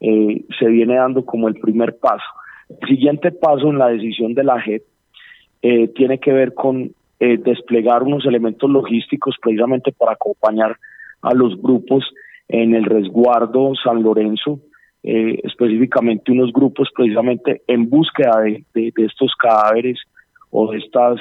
eh, 0.00 0.42
se 0.58 0.66
viene 0.68 0.96
dando 0.96 1.26
como 1.26 1.48
el 1.48 1.54
primer 1.54 1.98
paso. 1.98 2.24
Siguiente 2.86 3.30
paso 3.30 3.68
en 3.68 3.78
la 3.78 3.88
decisión 3.88 4.32
de 4.32 4.44
la 4.44 4.58
JEP 4.60 4.82
eh, 5.62 5.88
tiene 5.88 6.18
que 6.18 6.32
ver 6.32 6.54
con 6.54 6.92
eh, 7.20 7.36
desplegar 7.38 8.04
unos 8.04 8.24
elementos 8.26 8.70
logísticos 8.70 9.36
precisamente 9.42 9.92
para 9.92 10.12
acompañar 10.12 10.76
a 11.22 11.34
los 11.34 11.60
grupos 11.60 12.04
en 12.48 12.74
el 12.74 12.84
resguardo 12.84 13.72
San 13.82 14.02
Lorenzo, 14.02 14.60
eh, 15.02 15.40
específicamente 15.42 16.32
unos 16.32 16.52
grupos 16.52 16.88
precisamente 16.94 17.62
en 17.66 17.90
búsqueda 17.90 18.40
de, 18.40 18.92
estos 18.96 19.32
cadáveres 19.34 19.98
o 20.50 20.70
de 20.70 20.78
estos 20.78 21.20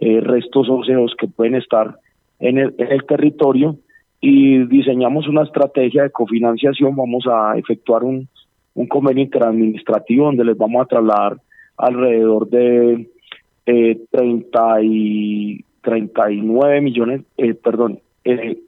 eh, 0.00 0.20
restos 0.20 0.68
óseos 0.68 1.14
que 1.18 1.28
pueden 1.28 1.54
estar 1.54 1.96
en 2.40 2.58
el, 2.58 2.74
en 2.78 2.92
el 2.92 3.04
territorio. 3.04 3.76
Y 4.20 4.64
diseñamos 4.66 5.28
una 5.28 5.42
estrategia 5.42 6.02
de 6.02 6.10
cofinanciación, 6.10 6.96
vamos 6.96 7.24
a 7.28 7.56
efectuar 7.56 8.02
un, 8.02 8.28
un 8.74 8.86
convenio 8.88 9.24
interadministrativo 9.24 10.26
donde 10.26 10.44
les 10.44 10.56
vamos 10.56 10.82
a 10.82 10.86
trasladar 10.86 11.36
alrededor 11.76 12.48
de 12.48 13.08
eh, 13.66 14.00
30 14.10 14.82
y 14.82 15.64
39 15.82 16.80
millones, 16.80 17.22
eh, 17.36 17.54
perdón, 17.54 18.00
eh, 18.24 18.58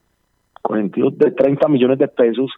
de 0.69 1.31
30 1.31 1.69
millones 1.69 1.99
de 1.99 2.09
pesos 2.09 2.51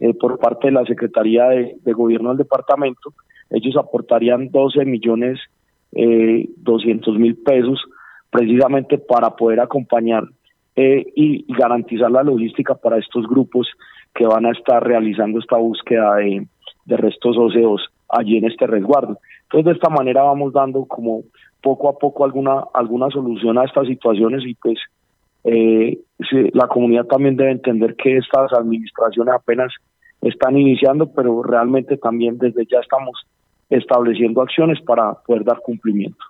eh, 0.00 0.12
por 0.14 0.38
parte 0.38 0.66
de 0.66 0.72
la 0.72 0.84
Secretaría 0.84 1.46
de, 1.48 1.92
Gobierno 1.92 2.30
del 2.30 2.38
Departamento. 2.38 3.14
Ellos 3.50 3.76
aportarían 3.76 4.50
12 4.50 4.84
millones 4.84 5.40
eh, 5.92 6.48
200 6.56 7.16
mil 7.18 7.36
pesos 7.36 7.80
precisamente 8.30 8.98
para 8.98 9.30
poder 9.30 9.60
acompañar 9.60 10.24
eh, 10.74 11.06
y 11.14 11.46
garantizar 11.54 12.10
la 12.10 12.24
logística 12.24 12.74
para 12.74 12.98
estos 12.98 13.28
grupos 13.28 13.68
que 14.12 14.26
van 14.26 14.46
a 14.46 14.50
estar 14.50 14.84
realizando 14.84 15.38
esta 15.38 15.56
búsqueda 15.56 16.16
de 16.16 16.96
restos 16.96 17.36
óseos 17.38 17.88
allí 18.08 18.36
en 18.36 18.46
este 18.46 18.66
resguardo. 18.66 19.18
Entonces, 19.44 19.66
de 19.66 19.72
esta 19.72 19.88
manera 19.88 20.22
vamos 20.22 20.52
dando 20.52 20.84
como 20.86 21.22
poco 21.64 21.88
a 21.88 21.98
poco 21.98 22.24
alguna, 22.24 22.62
alguna 22.74 23.08
solución 23.08 23.56
a 23.56 23.64
estas 23.64 23.88
situaciones 23.88 24.42
y 24.46 24.54
pues 24.54 24.78
eh, 25.44 25.98
la 26.52 26.68
comunidad 26.68 27.06
también 27.06 27.36
debe 27.36 27.52
entender 27.52 27.96
que 27.96 28.18
estas 28.18 28.52
administraciones 28.52 29.34
apenas 29.34 29.72
están 30.20 30.58
iniciando, 30.58 31.10
pero 31.12 31.42
realmente 31.42 31.96
también 31.96 32.36
desde 32.38 32.66
ya 32.66 32.80
estamos 32.80 33.26
estableciendo 33.70 34.42
acciones 34.42 34.78
para 34.82 35.14
poder 35.26 35.44
dar 35.44 35.58
cumplimiento. 35.60 36.22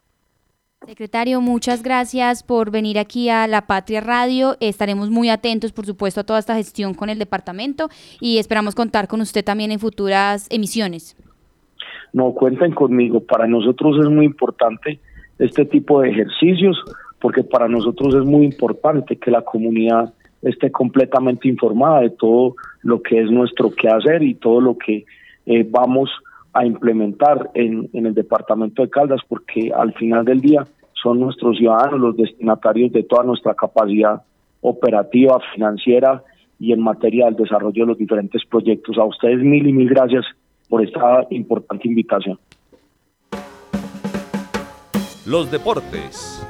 Secretario, 0.87 1.41
muchas 1.41 1.83
gracias 1.83 2.43
por 2.43 2.71
venir 2.71 2.99
aquí 2.99 3.29
a 3.29 3.47
La 3.49 3.67
Patria 3.67 4.01
Radio. 4.01 4.57
Estaremos 4.61 5.11
muy 5.11 5.31
atentos, 5.31 5.73
por 5.73 5.87
supuesto, 5.87 6.21
a 6.21 6.25
toda 6.25 6.39
esta 6.39 6.55
gestión 6.55 6.95
con 6.95 7.09
el 7.09 7.19
departamento 7.19 7.89
y 8.21 8.39
esperamos 8.39 8.75
contar 8.75 9.09
con 9.09 9.21
usted 9.21 9.45
también 9.45 9.73
en 9.73 9.81
futuras 9.81 10.47
emisiones. 10.51 11.17
No, 12.13 12.33
cuenten 12.33 12.73
conmigo. 12.73 13.21
Para 13.21 13.47
nosotros 13.49 13.97
es 13.99 14.09
muy 14.09 14.27
importante 14.27 15.01
este 15.39 15.65
tipo 15.65 16.01
de 16.01 16.11
ejercicios 16.11 16.77
porque 17.25 17.43
para 17.43 17.69
nosotros 17.69 18.15
es 18.15 18.25
muy 18.27 18.45
importante 18.45 19.17
que 19.17 19.31
la 19.31 19.41
comunidad 19.41 20.13
esté 20.43 20.71
completamente 20.71 21.49
informada 21.49 22.03
de 22.03 22.11
todo 22.11 22.55
lo 22.83 23.01
que 23.01 23.19
es 23.19 23.31
nuestro 23.31 23.71
quehacer 23.71 24.23
y 24.23 24.35
todo 24.35 24.61
lo 24.61 24.77
que 24.77 25.07
eh, 25.47 25.67
vamos 25.67 26.11
a 26.53 26.67
implementar 26.67 27.51
en, 27.55 27.89
en 27.95 28.05
el 28.05 28.13
departamento 28.13 28.83
de 28.83 28.91
Caldas, 28.91 29.23
porque 29.27 29.73
al 29.75 29.95
final 29.95 30.27
del 30.27 30.43
día 30.43 30.67
son 31.03 31.21
nuestros 31.21 31.57
ciudadanos 31.57 31.99
los 31.99 32.15
destinatarios 32.15 32.93
de 32.93 33.05
toda 33.05 33.25
nuestra 33.25 33.55
capacidad 33.55 34.21
operativa, 34.61 35.39
financiera 35.55 36.23
y 36.61 36.73
en 36.73 36.83
materia 36.83 37.25
del 37.25 37.37
desarrollo 37.37 37.85
de 37.85 37.89
los 37.89 37.99
diferentes 37.99 38.45
proyectos. 38.45 38.99
A 38.99 39.05
ustedes 39.05 39.39
mil 39.39 39.67
y 39.67 39.73
mil 39.73 39.89
gracias 39.89 40.27
por 40.69 40.85
esta 40.85 41.27
importante 41.31 41.89
invitación. 41.89 42.39
Los 45.27 45.51
deportes. 45.51 46.41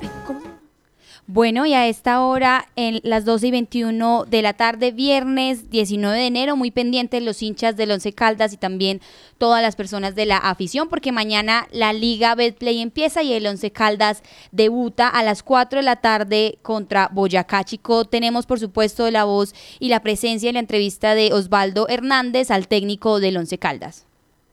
Bueno, 1.27 1.65
y 1.65 1.73
a 1.73 1.87
esta 1.87 2.23
hora, 2.23 2.67
en 2.77 3.01
las 3.03 3.25
12 3.25 3.47
y 3.47 3.51
21 3.51 4.27
de 4.27 4.43
la 4.43 4.53
tarde, 4.53 4.93
viernes 4.93 5.71
19 5.71 6.19
de 6.19 6.27
enero, 6.27 6.55
muy 6.55 6.71
pendientes 6.71 7.23
los 7.23 7.43
hinchas 7.43 7.77
del 7.77 7.93
Once 7.93 8.13
Caldas 8.13 8.53
y 8.53 8.59
también 8.59 9.01
todas 9.39 9.63
las 9.63 9.75
personas 9.75 10.15
de 10.15 10.27
la 10.27 10.37
afición, 10.37 10.91
porque 10.91 11.13
mañana 11.13 11.67
la 11.73 11.95
Liga 11.95 12.35
Betplay 12.35 12.83
empieza 12.83 13.23
y 13.23 13.33
el 13.33 13.47
Once 13.47 13.71
Caldas 13.71 14.23
debuta 14.53 15.09
a 15.09 15.23
las 15.23 15.43
4 15.43 15.79
de 15.79 15.85
la 15.85 15.97
tarde 15.97 16.59
contra 16.61 17.09
Boyacá 17.11 17.65
Chico. 17.65 18.05
Tenemos, 18.05 18.45
por 18.45 18.61
supuesto, 18.61 19.11
la 19.11 19.25
voz 19.25 19.55
y 19.79 19.89
la 19.89 20.01
presencia 20.03 20.51
en 20.51 20.55
la 20.55 20.61
entrevista 20.61 21.15
de 21.15 21.33
Osvaldo 21.33 21.89
Hernández 21.89 22.51
al 22.51 22.69
técnico 22.69 23.19
del 23.19 23.39
Once 23.39 23.57
Caldas. 23.57 24.05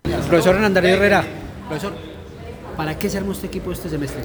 Profesor 0.03 0.55
Hernández 0.55 0.85
Herrera, 0.85 1.25
profesor, 1.67 2.10
¿para 2.75 2.97
qué 2.97 3.09
se 3.09 3.17
armó 3.17 3.31
este 3.31 3.47
equipo 3.47 3.71
este 3.71 3.89
semestre? 3.89 4.21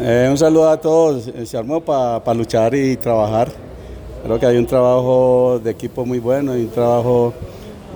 Eh, 0.00 0.28
un 0.30 0.36
saludo 0.36 0.68
a 0.68 0.76
todos, 0.80 1.28
eh, 1.28 1.46
se 1.46 1.56
armó 1.56 1.80
para 1.80 2.34
luchar 2.34 2.74
y 2.74 2.96
trabajar. 2.96 3.48
Creo 4.24 4.38
que 4.38 4.46
hay 4.46 4.56
un 4.56 4.66
trabajo 4.66 5.60
de 5.62 5.70
equipo 5.70 6.04
muy 6.04 6.18
bueno 6.18 6.56
y 6.56 6.62
un 6.62 6.70
trabajo 6.70 7.32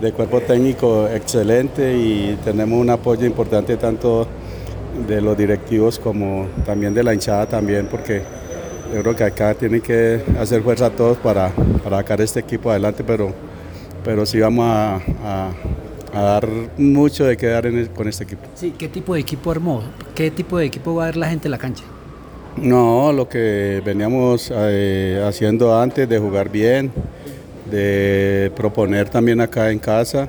de 0.00 0.12
cuerpo 0.12 0.40
técnico 0.40 1.06
excelente 1.08 1.94
y 1.96 2.38
tenemos 2.44 2.80
un 2.80 2.88
apoyo 2.88 3.26
importante 3.26 3.76
tanto 3.76 4.26
de 5.06 5.20
los 5.20 5.36
directivos 5.36 5.98
como 5.98 6.46
también 6.64 6.94
de 6.94 7.02
la 7.02 7.12
hinchada 7.12 7.46
también 7.46 7.86
porque 7.90 8.22
yo 8.94 9.02
creo 9.02 9.14
que 9.14 9.24
acá 9.24 9.54
tienen 9.54 9.80
que 9.80 10.20
hacer 10.38 10.62
fuerza 10.62 10.86
a 10.86 10.90
todos 10.90 11.16
para, 11.18 11.50
para 11.84 11.98
sacar 11.98 12.20
este 12.20 12.40
equipo 12.40 12.70
adelante, 12.70 13.04
pero, 13.04 13.32
pero 14.04 14.26
sí 14.26 14.40
vamos 14.40 14.66
a, 14.68 15.50
dar 16.12 16.48
mucho 16.76 17.24
de 17.24 17.36
quedar 17.36 17.70
con 17.94 18.08
este 18.08 18.24
equipo. 18.24 18.42
Sí, 18.54 18.74
¿qué 18.76 18.88
tipo 18.88 19.14
de 19.14 19.20
equipo 19.20 19.50
armó? 19.50 19.82
¿Qué 20.14 20.30
tipo 20.30 20.58
de 20.58 20.66
equipo 20.66 20.94
va 20.94 21.04
a 21.04 21.06
ver 21.06 21.16
la 21.16 21.28
gente 21.28 21.48
en 21.48 21.52
la 21.52 21.58
cancha? 21.58 21.84
No, 22.56 23.12
lo 23.12 23.28
que 23.28 23.80
veníamos 23.84 24.52
eh, 24.54 25.22
haciendo 25.26 25.78
antes 25.78 26.08
de 26.08 26.18
jugar 26.18 26.50
bien, 26.50 26.90
de 27.70 28.52
proponer 28.56 29.08
también 29.08 29.40
acá 29.40 29.70
en 29.70 29.78
casa 29.78 30.28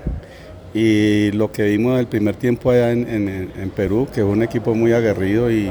y 0.73 1.31
lo 1.31 1.51
que 1.51 1.63
vimos 1.63 1.99
el 1.99 2.07
primer 2.07 2.35
tiempo 2.35 2.71
allá 2.71 2.91
en, 2.91 3.71
Perú, 3.75 4.07
que 4.13 4.21
fue 4.21 4.31
un 4.31 4.43
equipo 4.43 4.73
muy 4.73 4.93
aguerrido 4.93 5.51
y 5.51 5.65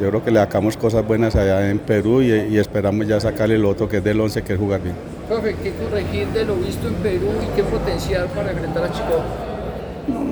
yo 0.00 0.08
creo 0.10 0.24
que 0.24 0.30
le 0.30 0.38
sacamos 0.38 0.76
cosas 0.76 1.06
buenas 1.06 1.34
allá 1.34 1.70
en 1.70 1.78
Perú 1.78 2.22
y, 2.22 2.56
esperamos 2.58 3.06
ya 3.06 3.18
sacarle 3.18 3.56
el 3.56 3.64
otro 3.64 3.88
que 3.88 3.96
es 3.96 4.04
del 4.04 4.20
11 4.20 4.42
que 4.42 4.52
es 4.52 4.58
jugar 4.58 4.82
bien. 4.82 4.94
Profe, 5.28 5.54
¿qué 5.62 5.72
corregir 5.72 6.26
de 6.28 6.46
lo 6.46 6.56
visto 6.56 6.88
en 6.88 6.94
Perú 6.94 7.28
y 7.42 7.54
qué 7.54 7.62
potencial 7.62 8.28
para 8.28 8.50
enfrentar 8.50 8.84
a 8.84 8.90
Chico? 8.90 9.20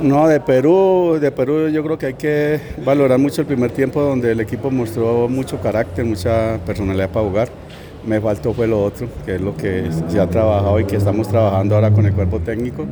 No, 0.02 0.26
de 0.26 0.40
Perú, 0.40 1.18
de 1.20 1.30
Perú 1.30 1.68
yo 1.68 1.84
creo 1.84 1.98
que 1.98 2.06
hay 2.06 2.14
que 2.14 2.58
valorar 2.82 3.18
mucho 3.18 3.42
el 3.42 3.46
primer 3.46 3.72
tiempo 3.72 4.00
donde 4.00 4.32
el 4.32 4.40
equipo 4.40 4.70
mostró 4.70 5.28
mucho 5.28 5.60
carácter, 5.60 6.06
mucha 6.06 6.58
personalidad 6.64 7.10
para 7.10 7.26
jugar. 7.26 7.48
Me 8.06 8.22
faltó 8.22 8.54
fue 8.54 8.66
lo 8.66 8.82
otro, 8.82 9.06
que 9.26 9.34
es 9.34 9.40
lo 9.40 9.54
que 9.54 9.90
se 10.08 10.18
ha 10.18 10.28
trabajado 10.28 10.80
y 10.80 10.86
que 10.86 10.96
estamos 10.96 11.28
trabajando 11.28 11.74
ahora 11.74 11.90
con 11.90 12.06
el 12.06 12.14
cuerpo 12.14 12.40
técnico. 12.40 12.86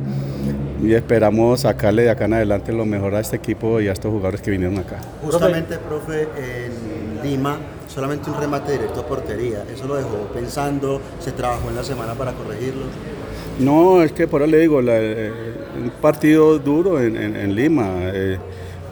Y 0.83 0.93
esperamos 0.93 1.61
sacarle 1.61 2.03
de 2.03 2.11
acá 2.11 2.25
en 2.25 2.33
adelante 2.33 2.71
lo 2.71 2.85
mejor 2.85 3.15
a 3.15 3.19
este 3.19 3.37
equipo 3.37 3.81
y 3.81 3.87
a 3.87 3.93
estos 3.93 4.11
jugadores 4.11 4.41
que 4.41 4.51
vinieron 4.51 4.77
acá. 4.77 4.97
Justamente, 5.23 5.77
profe, 5.77 6.27
en 6.37 7.23
Lima 7.23 7.57
solamente 7.87 8.29
un 8.29 8.37
remate 8.39 8.73
directo 8.73 9.01
a 9.01 9.05
portería. 9.05 9.63
¿Eso 9.73 9.87
lo 9.87 9.95
dejó 9.95 10.27
pensando? 10.33 11.01
¿Se 11.19 11.31
trabajó 11.31 11.69
en 11.69 11.75
la 11.75 11.83
semana 11.83 12.13
para 12.13 12.33
corregirlo? 12.33 12.83
No, 13.59 14.03
es 14.03 14.11
que 14.11 14.27
por 14.27 14.41
ahora 14.41 14.51
le 14.51 14.59
digo, 14.59 14.81
eh, 14.81 15.31
un 15.81 15.89
partido 16.01 16.59
duro 16.59 17.01
en, 17.01 17.55
Lima. 17.55 17.87
Eh, 18.13 18.37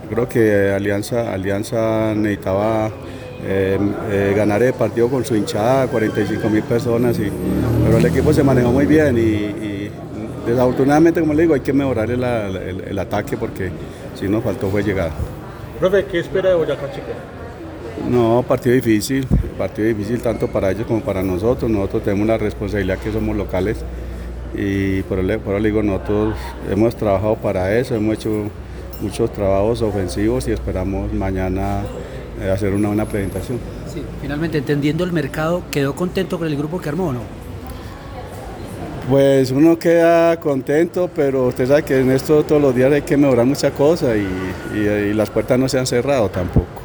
creo 0.10 0.28
que 0.28 0.72
Alianza, 0.72 1.34
Alianza 1.34 2.14
necesitaba 2.16 2.90
eh, 3.46 4.34
ganar 4.36 4.64
el 4.64 4.74
partido 4.74 5.10
con 5.10 5.26
su 5.26 5.36
hinchada, 5.36 5.88
45 5.88 6.50
mil 6.50 6.64
personas, 6.64 7.20
y, 7.20 7.30
pero 7.84 7.98
el 7.98 8.06
equipo 8.06 8.32
se 8.32 8.42
manejó 8.42 8.72
muy 8.72 8.86
bien 8.86 9.18
y, 9.18 9.90
desafortunadamente, 10.46 11.20
como 11.20 11.34
le 11.34 11.42
digo, 11.42 11.54
hay 11.54 11.62
que 11.62 11.74
mejorar 11.74 12.10
el, 12.10 13.00
ataque 13.00 13.36
porque 13.36 13.70
si 14.18 14.30
nos 14.30 14.44
faltó 14.44 14.70
fue 14.70 14.82
llegar. 14.82 15.12
Profe, 15.80 16.06
¿qué 16.06 16.20
espera 16.20 16.50
de 16.50 16.56
Boyacá 16.56 16.90
Chico? 16.92 17.08
No, 18.10 18.44
partido 18.48 18.76
difícil, 18.76 19.26
partido 19.58 19.88
difícil 19.88 20.20
tanto 20.22 20.48
para 20.48 20.72
ellos 20.72 20.86
como 20.86 21.02
para 21.02 21.24
nosotros. 21.24 21.70
Nosotros 21.70 22.04
tenemos 22.04 22.28
la 22.28 22.38
responsabilidad 22.38 22.98
que 23.00 23.12
somos 23.12 23.36
locales 23.36 23.78
y 24.56 25.02
por 25.04 25.20
eso 25.20 25.40
por 25.40 25.62
digo, 25.62 25.82
nosotros 25.82 26.36
hemos 26.70 26.96
trabajado 26.96 27.36
para 27.36 27.76
eso, 27.78 27.96
hemos 27.96 28.16
hecho 28.16 28.50
muchos 29.02 29.32
trabajos 29.34 29.82
ofensivos 29.82 30.48
y 30.48 30.52
esperamos 30.52 31.12
mañana 31.14 31.82
eh, 32.42 32.50
hacer 32.50 32.74
una 32.74 32.90
buena 32.90 33.06
presentación. 33.06 33.60
Sí, 33.92 34.04
finalmente, 34.22 34.60
entendiendo 34.60 35.04
el 35.04 35.12
mercado, 35.12 35.64
¿quedó 35.72 35.96
contento 35.96 36.38
con 36.38 36.48
el 36.48 36.56
grupo 36.56 36.80
que 36.80 36.90
armó 36.90 37.08
o 37.08 37.14
no? 37.14 37.22
Pues 39.10 39.52
uno 39.52 39.78
queda 39.78 40.40
contento, 40.40 41.10
pero 41.14 41.48
usted 41.48 41.68
sabe 41.68 41.84
que 41.84 42.00
en 42.00 42.12
esto 42.12 42.44
todos 42.44 42.62
los 42.62 42.74
días 42.74 42.92
hay 42.92 43.02
que 43.02 43.18
mejorar 43.18 43.46
muchas 43.46 43.74
cosas 43.74 44.16
y, 44.18 45.14
las 45.14 45.30
puertas 45.30 45.60
no 45.60 45.68
se 45.68 45.78
han 45.78 45.86
cerrado 45.86 46.30
tampoco. 46.30 46.83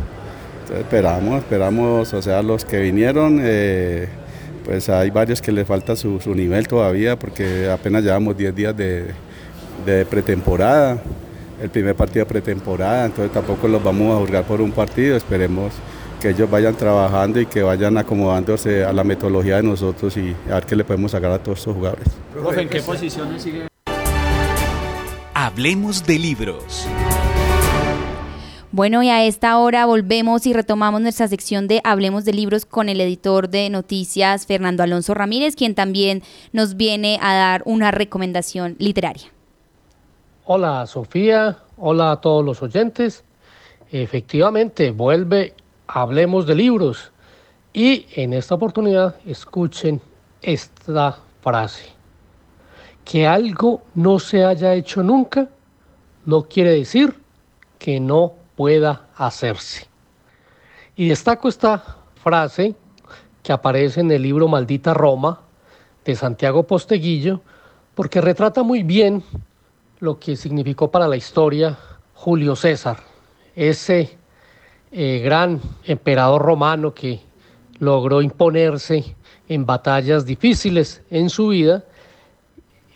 Entonces 0.69 0.85
esperamos, 0.85 1.39
esperamos, 1.39 2.13
o 2.13 2.23
sea, 2.23 2.43
los 2.43 2.65
que 2.65 2.79
vinieron... 2.81 3.41
Eh, 3.43 4.09
pues 4.69 4.91
hay 4.91 5.09
varios 5.09 5.41
que 5.41 5.51
les 5.51 5.67
falta 5.67 5.97
su, 5.97 6.21
nivel 6.35 6.69
todavía 6.69 7.19
porque 7.19 7.71
apenas 7.71 8.05
llevamos 8.05 8.37
10 8.37 8.55
días 8.55 8.77
de, 8.77 9.15
pretemporada, 10.11 11.03
el 11.63 11.71
primer 11.71 11.95
partido 11.95 12.27
de 12.27 12.29
pretemporada, 12.29 13.07
entonces 13.07 13.33
tampoco 13.33 13.67
los 13.67 13.83
vamos 13.83 14.15
a 14.15 14.21
juzgar 14.21 14.45
por 14.45 14.61
un 14.61 14.71
partido, 14.71 15.17
esperemos 15.17 15.73
que 16.21 16.29
ellos 16.29 16.51
vayan 16.51 16.75
trabajando 16.75 17.41
y 17.41 17.47
que 17.47 17.63
vayan 17.63 17.97
acomodándose 17.97 18.85
a 18.85 18.93
la 18.93 19.05
metodología 19.05 19.57
de 19.57 19.63
nosotros 19.63 20.15
y 20.19 20.37
a 20.51 20.57
ver 20.57 20.67
qué 20.67 20.77
le 20.77 20.85
podemos 20.85 21.13
sacar 21.13 21.31
a 21.31 21.39
todos 21.39 21.61
estos 21.61 21.75
jugadores. 21.75 22.09
Profe, 22.35 22.61
¿en 22.61 22.69
qué 22.69 22.83
posiciones 22.83 23.43
sigue? 23.43 23.69
Hablemos 25.33 26.05
de 26.07 26.19
libros. 26.19 26.87
Bueno, 28.71 29.03
y 29.03 29.09
a 29.09 29.25
esta 29.25 29.57
hora 29.59 29.87
volvemos 29.87 30.47
y 30.47 30.53
retomamos 30.53 31.01
nuestra 31.01 31.27
sección 31.27 31.69
de 31.69 31.81
Hablemos 31.85 32.27
de 32.27 32.35
Libros 32.35 32.67
con 32.67 32.91
el 32.91 33.01
editor 33.01 33.49
de 33.49 33.71
noticias, 33.71 34.45
Fernando 34.45 34.83
Alonso 34.83 35.15
Ramírez, 35.15 35.57
quien 35.57 35.75
también 35.75 36.23
nos 36.53 36.77
viene 36.77 37.19
a 37.23 37.35
dar 37.35 37.63
una 37.65 37.93
recomendación 37.93 38.77
literaria. 38.79 39.29
Hola 40.45 40.87
Sofía, 40.87 41.61
hola 41.79 42.13
a 42.13 42.21
todos 42.21 42.45
los 42.45 42.63
oyentes. 42.63 43.25
Efectivamente, 43.91 44.91
vuelve 44.91 45.55
Hablemos 45.87 46.47
de 46.47 46.55
Libros. 46.55 47.11
Y 47.73 48.05
en 48.17 48.35
esta 48.35 48.57
oportunidad 48.57 49.17
escuchen 49.25 49.99
esta 50.43 51.19
frase. 51.41 51.87
Que 53.03 53.27
algo 53.27 53.81
no 53.95 54.19
se 54.19 54.45
haya 54.45 54.75
hecho 54.75 55.03
nunca 55.03 55.49
no 56.27 56.43
quiere 56.43 56.73
decir 56.73 57.15
que 57.79 57.99
no 58.01 58.35
pueda 58.59 59.07
hacerse. 59.15 59.87
Y 60.97 61.11
destaco 61.11 61.49
esta 61.49 61.99
frase 62.21 62.75
que 63.41 63.53
aparece 63.53 64.01
en 64.01 64.11
el 64.11 64.21
libro 64.23 64.49
Maldita 64.49 64.93
Roma 64.93 65.43
de 66.05 66.17
Santiago 66.17 66.65
Posteguillo, 66.65 67.41
porque 67.95 68.21
retrata 68.21 68.65
muy 68.65 68.83
bien 68.83 69.23
lo 70.01 70.19
que 70.19 70.35
significó 70.35 70.91
para 70.91 71.07
la 71.07 71.17
historia 71.17 71.79
Julio 72.15 72.57
César, 72.57 72.97
ese 73.55 74.19
eh, 74.91 75.21
gran 75.23 75.61
emperador 75.85 76.43
romano 76.43 76.93
que 76.93 77.21
logró 77.79 78.23
imponerse 78.23 79.15
en 79.49 79.67
batallas 79.67 80.27
difíciles 80.27 81.01
en 81.11 81.31
su 81.31 81.47
vida 81.47 81.85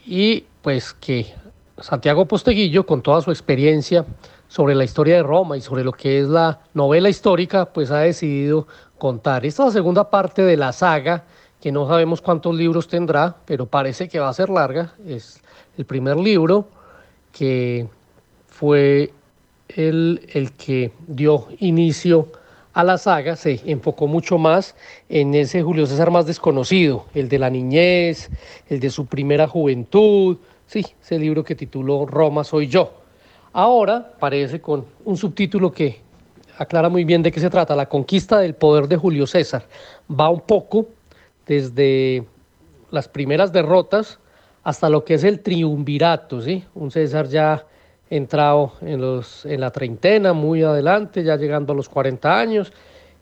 y 0.04 0.44
pues 0.60 0.92
que 0.92 1.32
Santiago 1.78 2.26
Posteguillo, 2.26 2.84
con 2.84 3.00
toda 3.00 3.20
su 3.20 3.30
experiencia 3.30 4.04
sobre 4.52 4.74
la 4.74 4.84
historia 4.84 5.16
de 5.16 5.22
Roma 5.22 5.56
y 5.56 5.62
sobre 5.62 5.82
lo 5.82 5.92
que 5.92 6.20
es 6.20 6.28
la 6.28 6.60
novela 6.74 7.08
histórica, 7.08 7.72
pues 7.72 7.90
ha 7.90 8.00
decidido 8.00 8.66
contar. 8.98 9.46
Esta 9.46 9.62
es 9.62 9.68
la 9.68 9.72
segunda 9.72 10.10
parte 10.10 10.42
de 10.42 10.58
la 10.58 10.74
saga, 10.74 11.24
que 11.58 11.72
no 11.72 11.88
sabemos 11.88 12.20
cuántos 12.20 12.54
libros 12.54 12.86
tendrá, 12.86 13.34
pero 13.46 13.64
parece 13.64 14.10
que 14.10 14.20
va 14.20 14.28
a 14.28 14.34
ser 14.34 14.50
larga. 14.50 14.92
Es 15.06 15.40
el 15.78 15.86
primer 15.86 16.18
libro 16.18 16.68
que 17.32 17.88
fue 18.46 19.14
el, 19.68 20.20
el 20.34 20.52
que 20.52 20.92
dio 21.06 21.46
inicio 21.60 22.28
a 22.74 22.84
la 22.84 22.98
saga, 22.98 23.36
se 23.36 23.58
enfocó 23.64 24.06
mucho 24.06 24.36
más 24.36 24.76
en 25.08 25.34
ese 25.34 25.62
Julio 25.62 25.86
César 25.86 26.10
más 26.10 26.26
desconocido, 26.26 27.06
el 27.14 27.30
de 27.30 27.38
la 27.38 27.48
niñez, 27.48 28.28
el 28.68 28.80
de 28.80 28.90
su 28.90 29.06
primera 29.06 29.48
juventud, 29.48 30.36
sí, 30.66 30.84
ese 31.02 31.18
libro 31.18 31.42
que 31.42 31.54
tituló 31.54 32.04
Roma 32.04 32.44
soy 32.44 32.66
yo. 32.66 33.01
Ahora 33.52 34.12
parece 34.18 34.60
con 34.60 34.86
un 35.04 35.16
subtítulo 35.16 35.72
que 35.72 36.00
aclara 36.56 36.88
muy 36.88 37.04
bien 37.04 37.22
de 37.22 37.30
qué 37.30 37.40
se 37.40 37.50
trata, 37.50 37.76
la 37.76 37.88
conquista 37.88 38.38
del 38.38 38.54
poder 38.54 38.88
de 38.88 38.96
Julio 38.96 39.26
César. 39.26 39.64
Va 40.10 40.30
un 40.30 40.40
poco 40.40 40.86
desde 41.46 42.24
las 42.90 43.08
primeras 43.08 43.52
derrotas 43.52 44.18
hasta 44.62 44.88
lo 44.88 45.04
que 45.04 45.14
es 45.14 45.24
el 45.24 45.40
triunvirato, 45.40 46.40
¿sí? 46.40 46.64
Un 46.74 46.90
César 46.90 47.28
ya 47.28 47.66
entrado 48.08 48.74
en, 48.80 49.00
los, 49.00 49.44
en 49.44 49.60
la 49.60 49.70
treintena, 49.70 50.32
muy 50.32 50.62
adelante, 50.62 51.24
ya 51.24 51.36
llegando 51.36 51.72
a 51.72 51.76
los 51.76 51.88
40 51.88 52.38
años, 52.38 52.72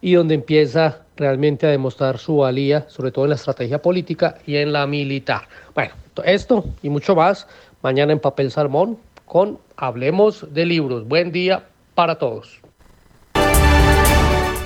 y 0.00 0.14
donde 0.14 0.34
empieza 0.34 1.02
realmente 1.16 1.66
a 1.66 1.70
demostrar 1.70 2.18
su 2.18 2.38
valía, 2.38 2.86
sobre 2.88 3.10
todo 3.10 3.24
en 3.24 3.30
la 3.30 3.36
estrategia 3.36 3.80
política 3.82 4.36
y 4.46 4.56
en 4.56 4.72
la 4.72 4.86
militar. 4.86 5.42
Bueno, 5.74 5.92
esto 6.24 6.64
y 6.82 6.88
mucho 6.88 7.14
más 7.14 7.46
mañana 7.82 8.12
en 8.12 8.18
Papel 8.18 8.50
Salmón 8.50 8.98
con 9.30 9.60
Hablemos 9.76 10.52
de 10.52 10.66
Libros. 10.66 11.06
Buen 11.06 11.30
día 11.30 11.68
para 11.94 12.18
todos. 12.18 12.60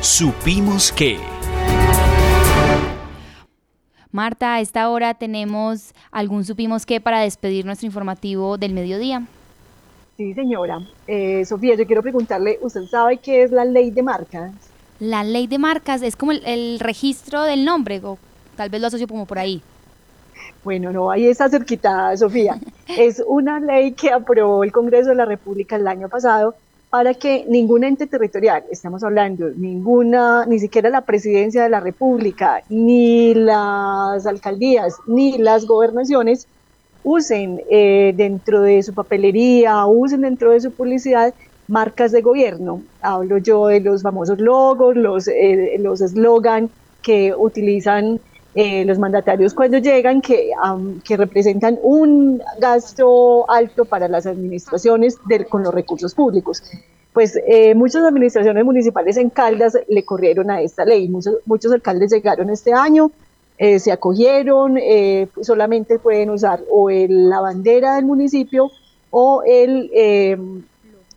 Supimos 0.00 0.90
que... 0.90 1.18
Marta, 4.10 4.54
a 4.54 4.60
esta 4.60 4.88
hora 4.88 5.12
tenemos 5.12 5.92
algún 6.10 6.46
supimos 6.46 6.86
que 6.86 6.98
para 6.98 7.20
despedir 7.20 7.66
nuestro 7.66 7.84
informativo 7.84 8.56
del 8.56 8.72
mediodía. 8.72 9.26
Sí, 10.16 10.32
señora. 10.32 10.78
Eh, 11.06 11.44
Sofía, 11.44 11.74
yo 11.74 11.84
quiero 11.84 12.00
preguntarle, 12.00 12.58
¿usted 12.62 12.86
sabe 12.86 13.18
qué 13.18 13.42
es 13.42 13.50
la 13.50 13.66
ley 13.66 13.90
de 13.90 14.02
marcas? 14.02 14.50
La 14.98 15.24
ley 15.24 15.46
de 15.46 15.58
marcas 15.58 16.00
es 16.00 16.16
como 16.16 16.32
el, 16.32 16.42
el 16.46 16.80
registro 16.80 17.42
del 17.42 17.66
nombre, 17.66 18.00
o 18.02 18.16
tal 18.56 18.70
vez 18.70 18.80
lo 18.80 18.86
asocio 18.86 19.08
como 19.08 19.26
por 19.26 19.38
ahí. 19.38 19.60
Bueno, 20.64 20.92
no, 20.92 21.10
ahí 21.10 21.26
está 21.26 21.48
cerquita, 21.48 22.16
Sofía. 22.16 22.58
es 22.88 23.22
una 23.26 23.60
ley 23.60 23.92
que 23.92 24.10
aprobó 24.10 24.64
el 24.64 24.72
Congreso 24.72 25.10
de 25.10 25.16
la 25.16 25.26
República 25.26 25.76
el 25.76 25.86
año 25.86 26.08
pasado 26.08 26.54
para 26.88 27.12
que 27.12 27.44
ningún 27.48 27.82
ente 27.82 28.06
territorial, 28.06 28.62
estamos 28.70 29.02
hablando, 29.02 29.50
ninguna, 29.50 30.46
ni 30.46 30.60
siquiera 30.60 30.88
la 30.90 31.00
presidencia 31.00 31.64
de 31.64 31.68
la 31.68 31.80
República, 31.80 32.62
ni 32.68 33.34
las 33.34 34.24
alcaldías, 34.26 34.94
ni 35.06 35.36
las 35.38 35.66
gobernaciones, 35.66 36.46
usen 37.02 37.60
eh, 37.68 38.14
dentro 38.16 38.62
de 38.62 38.82
su 38.84 38.94
papelería, 38.94 39.84
usen 39.86 40.20
dentro 40.20 40.52
de 40.52 40.60
su 40.60 40.70
publicidad 40.70 41.34
marcas 41.66 42.12
de 42.12 42.22
gobierno. 42.22 42.82
Hablo 43.02 43.38
yo 43.38 43.66
de 43.66 43.80
los 43.80 44.02
famosos 44.02 44.38
logos, 44.40 44.96
los 44.96 45.26
eh, 45.28 45.76
los 45.80 46.00
que 47.02 47.34
utilizan 47.36 48.20
eh, 48.54 48.84
los 48.84 48.98
mandatarios 48.98 49.52
cuando 49.54 49.78
llegan, 49.78 50.20
que, 50.20 50.50
que 51.02 51.16
representan 51.16 51.78
un 51.82 52.40
gasto 52.58 53.50
alto 53.50 53.84
para 53.84 54.08
las 54.08 54.26
administraciones 54.26 55.18
con 55.48 55.62
los 55.62 55.74
recursos 55.74 56.14
públicos. 56.14 56.62
Pues 57.12 57.38
eh, 57.46 57.74
muchas 57.74 58.04
administraciones 58.04 58.64
municipales 58.64 59.16
en 59.16 59.30
Caldas 59.30 59.78
le 59.88 60.04
corrieron 60.04 60.50
a 60.50 60.60
esta 60.60 60.84
ley. 60.84 61.08
Muchos, 61.08 61.36
muchos 61.46 61.72
alcaldes 61.72 62.12
llegaron 62.12 62.50
este 62.50 62.72
año, 62.72 63.12
eh, 63.56 63.78
se 63.78 63.92
acogieron, 63.92 64.78
eh, 64.78 65.28
solamente 65.40 66.00
pueden 66.00 66.30
usar 66.30 66.60
o 66.70 66.90
el, 66.90 67.28
la 67.28 67.40
bandera 67.40 67.94
del 67.94 68.04
municipio 68.04 68.70
o 69.10 69.44
el 69.46 69.90
eh, 69.94 70.36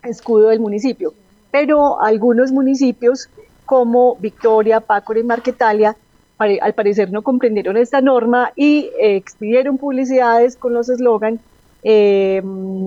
escudo 0.04 0.50
del 0.50 0.60
municipio. 0.60 1.14
Pero 1.50 2.00
algunos 2.00 2.52
municipios 2.52 3.28
como 3.66 4.16
Victoria, 4.18 4.80
Pácora 4.82 5.20
y 5.20 5.24
Marquetalia 5.24 5.96
al 6.38 6.74
parecer 6.74 7.12
no 7.12 7.24
comprendieron 7.24 7.78
esta 7.78 8.02
norma 8.02 8.52
y 8.56 8.90
eh, 9.00 9.16
expidieron 9.16 9.78
publicidades 9.78 10.56
con 10.56 10.74
los 10.74 10.90
eslogan, 10.90 11.40
eh, 11.84 12.42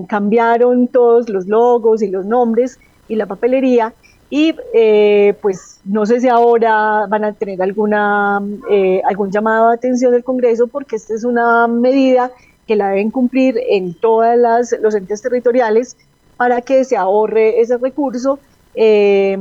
cambiaron 0.07 0.87
todos 0.87 1.29
los 1.29 1.47
logos 1.47 2.01
y 2.01 2.07
los 2.09 2.25
nombres 2.25 2.79
y 3.07 3.15
la 3.15 3.25
papelería 3.25 3.93
y 4.31 4.55
eh, 4.73 5.35
pues 5.41 5.81
no 5.83 6.05
sé 6.05 6.21
si 6.21 6.29
ahora 6.29 7.05
van 7.07 7.25
a 7.25 7.33
tener 7.33 7.61
alguna 7.61 8.41
eh, 8.69 9.01
algún 9.05 9.29
llamado 9.29 9.67
de 9.69 9.75
atención 9.75 10.13
del 10.13 10.23
Congreso 10.23 10.67
porque 10.67 10.95
esta 10.95 11.13
es 11.13 11.25
una 11.25 11.67
medida 11.67 12.31
que 12.65 12.77
la 12.77 12.89
deben 12.89 13.11
cumplir 13.11 13.59
en 13.69 13.93
todos 13.93 14.33
los 14.79 14.95
entes 14.95 15.21
territoriales 15.21 15.97
para 16.37 16.61
que 16.61 16.85
se 16.85 16.95
ahorre 16.95 17.59
ese 17.59 17.77
recurso 17.77 18.39
eh, 18.73 19.37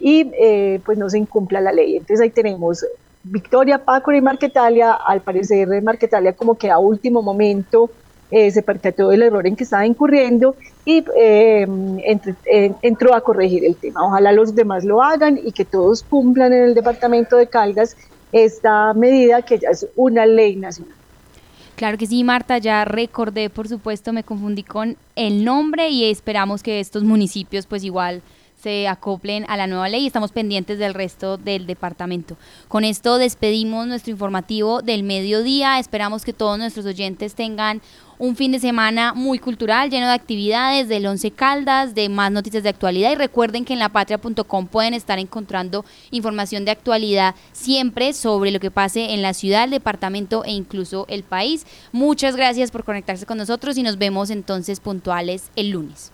y 0.00 0.78
pues 0.84 0.96
no 0.96 1.10
se 1.10 1.18
incumpla 1.18 1.60
la 1.60 1.72
ley. 1.72 1.96
Entonces 1.96 2.20
ahí 2.20 2.30
tenemos 2.30 2.86
Victoria, 3.24 3.84
Paco 3.84 4.12
y 4.12 4.20
Marquetalia, 4.20 4.92
al 4.92 5.20
parecer 5.20 5.82
Marquetalia 5.82 6.32
como 6.32 6.56
que 6.56 6.70
a 6.70 6.78
último 6.78 7.22
momento 7.22 7.90
eh, 8.30 8.50
se 8.50 8.62
percató 8.62 9.08
del 9.08 9.22
error 9.22 9.46
en 9.46 9.56
que 9.56 9.64
estaba 9.64 9.86
incurriendo 9.86 10.54
y 10.84 11.04
eh, 11.16 11.66
eh, 12.44 12.72
entró 12.82 13.14
a 13.14 13.22
corregir 13.22 13.64
el 13.64 13.76
tema. 13.76 14.04
Ojalá 14.04 14.32
los 14.32 14.54
demás 14.54 14.84
lo 14.84 15.02
hagan 15.02 15.38
y 15.42 15.52
que 15.52 15.64
todos 15.64 16.02
cumplan 16.02 16.52
en 16.52 16.64
el 16.64 16.74
departamento 16.74 17.36
de 17.36 17.46
Caldas 17.46 17.96
esta 18.32 18.92
medida 18.92 19.42
que 19.42 19.58
ya 19.58 19.70
es 19.70 19.86
una 19.96 20.26
ley 20.26 20.56
nacional. 20.56 20.94
Claro 21.76 21.96
que 21.96 22.06
sí, 22.06 22.24
Marta, 22.24 22.58
ya 22.58 22.84
recordé, 22.84 23.50
por 23.50 23.68
supuesto, 23.68 24.12
me 24.12 24.24
confundí 24.24 24.64
con 24.64 24.96
el 25.14 25.44
nombre 25.44 25.90
y 25.90 26.10
esperamos 26.10 26.62
que 26.62 26.80
estos 26.80 27.04
municipios 27.04 27.66
pues 27.66 27.84
igual 27.84 28.20
se 28.60 28.88
acoplen 28.88 29.44
a 29.48 29.56
la 29.56 29.66
nueva 29.66 29.88
ley 29.88 30.02
y 30.02 30.06
estamos 30.06 30.32
pendientes 30.32 30.78
del 30.78 30.94
resto 30.94 31.36
del 31.36 31.66
departamento. 31.66 32.36
Con 32.66 32.84
esto 32.84 33.18
despedimos 33.18 33.86
nuestro 33.86 34.10
informativo 34.10 34.82
del 34.82 35.02
mediodía. 35.02 35.78
Esperamos 35.78 36.24
que 36.24 36.32
todos 36.32 36.58
nuestros 36.58 36.86
oyentes 36.86 37.34
tengan 37.34 37.80
un 38.18 38.34
fin 38.34 38.50
de 38.50 38.58
semana 38.58 39.14
muy 39.14 39.38
cultural, 39.38 39.90
lleno 39.90 40.08
de 40.08 40.12
actividades, 40.12 40.88
del 40.88 41.06
Once 41.06 41.30
Caldas, 41.30 41.94
de 41.94 42.08
más 42.08 42.32
noticias 42.32 42.64
de 42.64 42.68
actualidad. 42.68 43.12
Y 43.12 43.14
recuerden 43.14 43.64
que 43.64 43.74
en 43.74 43.78
lapatria.com 43.78 44.66
pueden 44.66 44.94
estar 44.94 45.20
encontrando 45.20 45.84
información 46.10 46.64
de 46.64 46.72
actualidad 46.72 47.36
siempre 47.52 48.12
sobre 48.12 48.50
lo 48.50 48.58
que 48.58 48.72
pase 48.72 49.14
en 49.14 49.22
la 49.22 49.34
ciudad, 49.34 49.64
el 49.64 49.70
departamento 49.70 50.44
e 50.44 50.50
incluso 50.50 51.06
el 51.08 51.22
país. 51.22 51.64
Muchas 51.92 52.34
gracias 52.34 52.72
por 52.72 52.82
conectarse 52.82 53.24
con 53.24 53.38
nosotros 53.38 53.78
y 53.78 53.84
nos 53.84 53.98
vemos 53.98 54.30
entonces 54.30 54.80
puntuales 54.80 55.50
el 55.54 55.70
lunes. 55.70 56.10